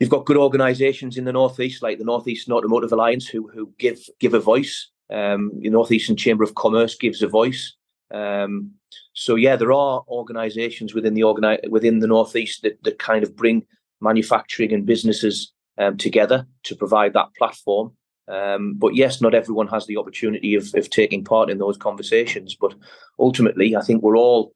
you've 0.00 0.10
got 0.10 0.24
good 0.24 0.38
organisations 0.38 1.18
in 1.18 1.24
the 1.24 1.32
northeast, 1.32 1.82
like 1.82 1.98
the 1.98 2.04
Northeast 2.04 2.50
Automotive 2.50 2.92
Alliance, 2.92 3.28
who 3.28 3.48
who 3.48 3.72
give 3.78 4.00
give 4.20 4.32
a 4.32 4.40
voice. 4.40 4.88
Um, 5.12 5.52
the 5.60 5.70
Northeastern 5.70 6.16
Chamber 6.16 6.44
of 6.44 6.54
Commerce 6.54 6.94
gives 6.96 7.22
a 7.22 7.28
voice. 7.28 7.74
so 8.10 9.34
yeah, 9.36 9.56
there 9.56 9.72
are 9.72 10.02
organisations 10.08 10.94
within 10.94 11.14
the 11.14 11.22
organi- 11.22 11.68
within 11.68 12.00
the 12.00 12.06
northeast 12.06 12.62
that 12.62 12.82
that 12.84 12.98
kind 12.98 13.22
of 13.22 13.36
bring 13.36 13.66
manufacturing 14.00 14.72
and 14.72 14.86
businesses 14.86 15.52
together 15.98 16.46
to 16.64 16.76
provide 16.76 17.12
that 17.12 17.34
platform. 17.38 17.92
Um, 18.28 18.74
but 18.74 18.94
yes, 18.94 19.20
not 19.20 19.34
everyone 19.34 19.68
has 19.68 19.86
the 19.86 19.96
opportunity 19.96 20.54
of, 20.54 20.74
of 20.74 20.90
taking 20.90 21.24
part 21.24 21.50
in 21.50 21.58
those 21.58 21.76
conversations. 21.76 22.54
But 22.54 22.74
ultimately, 23.18 23.76
I 23.76 23.82
think 23.82 24.02
we're 24.02 24.16
all 24.16 24.52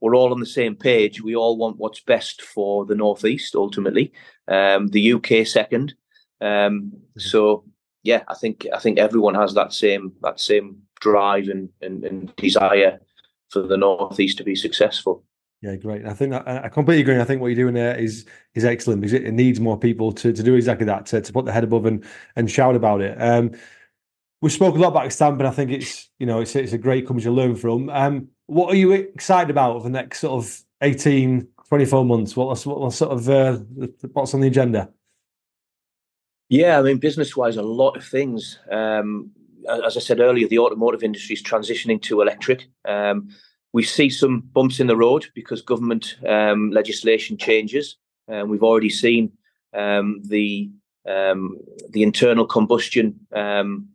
we're 0.00 0.16
all 0.16 0.32
on 0.32 0.40
the 0.40 0.46
same 0.46 0.74
page. 0.74 1.22
We 1.22 1.36
all 1.36 1.58
want 1.58 1.76
what's 1.76 2.00
best 2.00 2.40
for 2.42 2.86
the 2.86 2.94
northeast. 2.94 3.54
Ultimately, 3.54 4.12
um, 4.48 4.88
the 4.88 5.12
UK 5.12 5.46
second. 5.46 5.94
Um, 6.40 6.48
mm-hmm. 6.48 7.20
so 7.20 7.64
yeah, 8.02 8.22
I 8.28 8.34
think 8.34 8.66
I 8.74 8.78
think 8.78 8.98
everyone 8.98 9.34
has 9.34 9.54
that 9.54 9.72
same 9.72 10.12
that 10.22 10.40
same 10.40 10.82
drive 11.00 11.48
and, 11.48 11.68
and, 11.80 12.04
and 12.04 12.34
desire 12.36 13.00
for 13.50 13.62
the 13.62 13.76
northeast 13.76 14.38
to 14.38 14.44
be 14.44 14.54
successful. 14.54 15.24
Yeah, 15.62 15.76
great. 15.76 16.06
I 16.06 16.14
think 16.14 16.32
I 16.32 16.70
completely 16.70 17.02
agree. 17.02 17.20
I 17.20 17.24
think 17.24 17.42
what 17.42 17.48
you're 17.48 17.64
doing 17.64 17.74
there 17.74 17.94
is 17.94 18.24
is 18.54 18.64
excellent 18.64 19.02
because 19.02 19.12
it, 19.12 19.30
needs 19.32 19.60
more 19.60 19.78
people 19.78 20.10
to, 20.12 20.32
to 20.32 20.42
do 20.42 20.54
exactly 20.54 20.86
that 20.86 21.04
to, 21.06 21.20
to 21.20 21.32
put 21.32 21.44
the 21.44 21.52
head 21.52 21.64
above 21.64 21.84
and 21.84 22.04
and 22.36 22.50
shout 22.50 22.76
about 22.76 23.02
it. 23.02 23.20
Um, 23.20 23.50
we 24.40 24.48
spoke 24.48 24.74
a 24.74 24.78
lot 24.78 24.88
about 24.88 25.12
Stampin. 25.12 25.44
I 25.44 25.50
think 25.50 25.70
it's 25.70 26.08
you 26.18 26.24
know 26.24 26.40
it's 26.40 26.56
it's 26.56 26.72
a 26.72 26.78
great 26.78 27.06
company 27.06 27.24
to 27.24 27.30
learn 27.30 27.56
from. 27.56 27.90
Um, 27.90 28.28
what 28.46 28.72
are 28.72 28.76
you 28.76 28.92
excited 28.92 29.50
about 29.50 29.78
for 29.78 29.84
the 29.84 29.90
next 29.90 30.20
sort 30.20 30.42
of 30.42 30.62
18, 30.80 31.46
24 31.68 32.04
months? 32.06 32.34
What's 32.34 32.64
what 32.64 32.92
sort 32.94 33.12
of 33.12 33.28
uh, 33.28 33.58
what's 34.12 34.32
on 34.32 34.40
the 34.40 34.48
agenda? 34.48 34.90
Yeah, 36.50 36.80
I 36.80 36.82
mean, 36.82 36.98
business 36.98 37.36
wise, 37.36 37.56
a 37.56 37.62
lot 37.62 37.96
of 37.96 38.04
things. 38.04 38.58
Um, 38.72 39.30
as 39.68 39.96
I 39.96 40.00
said 40.00 40.18
earlier, 40.18 40.48
the 40.48 40.58
automotive 40.58 41.04
industry 41.04 41.34
is 41.34 41.42
transitioning 41.42 42.02
to 42.02 42.22
electric. 42.22 42.66
Um, 42.84 43.28
we 43.72 43.84
see 43.84 44.10
some 44.10 44.40
bumps 44.40 44.80
in 44.80 44.88
the 44.88 44.96
road 44.96 45.26
because 45.36 45.62
government 45.62 46.16
um, 46.26 46.72
legislation 46.72 47.36
changes. 47.36 47.96
and 48.26 48.50
we've 48.50 48.64
already 48.64 48.90
seen 48.90 49.30
um, 49.74 50.20
the 50.24 50.70
um, 51.06 51.56
the 51.90 52.02
internal 52.02 52.46
combustion 52.46 53.20
um, 53.32 53.88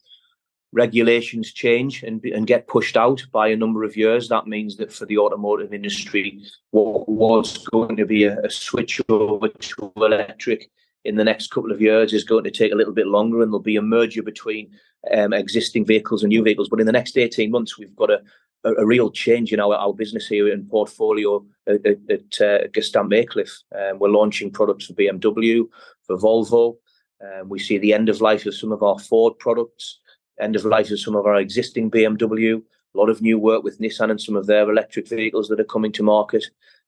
regulations 0.72 1.52
change 1.52 2.04
and, 2.04 2.24
and 2.24 2.48
get 2.48 2.68
pushed 2.68 2.96
out 2.96 3.22
by 3.34 3.50
a 3.50 3.58
number 3.58 3.84
of 3.84 3.98
years. 3.98 4.30
That 4.30 4.48
means 4.48 4.78
that 4.78 4.94
for 4.94 5.06
the 5.06 5.18
automotive 5.18 5.74
industry, 5.74 6.41
what 6.72 7.08
was 7.10 7.58
going 7.68 7.98
to 7.98 8.06
be 8.06 8.24
a, 8.24 8.39
a 8.39 8.50
switch 8.50 9.02
over 9.10 9.50
to 9.50 9.94
electric 9.98 10.72
in 11.06 11.15
the 11.15 11.24
next 11.24 11.52
couple 11.52 11.72
of 11.72 11.80
years 11.80 12.13
is 12.13 12.24
going 12.24 12.44
to 12.44 12.52
take 12.52 12.72
a 12.72 12.76
little 12.76 12.94
bit 12.94 13.08
longer, 13.08 13.41
and 13.41 13.52
there'll 13.52 13.60
be 13.60 13.78
a 13.78 13.82
merger 13.82 14.24
between 14.24 14.72
um, 15.13 15.34
existing 15.34 15.86
vehicles 15.86 16.24
and 16.24 16.30
new 16.30 16.44
vehicles. 16.44 16.68
But 16.68 16.80
in 16.80 16.88
the 16.88 16.91
next 16.91 17.18
18 17.18 17.52
months, 17.52 17.78
we've 17.78 17.96
got 17.96 18.10
a, 18.10 18.22
a, 18.63 18.74
a 18.74 18.86
real 18.86 19.12
change 19.12 19.54
in 19.54 19.60
our, 19.60 19.76
our 19.76 19.94
business 19.94 20.28
here 20.28 20.52
in 20.52 20.65
portfolio 20.65 21.46
at, 21.68 21.86
at, 21.86 22.41
uh, 22.41 22.68
Gestamp 22.70 23.13
Aycliffe. 23.13 23.62
Um, 23.78 24.00
we're 24.00 24.10
launching 24.10 24.52
products 24.52 24.88
for 24.88 24.94
BMW, 24.94 25.68
for 26.08 26.18
Volvo. 26.18 26.78
Um, 27.24 27.50
we 27.50 27.60
see 27.60 27.78
the 27.78 27.94
end 27.94 28.10
of 28.10 28.20
life 28.20 28.46
of 28.46 28.56
some 28.56 28.72
of 28.72 28.82
our 28.82 29.00
Ford 29.00 29.38
products, 29.38 30.00
end 30.39 30.56
of 30.56 30.65
life 30.65 30.89
of 30.91 31.00
some 31.00 31.15
of 31.15 31.26
our 31.26 31.36
existing 31.36 31.91
BMW. 31.91 32.62
A 32.94 32.98
lot 32.98 33.10
of 33.10 33.22
new 33.22 33.38
work 33.38 33.63
with 33.63 33.80
Nissan 33.80 34.10
and 34.10 34.20
some 34.20 34.36
of 34.36 34.48
their 34.48 34.70
electric 34.70 35.08
vehicles 35.08 35.50
that 35.50 35.60
are 35.60 35.65
coming 35.65 35.91
to 35.94 36.04
market. 36.04 36.46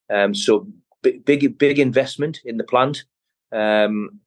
Um, 0.10 0.34
so 0.34 0.68
big, 1.04 1.58
big 1.58 1.80
investment 1.80 2.40
in 2.46 2.58
the 2.58 2.64
plant, 2.64 3.04
um, 3.52 4.20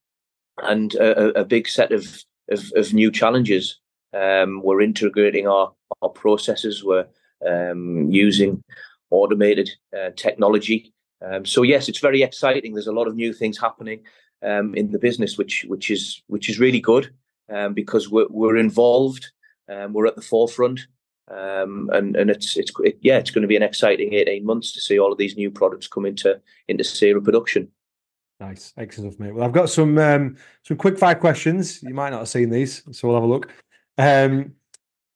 and 0.63 0.95
a, 0.95 1.41
a, 1.41 1.45
big 1.45 1.69
set 1.69 1.93
of, 1.93 2.23
of, 2.51 2.73
of 2.77 2.93
new 2.93 3.11
challenges. 3.11 3.81
Um, 4.13 4.63
we're 4.63 4.81
integrating 4.81 5.47
our, 5.47 5.73
our 6.03 6.09
processes. 6.09 6.85
We're 6.85 7.07
um, 7.47 8.11
using 8.11 8.63
automated 9.11 9.71
uh, 9.97 10.11
technology. 10.17 10.93
Um, 11.25 11.45
so 11.45 11.63
yes, 11.63 11.89
it's 11.89 11.99
very 11.99 12.23
exciting. 12.23 12.75
There's 12.75 12.87
a 12.87 12.93
lot 12.93 13.09
of 13.09 13.15
new 13.15 13.33
things 13.33 13.59
happening 13.59 14.03
um, 14.43 14.75
in 14.75 14.91
the 14.93 14.99
business, 14.99 15.37
which 15.37 15.65
which 15.69 15.91
is 15.91 16.23
which 16.29 16.49
is 16.49 16.59
really 16.59 16.81
good 16.81 17.13
um, 17.53 17.75
because 17.75 18.11
we're 18.11 18.29
we're 18.31 18.57
involved. 18.57 19.31
We're 19.69 20.07
at 20.07 20.17
the 20.17 20.23
forefront, 20.23 20.81
um, 21.31 21.91
and 21.93 22.17
and 22.17 22.29
it's 22.29 22.57
it's 22.57 22.73
it, 22.81 22.99
yeah, 23.03 23.19
it's 23.19 23.31
going 23.31 23.43
to 23.43 23.49
be 23.49 23.57
an 23.57 23.63
exciting 23.63 24.15
18 24.15 24.45
months 24.45 24.73
to 24.73 24.81
see 24.81 24.99
all 24.99 25.13
of 25.13 25.19
these 25.19 25.37
new 25.37 25.51
products 25.51 25.87
come 25.87 26.05
into 26.05 26.41
into 26.67 26.83
serial 26.83 27.23
production. 27.23 27.69
Nice, 28.41 28.73
excellent, 28.79 29.21
mate. 29.21 29.35
Well, 29.35 29.45
I've 29.45 29.53
got 29.53 29.69
some 29.69 29.99
um, 29.99 30.37
some 30.63 30.79
quick 30.79 30.99
fire 30.99 31.15
questions. 31.15 31.83
You 31.83 31.93
might 31.93 32.11
not 32.11 32.21
have 32.21 32.29
seen 32.29 32.49
these, 32.49 32.83
so 32.91 33.07
we'll 33.07 33.17
have 33.19 33.25
a 33.25 33.27
look. 33.27 33.53
Um, 33.99 34.55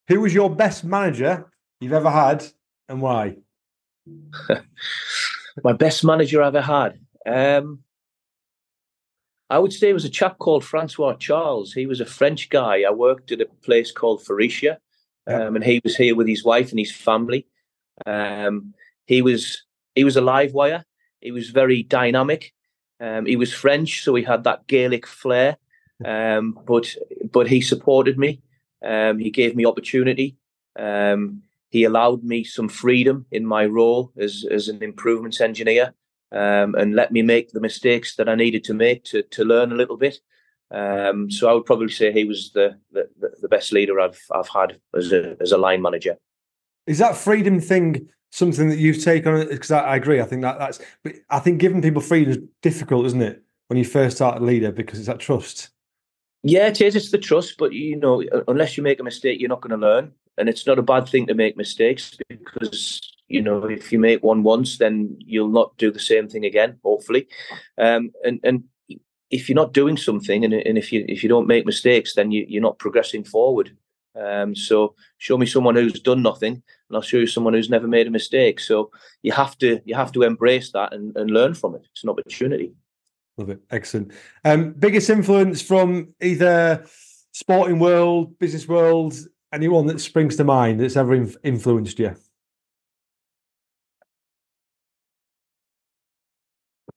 who 0.09 0.21
was 0.21 0.35
your 0.35 0.55
best 0.55 0.85
manager 0.85 1.51
you've 1.81 1.95
ever 1.95 2.11
had 2.11 2.45
and 2.91 3.01
why? 3.01 3.37
My 5.65 5.73
best 5.73 6.05
manager 6.05 6.43
I 6.43 6.49
ever 6.49 6.61
had. 6.61 7.01
Um, 7.27 7.79
I 9.49 9.59
would 9.59 9.73
say 9.73 9.89
it 9.89 9.95
was 9.95 10.05
a 10.05 10.11
chap 10.11 10.39
called 10.39 10.63
Francois 10.63 11.15
Charles. 11.15 11.73
He 11.73 11.87
was 11.87 12.01
a 12.01 12.07
French 12.07 12.51
guy. 12.51 12.83
I 12.87 12.91
worked 12.91 13.33
at 13.33 13.41
a 13.41 13.47
place 13.63 13.91
called 13.91 14.23
Faurecia, 14.23 14.77
um, 15.27 15.57
and 15.57 15.65
he 15.65 15.81
was 15.83 15.97
here 15.97 16.15
with 16.15 16.29
his 16.29 16.45
wife 16.45 16.71
and 16.71 16.79
his 16.79 16.93
family. 16.93 17.47
Um, 18.05 18.75
he 19.07 19.23
was 19.23 19.65
he 19.95 20.05
was 20.05 20.17
a 20.17 20.21
live 20.21 20.53
wire. 20.53 20.85
He 21.23 21.31
was 21.31 21.49
very 21.49 21.83
dynamic. 21.83 22.53
Um, 23.01 23.27
he 23.27 23.37
was 23.37 23.53
French, 23.53 24.03
so 24.03 24.15
he 24.15 24.23
had 24.23 24.45
that 24.45 24.67
Gaelic 24.67 25.07
flair. 25.07 25.57
Um, 26.05 26.59
but 26.67 26.95
but 27.33 27.49
he 27.49 27.61
supported 27.61 28.19
me. 28.19 28.41
Um, 28.85 29.19
he 29.19 29.31
gave 29.31 29.57
me 29.57 29.65
opportunity. 29.65 30.37
Um, 30.79 31.43
he 31.71 31.85
allowed 31.85 32.23
me 32.23 32.45
some 32.45 32.69
freedom 32.69 33.27
in 33.33 33.45
my 33.45 33.67
role 33.67 34.13
as, 34.17 34.45
as 34.51 34.69
an 34.69 34.83
improvements 34.83 35.41
engineer 35.41 35.95
um, 36.35 36.75
and 36.75 36.95
let 36.95 37.13
me 37.13 37.23
make 37.23 37.51
the 37.51 37.61
mistakes 37.61 38.17
that 38.17 38.29
I 38.29 38.35
needed 38.35 38.65
to 38.65 38.75
make 38.75 39.05
to, 39.05 39.23
to 39.23 39.45
learn 39.45 39.73
a 39.73 39.77
little 39.77 39.97
bit. 39.97 40.19
Um, 40.71 41.31
so 41.31 41.49
I 41.49 41.53
would 41.53 41.65
probably 41.65 41.91
say 41.91 42.13
he 42.13 42.25
was 42.25 42.51
the, 42.53 42.79
the, 42.93 43.09
the 43.41 43.49
best 43.49 43.73
leader 43.73 44.01
I've 44.01 44.21
I've 44.33 44.49
had 44.49 44.81
as 44.97 45.13
a 45.13 45.37
as 45.41 45.53
a 45.53 45.59
line 45.59 45.83
manager. 45.83 46.17
Is 46.87 46.99
that 46.99 47.17
freedom 47.17 47.61
thing 47.61 48.09
something 48.31 48.69
that 48.69 48.79
you've 48.79 49.03
taken 49.03 49.35
on? 49.35 49.49
Because 49.49 49.71
I, 49.71 49.81
I, 49.81 49.97
agree. 49.97 50.21
I 50.21 50.25
think 50.25 50.43
that 50.43 50.59
that's. 50.59 50.81
But 51.03 51.15
I 51.31 51.39
think 51.39 51.61
giving 51.61 51.83
people 51.83 52.03
freedom 52.03 52.31
is 52.33 52.39
difficult, 52.63 53.07
isn't 53.07 53.23
it? 53.23 53.43
When 53.69 53.79
you 53.79 53.85
first 53.85 54.17
start 54.17 54.43
a 54.43 54.45
leader, 54.45 54.71
because 54.71 54.99
it's 54.99 55.09
that 55.09 55.21
trust. 55.21 55.71
Yeah, 56.43 56.67
it 56.67 56.81
is. 56.83 56.95
It's 56.95 57.11
the 57.11 57.19
trust, 57.19 57.57
but 57.59 57.73
you 57.73 57.97
know, 57.97 58.23
unless 58.49 58.77
you 58.77 58.83
make 58.83 59.01
a 59.01 59.05
mistake, 59.05 59.41
you're 59.41 59.49
not 59.49 59.63
going 59.63 59.79
to 59.79 59.87
learn, 59.87 60.13
and 60.37 60.49
it's 60.49 60.67
not 60.67 60.79
a 60.79 60.83
bad 60.83 61.09
thing 61.09 61.27
to 61.27 61.35
make 61.35 61.57
mistakes 61.57 62.19
because 62.29 63.01
you 63.29 63.41
know 63.41 63.65
if 63.65 63.91
you 63.91 63.99
make 63.99 64.23
one 64.23 64.43
once, 64.43 64.77
then 64.77 65.17
you'll 65.21 65.49
not 65.49 65.75
do 65.79 65.91
the 65.91 65.99
same 65.99 66.29
thing 66.29 66.45
again. 66.45 66.79
Hopefully, 66.85 67.27
um, 67.79 68.11
and 68.25 68.41
and 68.45 68.65
if 69.31 69.49
you're 69.49 69.57
not 69.57 69.73
doing 69.73 69.97
something, 69.97 70.45
and, 70.45 70.53
and 70.53 70.77
if 70.77 70.93
you 70.93 71.07
if 71.09 71.23
you 71.23 71.31
don't 71.31 71.47
make 71.47 71.65
mistakes, 71.65 72.15
then 72.15 72.31
you, 72.31 72.45
you're 72.47 72.61
not 72.61 72.79
progressing 72.79 73.25
forward. 73.25 73.75
Um, 74.17 74.55
so 74.55 74.95
show 75.19 75.37
me 75.37 75.47
someone 75.47 75.75
who's 75.75 76.01
done 76.01 76.23
nothing, 76.23 76.55
and 76.55 76.97
I'll 76.97 77.03
show 77.03 77.17
you 77.17 77.27
someone 77.27 77.55
who's 77.55 77.71
never 77.71 77.89
made 77.89 78.07
a 78.07 78.11
mistake. 78.11 78.61
So 78.61 78.91
you 79.23 79.33
have 79.33 79.59
to 79.59 79.81
you 79.85 79.95
have 79.95 80.13
to 80.13 80.23
embrace 80.23 80.71
that 80.73 80.93
and, 80.93 81.17
and 81.17 81.31
learn 81.31 81.55
from 81.55 81.75
it. 81.75 81.83
It's 81.93 82.05
an 82.05 82.11
opportunity. 82.11 82.75
Love 83.37 83.51
it. 83.51 83.61
Excellent. 83.71 84.13
Um, 84.45 84.73
biggest 84.73 85.11
influence 85.11 85.61
from 85.61 86.15
either 86.21 86.87
sporting 87.33 87.81
world, 87.81 88.39
business 88.39 88.69
world, 88.69 89.15
anyone 89.53 89.87
that 89.87 90.01
springs 90.01 90.37
to 90.37 90.45
mind 90.45 90.81
that's 90.81 90.97
ever 90.97 91.15
inf- 91.15 91.37
influenced 91.43 91.99
you? 91.99 92.15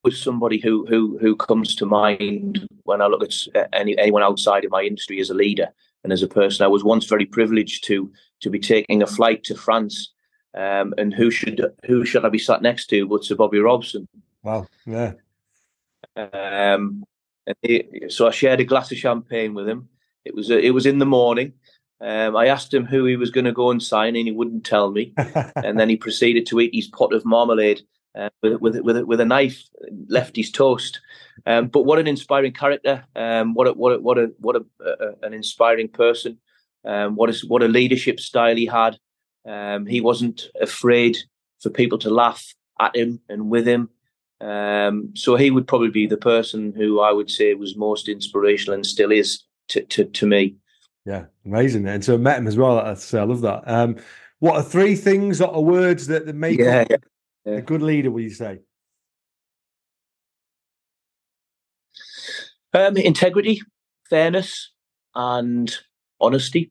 Was 0.04 0.22
somebody 0.22 0.60
who 0.60 0.86
who 0.86 1.18
who 1.18 1.34
comes 1.34 1.74
to 1.74 1.84
mind 1.84 2.68
when 2.84 3.02
I 3.02 3.06
look 3.06 3.22
at 3.24 3.68
any 3.72 3.98
anyone 3.98 4.22
outside 4.22 4.64
of 4.64 4.70
my 4.70 4.82
industry 4.82 5.20
as 5.20 5.28
a 5.28 5.34
leader 5.34 5.68
and 6.04 6.12
as 6.12 6.22
a 6.22 6.28
person. 6.28 6.64
I 6.64 6.68
was 6.68 6.84
once 6.84 7.06
very 7.06 7.26
privileged 7.26 7.84
to 7.84 8.10
to 8.40 8.50
be 8.50 8.58
taking 8.58 9.02
a 9.02 9.06
flight 9.06 9.44
to 9.44 9.54
France, 9.54 10.12
um, 10.54 10.94
and 10.98 11.12
who 11.12 11.30
should 11.30 11.64
who 11.86 12.04
should 12.04 12.24
I 12.24 12.28
be 12.28 12.38
sat 12.38 12.62
next 12.62 12.86
to 12.86 13.06
but 13.06 13.24
Sir 13.24 13.34
Bobby 13.34 13.58
Robson? 13.58 14.08
Wow, 14.42 14.66
yeah. 14.86 15.12
Um, 16.16 17.04
he, 17.62 17.84
so 18.08 18.26
I 18.26 18.30
shared 18.30 18.60
a 18.60 18.64
glass 18.64 18.92
of 18.92 18.98
champagne 18.98 19.54
with 19.54 19.68
him. 19.68 19.88
It 20.24 20.34
was 20.34 20.50
it 20.50 20.74
was 20.74 20.86
in 20.86 20.98
the 20.98 21.06
morning. 21.06 21.54
Um, 22.00 22.36
I 22.36 22.46
asked 22.46 22.72
him 22.72 22.84
who 22.84 23.04
he 23.06 23.16
was 23.16 23.30
going 23.30 23.46
to 23.46 23.52
go 23.52 23.70
and 23.70 23.82
sign, 23.82 24.14
and 24.14 24.28
he 24.28 24.32
wouldn't 24.32 24.64
tell 24.64 24.90
me. 24.90 25.12
and 25.56 25.78
then 25.78 25.88
he 25.88 25.96
proceeded 25.96 26.46
to 26.46 26.60
eat 26.60 26.74
his 26.74 26.86
pot 26.86 27.12
of 27.12 27.24
marmalade 27.24 27.82
uh, 28.18 28.30
with, 28.42 28.60
with, 28.60 28.80
with, 28.80 29.04
with 29.04 29.20
a 29.20 29.24
knife, 29.24 29.62
left 30.08 30.36
his 30.36 30.50
toast. 30.50 31.00
Um, 31.46 31.68
but 31.68 31.82
what 31.82 31.98
an 31.98 32.06
inspiring 32.06 32.52
character! 32.52 33.04
Um, 33.14 33.54
what 33.54 33.68
a, 33.68 33.72
what 33.72 33.92
a, 33.92 33.98
what 34.00 34.18
a, 34.18 34.32
what 34.38 34.56
a, 34.56 34.64
uh, 34.84 35.12
an 35.22 35.32
inspiring 35.32 35.88
person! 35.88 36.38
Um, 36.84 37.16
what 37.16 37.30
is 37.30 37.44
what 37.44 37.62
a 37.62 37.68
leadership 37.68 38.20
style 38.20 38.56
he 38.56 38.66
had. 38.66 38.98
Um, 39.46 39.86
he 39.86 40.00
wasn't 40.00 40.48
afraid 40.60 41.16
for 41.60 41.70
people 41.70 41.98
to 41.98 42.10
laugh 42.10 42.54
at 42.80 42.94
him 42.96 43.20
and 43.28 43.50
with 43.50 43.66
him. 43.66 43.90
Um, 44.40 45.10
so 45.14 45.36
he 45.36 45.50
would 45.50 45.66
probably 45.66 45.90
be 45.90 46.06
the 46.06 46.16
person 46.16 46.72
who 46.76 47.00
I 47.00 47.12
would 47.12 47.30
say 47.30 47.54
was 47.54 47.76
most 47.76 48.08
inspirational 48.08 48.74
and 48.74 48.86
still 48.86 49.10
is 49.10 49.42
to 49.68 49.82
to, 49.82 50.04
to 50.04 50.26
me. 50.26 50.56
Yeah, 51.04 51.24
amazing. 51.46 51.86
And 51.86 52.04
so 52.04 52.14
I 52.14 52.18
met 52.18 52.38
him 52.38 52.46
as 52.46 52.56
well. 52.56 52.78
I 52.78 53.24
love 53.24 53.40
that. 53.40 53.62
Um, 53.66 53.96
what 54.40 54.56
are 54.56 54.62
three 54.62 54.94
things 54.94 55.40
or 55.40 55.64
words 55.64 56.06
that, 56.08 56.26
that 56.26 56.36
make 56.36 56.58
yeah, 56.58 56.84
yeah, 56.88 56.96
yeah. 57.52 57.58
a 57.58 57.62
good 57.62 57.82
leader? 57.82 58.10
Would 58.10 58.22
you 58.22 58.30
say? 58.30 58.60
Um, 62.74 62.96
integrity, 62.96 63.62
fairness, 64.10 64.72
and 65.14 65.74
honesty. 66.20 66.70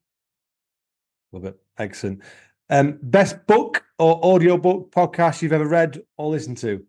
Love 1.32 1.46
it. 1.46 1.60
Excellent. 1.78 2.22
Um, 2.70 3.00
best 3.02 3.46
book 3.48 3.84
or 3.98 4.24
audio 4.24 4.58
book 4.58 4.92
podcast 4.92 5.42
you've 5.42 5.54
ever 5.54 5.68
read 5.68 6.02
or 6.18 6.30
listened 6.30 6.58
to? 6.58 6.84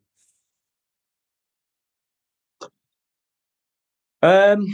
Um, 4.21 4.67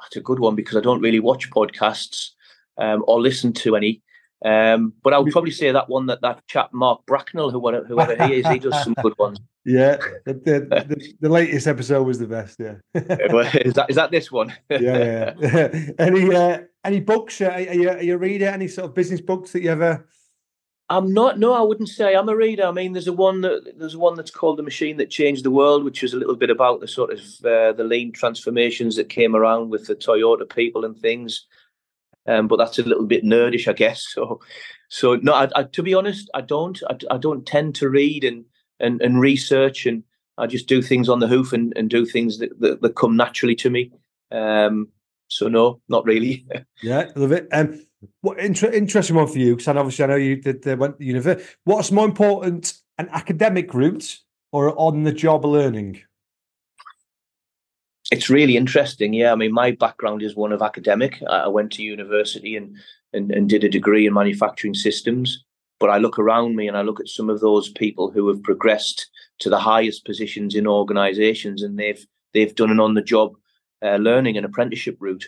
that's 0.00 0.16
a 0.16 0.20
good 0.20 0.38
one 0.38 0.54
because 0.54 0.76
I 0.76 0.80
don't 0.80 1.00
really 1.00 1.20
watch 1.20 1.50
podcasts 1.50 2.30
um, 2.78 3.04
or 3.06 3.20
listen 3.20 3.52
to 3.54 3.76
any. 3.76 4.02
Um, 4.44 4.92
but 5.04 5.12
I 5.12 5.18
would 5.18 5.32
probably 5.32 5.52
say 5.52 5.70
that 5.70 5.88
one 5.88 6.06
that 6.06 6.20
that 6.22 6.46
chap 6.48 6.70
Mark 6.72 7.06
Bracknell, 7.06 7.50
whoever, 7.50 7.84
whoever 7.84 8.26
he 8.26 8.40
is, 8.40 8.46
he 8.48 8.58
does 8.58 8.82
some 8.82 8.94
good 9.02 9.16
ones. 9.18 9.38
Yeah, 9.64 9.98
the, 10.24 10.32
the, 10.34 11.14
the, 11.20 11.28
latest 11.28 11.68
episode 11.68 12.02
was 12.02 12.18
the 12.18 12.26
best. 12.26 12.58
Yeah, 12.58 12.78
is 12.94 13.74
that 13.74 13.86
is 13.88 13.94
that 13.94 14.10
this 14.10 14.32
one? 14.32 14.52
yeah, 14.70 15.34
yeah. 15.38 15.68
any 16.00 16.34
uh, 16.34 16.58
any 16.82 16.98
books? 16.98 17.40
Are 17.40 17.60
you, 17.60 17.88
are 17.88 18.02
you 18.02 18.14
a 18.14 18.18
reader? 18.18 18.46
Any 18.46 18.66
sort 18.66 18.86
of 18.86 18.94
business 18.96 19.20
books 19.20 19.52
that 19.52 19.62
you 19.62 19.70
ever 19.70 20.04
I'm 20.92 21.14
not. 21.14 21.38
No, 21.38 21.54
I 21.54 21.62
wouldn't 21.62 21.88
say 21.88 22.14
I'm 22.14 22.28
a 22.28 22.36
reader. 22.36 22.64
I 22.64 22.70
mean, 22.70 22.92
there's 22.92 23.08
a 23.08 23.14
one 23.14 23.40
that 23.40 23.78
there's 23.78 23.96
one 23.96 24.14
that's 24.14 24.30
called 24.30 24.58
"The 24.58 24.62
Machine 24.62 24.98
That 24.98 25.08
Changed 25.08 25.42
the 25.42 25.50
World," 25.50 25.84
which 25.84 26.02
was 26.02 26.12
a 26.12 26.18
little 26.18 26.36
bit 26.36 26.50
about 26.50 26.80
the 26.80 26.88
sort 26.88 27.10
of 27.10 27.20
uh, 27.44 27.72
the 27.72 27.84
lean 27.84 28.12
transformations 28.12 28.96
that 28.96 29.08
came 29.08 29.34
around 29.34 29.70
with 29.70 29.86
the 29.86 29.94
Toyota 29.94 30.46
people 30.54 30.84
and 30.84 30.94
things. 30.94 31.46
Um, 32.26 32.46
but 32.46 32.56
that's 32.56 32.78
a 32.78 32.84
little 32.84 33.06
bit 33.06 33.24
nerdish, 33.24 33.68
I 33.68 33.72
guess. 33.72 34.06
So, 34.14 34.40
so 34.88 35.16
no. 35.16 35.32
I, 35.32 35.48
I, 35.56 35.62
to 35.64 35.82
be 35.82 35.94
honest, 35.94 36.30
I 36.34 36.42
don't. 36.42 36.78
I, 36.90 36.96
I, 37.14 37.16
don't 37.16 37.46
tend 37.46 37.74
to 37.76 37.88
read 37.88 38.24
and, 38.24 38.44
and 38.78 39.00
and 39.00 39.18
research, 39.18 39.86
and 39.86 40.04
I 40.36 40.46
just 40.46 40.66
do 40.68 40.82
things 40.82 41.08
on 41.08 41.20
the 41.20 41.28
hoof 41.28 41.54
and, 41.54 41.72
and 41.76 41.88
do 41.88 42.04
things 42.04 42.38
that, 42.38 42.60
that, 42.60 42.82
that 42.82 42.94
come 42.94 43.16
naturally 43.16 43.54
to 43.56 43.70
me. 43.70 43.90
Um, 44.30 44.88
so 45.28 45.48
no, 45.48 45.80
not 45.88 46.04
really. 46.04 46.46
yeah, 46.82 47.10
love 47.16 47.32
it. 47.32 47.48
Um, 47.52 47.86
what 48.20 48.38
inter- 48.38 48.70
interesting 48.70 49.16
one 49.16 49.28
for 49.28 49.38
you 49.38 49.56
because 49.56 49.68
obviously 49.68 50.04
I 50.04 50.08
know 50.08 50.16
you 50.16 50.36
did 50.36 50.66
uh, 50.66 50.76
went 50.76 50.98
to 50.98 51.04
university. 51.04 51.48
What's 51.64 51.90
more 51.90 52.04
important, 52.04 52.74
an 52.98 53.08
academic 53.10 53.72
route 53.72 54.18
or 54.52 54.78
on 54.78 55.04
the 55.04 55.12
job 55.12 55.44
learning? 55.44 56.02
It's 58.12 58.28
really 58.28 58.58
interesting. 58.58 59.14
Yeah, 59.14 59.32
I 59.32 59.36
mean, 59.36 59.52
my 59.54 59.70
background 59.70 60.22
is 60.22 60.36
one 60.36 60.52
of 60.52 60.60
academic. 60.60 61.22
I 61.30 61.48
went 61.48 61.72
to 61.72 61.82
university 61.82 62.56
and 62.56 62.76
and, 63.14 63.30
and 63.30 63.48
did 63.48 63.64
a 63.64 63.70
degree 63.70 64.06
in 64.06 64.12
manufacturing 64.12 64.74
systems. 64.74 65.42
But 65.80 65.88
I 65.88 65.96
look 65.96 66.18
around 66.18 66.54
me 66.54 66.68
and 66.68 66.76
I 66.76 66.82
look 66.82 67.00
at 67.00 67.08
some 67.08 67.30
of 67.30 67.40
those 67.40 67.70
people 67.70 68.10
who 68.10 68.28
have 68.28 68.42
progressed 68.42 69.10
to 69.40 69.50
the 69.50 69.58
highest 69.58 70.04
positions 70.04 70.54
in 70.54 70.66
organisations, 70.66 71.62
and 71.62 71.78
they've 71.78 72.06
they've 72.34 72.54
done 72.54 72.70
an 72.70 72.80
on 72.80 72.94
the 72.94 73.02
job 73.02 73.32
uh, 73.82 73.96
learning 73.96 74.36
and 74.36 74.44
apprenticeship 74.44 74.96
route. 75.00 75.26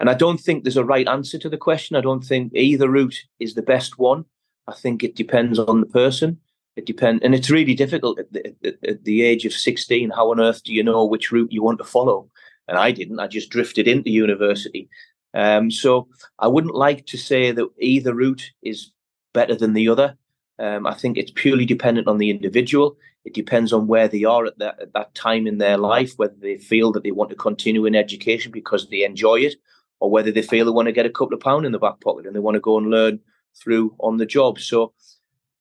And 0.00 0.10
I 0.10 0.14
don't 0.14 0.40
think 0.40 0.64
there's 0.64 0.76
a 0.76 0.84
right 0.84 1.06
answer 1.06 1.38
to 1.38 1.48
the 1.48 1.56
question. 1.56 1.96
I 1.96 2.00
don't 2.00 2.24
think 2.24 2.52
either 2.52 2.90
route 2.90 3.18
is 3.38 3.54
the 3.54 3.62
best 3.62 3.96
one. 3.96 4.24
I 4.66 4.74
think 4.74 5.04
it 5.04 5.14
depends 5.14 5.58
on 5.58 5.80
the 5.80 5.86
person. 5.86 6.38
It 6.78 6.86
depends, 6.86 7.24
and 7.24 7.34
it's 7.34 7.50
really 7.50 7.74
difficult 7.74 8.20
at 8.20 8.32
the, 8.32 8.54
at, 8.86 9.02
the 9.02 9.22
age 9.22 9.44
of 9.44 9.52
16. 9.52 10.10
How 10.10 10.30
on 10.30 10.38
earth 10.38 10.62
do 10.62 10.72
you 10.72 10.84
know 10.84 11.04
which 11.04 11.32
route 11.32 11.50
you 11.50 11.60
want 11.60 11.78
to 11.78 11.84
follow? 11.84 12.30
And 12.68 12.78
I 12.78 12.92
didn't. 12.92 13.18
I 13.18 13.26
just 13.26 13.50
drifted 13.50 13.88
into 13.88 14.10
university. 14.10 14.88
Um, 15.34 15.72
so 15.72 16.06
I 16.38 16.46
wouldn't 16.46 16.76
like 16.76 17.04
to 17.06 17.16
say 17.16 17.50
that 17.50 17.68
either 17.80 18.14
route 18.14 18.52
is 18.62 18.92
better 19.34 19.56
than 19.56 19.72
the 19.72 19.88
other. 19.88 20.16
Um, 20.60 20.86
I 20.86 20.94
think 20.94 21.18
it's 21.18 21.32
purely 21.34 21.66
dependent 21.66 22.06
on 22.06 22.18
the 22.18 22.30
individual. 22.30 22.96
It 23.24 23.34
depends 23.34 23.72
on 23.72 23.88
where 23.88 24.06
they 24.06 24.22
are 24.22 24.46
at 24.46 24.60
that, 24.60 24.80
at 24.80 24.92
that 24.92 25.16
time 25.16 25.48
in 25.48 25.58
their 25.58 25.78
life, 25.78 26.12
whether 26.16 26.36
they 26.38 26.58
feel 26.58 26.92
that 26.92 27.02
they 27.02 27.10
want 27.10 27.30
to 27.30 27.36
continue 27.36 27.86
in 27.86 27.96
education 27.96 28.52
because 28.52 28.88
they 28.88 29.02
enjoy 29.02 29.40
it, 29.40 29.56
or 29.98 30.12
whether 30.12 30.30
they 30.30 30.42
feel 30.42 30.64
they 30.64 30.70
want 30.70 30.86
to 30.86 30.92
get 30.92 31.06
a 31.06 31.10
couple 31.10 31.34
of 31.34 31.40
pound 31.40 31.66
in 31.66 31.72
the 31.72 31.80
back 31.80 32.00
pocket 32.00 32.24
and 32.24 32.36
they 32.36 32.40
want 32.40 32.54
to 32.54 32.60
go 32.60 32.78
and 32.78 32.88
learn 32.88 33.18
through 33.60 33.96
on 33.98 34.18
the 34.18 34.26
job. 34.26 34.60
So 34.60 34.92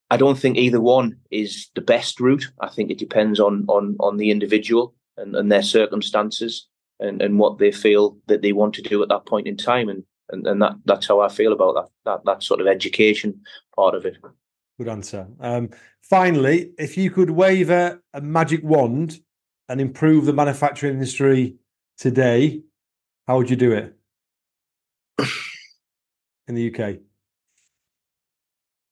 I 0.10 0.18
don't 0.18 0.38
think 0.38 0.58
either 0.58 0.80
one 0.80 1.18
is 1.32 1.70
the 1.76 1.82
best 1.82 2.20
route. 2.20 2.48
I 2.62 2.70
think 2.70 2.92
it 2.92 2.98
depends 2.98 3.40
on 3.40 3.66
on 3.68 3.96
on 4.00 4.18
the 4.18 4.32
individual 4.32 4.94
and, 5.18 5.36
and 5.36 5.52
their 5.52 5.64
circumstances 5.64 6.68
and, 7.00 7.22
and 7.22 7.40
what 7.40 7.58
they 7.58 7.72
feel 7.72 8.18
that 8.28 8.42
they 8.42 8.54
want 8.54 8.74
to 8.76 8.82
do 8.82 9.04
at 9.04 9.10
that 9.10 9.26
point 9.26 9.48
in 9.48 9.58
time. 9.58 9.90
And 9.90 10.04
and, 10.30 10.46
and 10.48 10.62
that 10.62 10.74
that's 10.86 11.08
how 11.08 11.20
I 11.20 11.30
feel 11.30 11.54
about 11.54 11.76
that 11.76 11.90
that 12.06 12.26
that 12.26 12.44
sort 12.44 12.62
of 12.62 12.68
education 12.68 13.42
part 13.76 13.96
of 13.96 14.06
it. 14.06 14.18
Good 14.78 14.90
answer. 14.90 15.28
Um, 15.40 15.70
finally, 16.02 16.72
if 16.78 16.98
you 16.98 17.10
could 17.10 17.32
wave 17.32 17.70
a, 17.70 18.00
a 18.14 18.22
magic 18.22 18.64
wand 18.64 19.20
and 19.68 19.82
improve 19.82 20.26
the 20.26 20.34
manufacturing 20.34 20.94
industry 20.94 21.56
today, 21.98 22.62
how 23.26 23.38
would 23.38 23.50
you 23.50 23.56
do 23.56 23.72
it? 23.72 23.96
in 26.48 26.56
the 26.56 26.74
UK? 26.74 27.00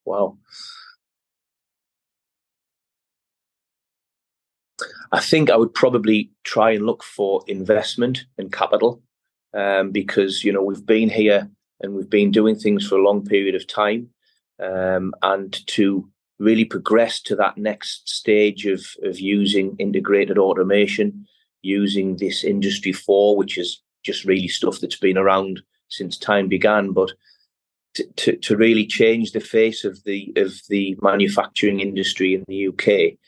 Wow. 0.04 0.38
I 5.12 5.20
think 5.20 5.50
I 5.50 5.56
would 5.56 5.74
probably 5.74 6.30
try 6.44 6.72
and 6.72 6.86
look 6.86 7.02
for 7.02 7.42
investment 7.46 8.24
and 8.38 8.52
capital 8.52 9.02
um, 9.54 9.90
because 9.90 10.44
you 10.44 10.52
know 10.52 10.62
we've 10.62 10.86
been 10.86 11.08
here 11.08 11.48
and 11.80 11.94
we've 11.94 12.10
been 12.10 12.30
doing 12.30 12.56
things 12.56 12.86
for 12.86 12.96
a 12.96 13.02
long 13.02 13.24
period 13.24 13.54
of 13.54 13.66
time, 13.66 14.08
um, 14.62 15.12
and 15.22 15.66
to 15.68 16.08
really 16.38 16.64
progress 16.64 17.20
to 17.22 17.36
that 17.36 17.56
next 17.56 18.08
stage 18.08 18.66
of 18.66 18.84
of 19.02 19.20
using 19.20 19.76
integrated 19.78 20.38
automation, 20.38 21.26
using 21.62 22.16
this 22.16 22.44
industry 22.44 22.92
four, 22.92 23.36
which 23.36 23.58
is 23.58 23.82
just 24.04 24.24
really 24.24 24.48
stuff 24.48 24.80
that's 24.80 24.98
been 24.98 25.18
around 25.18 25.60
since 25.88 26.16
time 26.16 26.48
began. 26.48 26.92
But 26.92 27.12
to, 28.16 28.36
to 28.36 28.56
really 28.56 28.86
change 28.86 29.32
the 29.32 29.40
face 29.40 29.84
of 29.84 30.02
the 30.04 30.32
of 30.36 30.54
the 30.68 30.96
manufacturing 31.00 31.80
industry 31.80 32.34
in 32.34 32.44
the 32.46 32.68
UK, 32.68 33.18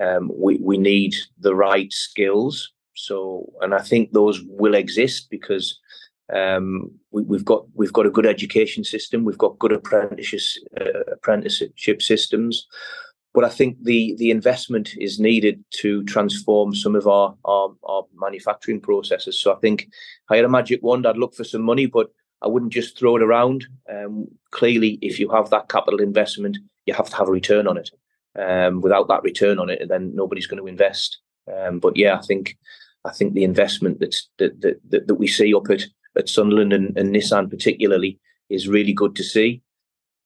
um, 0.00 0.30
we 0.34 0.56
we 0.58 0.78
need 0.78 1.14
the 1.38 1.54
right 1.54 1.92
skills. 1.92 2.72
So, 2.94 3.52
and 3.60 3.74
I 3.74 3.80
think 3.80 4.12
those 4.12 4.42
will 4.44 4.74
exist 4.74 5.28
because 5.30 5.78
um, 6.34 6.90
we, 7.10 7.36
have 7.36 7.44
got 7.44 7.64
we've 7.74 7.92
got 7.92 8.06
a 8.06 8.10
good 8.10 8.26
education 8.26 8.84
system, 8.84 9.24
we've 9.24 9.38
got 9.38 9.58
good 9.58 9.72
apprenticeship 9.72 10.62
uh, 10.80 11.12
apprenticeship 11.12 12.02
systems, 12.02 12.66
but 13.32 13.44
I 13.44 13.48
think 13.48 13.82
the 13.82 14.14
the 14.18 14.30
investment 14.30 14.94
is 14.98 15.20
needed 15.20 15.64
to 15.80 16.02
transform 16.04 16.74
some 16.74 16.96
of 16.96 17.06
our, 17.06 17.34
our, 17.44 17.70
our 17.84 18.04
manufacturing 18.14 18.80
processes. 18.80 19.40
So 19.40 19.52
I 19.52 19.56
think 19.56 19.82
if 19.82 20.30
I 20.30 20.36
had 20.36 20.44
a 20.44 20.48
magic 20.48 20.82
wand, 20.82 21.06
I'd 21.06 21.16
look 21.16 21.34
for 21.34 21.44
some 21.44 21.62
money, 21.62 21.86
but 21.86 22.10
I 22.42 22.48
wouldn't 22.48 22.72
just 22.72 22.98
throw 22.98 23.16
it 23.16 23.22
around. 23.22 23.66
Um, 23.90 24.28
clearly, 24.50 24.98
if 25.02 25.18
you 25.18 25.28
have 25.30 25.50
that 25.50 25.68
capital 25.68 26.00
investment, 26.00 26.58
you 26.86 26.94
have 26.94 27.10
to 27.10 27.16
have 27.16 27.28
a 27.28 27.32
return 27.32 27.66
on 27.66 27.76
it. 27.76 27.90
Um, 28.38 28.80
without 28.80 29.08
that 29.08 29.22
return 29.24 29.58
on 29.58 29.68
it, 29.68 29.88
then 29.88 30.14
nobody's 30.14 30.46
going 30.46 30.62
to 30.62 30.68
invest. 30.68 31.18
Um, 31.52 31.80
but 31.80 31.96
yeah, 31.96 32.16
I 32.16 32.22
think 32.22 32.56
I 33.04 33.10
think 33.12 33.32
the 33.32 33.44
investment 33.44 33.98
that's, 34.00 34.28
that, 34.38 34.60
that 34.60 35.06
that 35.08 35.14
we 35.14 35.26
see 35.26 35.54
up 35.54 35.68
at 35.70 35.82
at 36.16 36.28
Sunderland 36.28 36.72
and, 36.72 36.96
and 36.96 37.14
Nissan 37.14 37.50
particularly 37.50 38.18
is 38.48 38.68
really 38.68 38.92
good 38.92 39.16
to 39.16 39.24
see. 39.24 39.62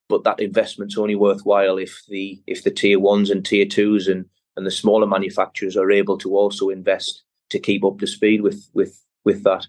But 0.08 0.24
that 0.24 0.40
investment's 0.40 0.98
only 0.98 1.14
worthwhile 1.14 1.78
if 1.78 2.02
the 2.08 2.42
if 2.46 2.64
the 2.64 2.70
tier 2.70 3.00
ones 3.00 3.30
and 3.30 3.44
tier 3.44 3.66
twos 3.66 4.08
and 4.08 4.26
and 4.56 4.66
the 4.66 4.70
smaller 4.70 5.06
manufacturers 5.06 5.76
are 5.76 5.90
able 5.90 6.18
to 6.18 6.36
also 6.36 6.68
invest 6.68 7.22
to 7.50 7.58
keep 7.58 7.84
up 7.84 7.98
to 7.98 8.06
speed 8.06 8.42
with 8.42 8.68
with 8.74 9.02
with 9.24 9.42
that. 9.44 9.66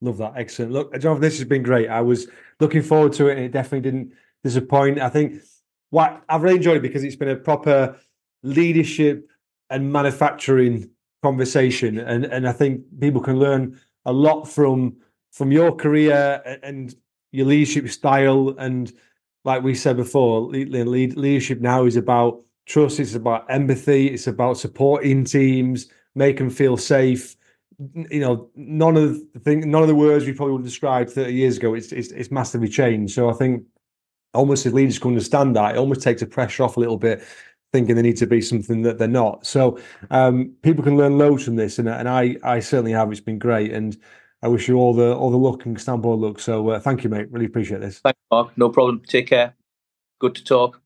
Love 0.00 0.18
that. 0.18 0.34
Excellent. 0.36 0.72
Look, 0.72 0.98
John, 1.00 1.20
this 1.20 1.38
has 1.38 1.48
been 1.48 1.62
great. 1.62 1.88
I 1.88 2.02
was 2.02 2.28
looking 2.60 2.82
forward 2.82 3.12
to 3.14 3.28
it 3.28 3.36
and 3.36 3.40
it 3.46 3.52
definitely 3.52 3.90
didn't 3.90 4.12
disappoint. 4.44 5.00
I 5.00 5.08
think 5.08 5.40
what 5.90 6.22
I've 6.28 6.42
really 6.42 6.56
enjoyed 6.56 6.78
it 6.78 6.82
because 6.82 7.04
it's 7.04 7.16
been 7.16 7.28
a 7.28 7.36
proper 7.36 7.96
leadership 8.42 9.28
and 9.70 9.92
manufacturing 9.92 10.90
conversation. 11.22 11.98
And 11.98 12.24
and 12.24 12.48
I 12.48 12.52
think 12.52 12.82
people 13.00 13.20
can 13.20 13.38
learn 13.38 13.78
a 14.04 14.12
lot 14.12 14.44
from 14.44 14.96
from 15.32 15.52
your 15.52 15.74
career 15.74 16.42
and 16.62 16.94
your 17.32 17.46
leadership 17.46 17.88
style. 17.88 18.54
And 18.58 18.92
like 19.44 19.62
we 19.62 19.74
said 19.74 19.96
before, 19.96 20.40
lead, 20.42 21.16
leadership 21.16 21.60
now 21.60 21.84
is 21.84 21.96
about 21.96 22.42
trust, 22.66 23.00
it's 23.00 23.14
about 23.14 23.50
empathy, 23.50 24.08
it's 24.08 24.26
about 24.26 24.58
supporting 24.58 25.24
teams, 25.24 25.86
make 26.14 26.38
them 26.38 26.50
feel 26.50 26.76
safe 26.76 27.36
you 28.10 28.20
know, 28.20 28.50
none 28.56 28.96
of 28.96 29.20
the 29.32 29.40
thing, 29.40 29.70
none 29.70 29.82
of 29.82 29.88
the 29.88 29.94
words 29.94 30.26
we 30.26 30.32
probably 30.32 30.52
would 30.52 30.60
have 30.60 30.66
described 30.66 31.10
30 31.10 31.32
years 31.32 31.56
ago, 31.58 31.74
it's, 31.74 31.92
it's, 31.92 32.10
it's 32.10 32.30
massively 32.30 32.68
changed. 32.68 33.14
So 33.14 33.30
I 33.30 33.34
think 33.34 33.64
almost 34.38 34.66
if 34.66 34.72
leaders 34.72 34.98
can 34.98 35.08
understand 35.08 35.56
that, 35.56 35.74
it 35.74 35.78
almost 35.78 36.02
takes 36.02 36.20
the 36.20 36.26
pressure 36.26 36.62
off 36.62 36.76
a 36.76 36.80
little 36.80 36.96
bit, 36.96 37.22
thinking 37.72 37.96
they 37.96 38.02
need 38.02 38.16
to 38.18 38.26
be 38.26 38.40
something 38.40 38.82
that 38.82 38.98
they're 38.98 39.08
not. 39.08 39.46
So 39.46 39.78
um, 40.10 40.54
people 40.62 40.84
can 40.84 40.96
learn 40.96 41.18
loads 41.18 41.44
from 41.44 41.56
this, 41.56 41.78
and 41.78 41.88
and 41.88 42.08
I 42.08 42.36
I 42.42 42.60
certainly 42.60 42.92
have. 42.92 43.10
It's 43.10 43.20
been 43.20 43.38
great, 43.38 43.72
and 43.72 43.96
I 44.42 44.48
wish 44.48 44.68
you 44.68 44.76
all 44.76 44.94
the 44.94 45.14
all 45.14 45.30
the 45.30 45.36
luck 45.36 45.66
and 45.66 45.80
Stambourne 45.80 46.20
luck. 46.20 46.40
So 46.40 46.70
uh, 46.70 46.80
thank 46.80 47.04
you, 47.04 47.10
mate. 47.10 47.30
Really 47.30 47.46
appreciate 47.46 47.80
this. 47.80 47.98
Thanks, 47.98 48.20
Mark. 48.30 48.56
No 48.56 48.68
problem. 48.68 49.02
Take 49.06 49.26
care. 49.26 49.54
Good 50.20 50.34
to 50.36 50.44
talk. 50.44 50.76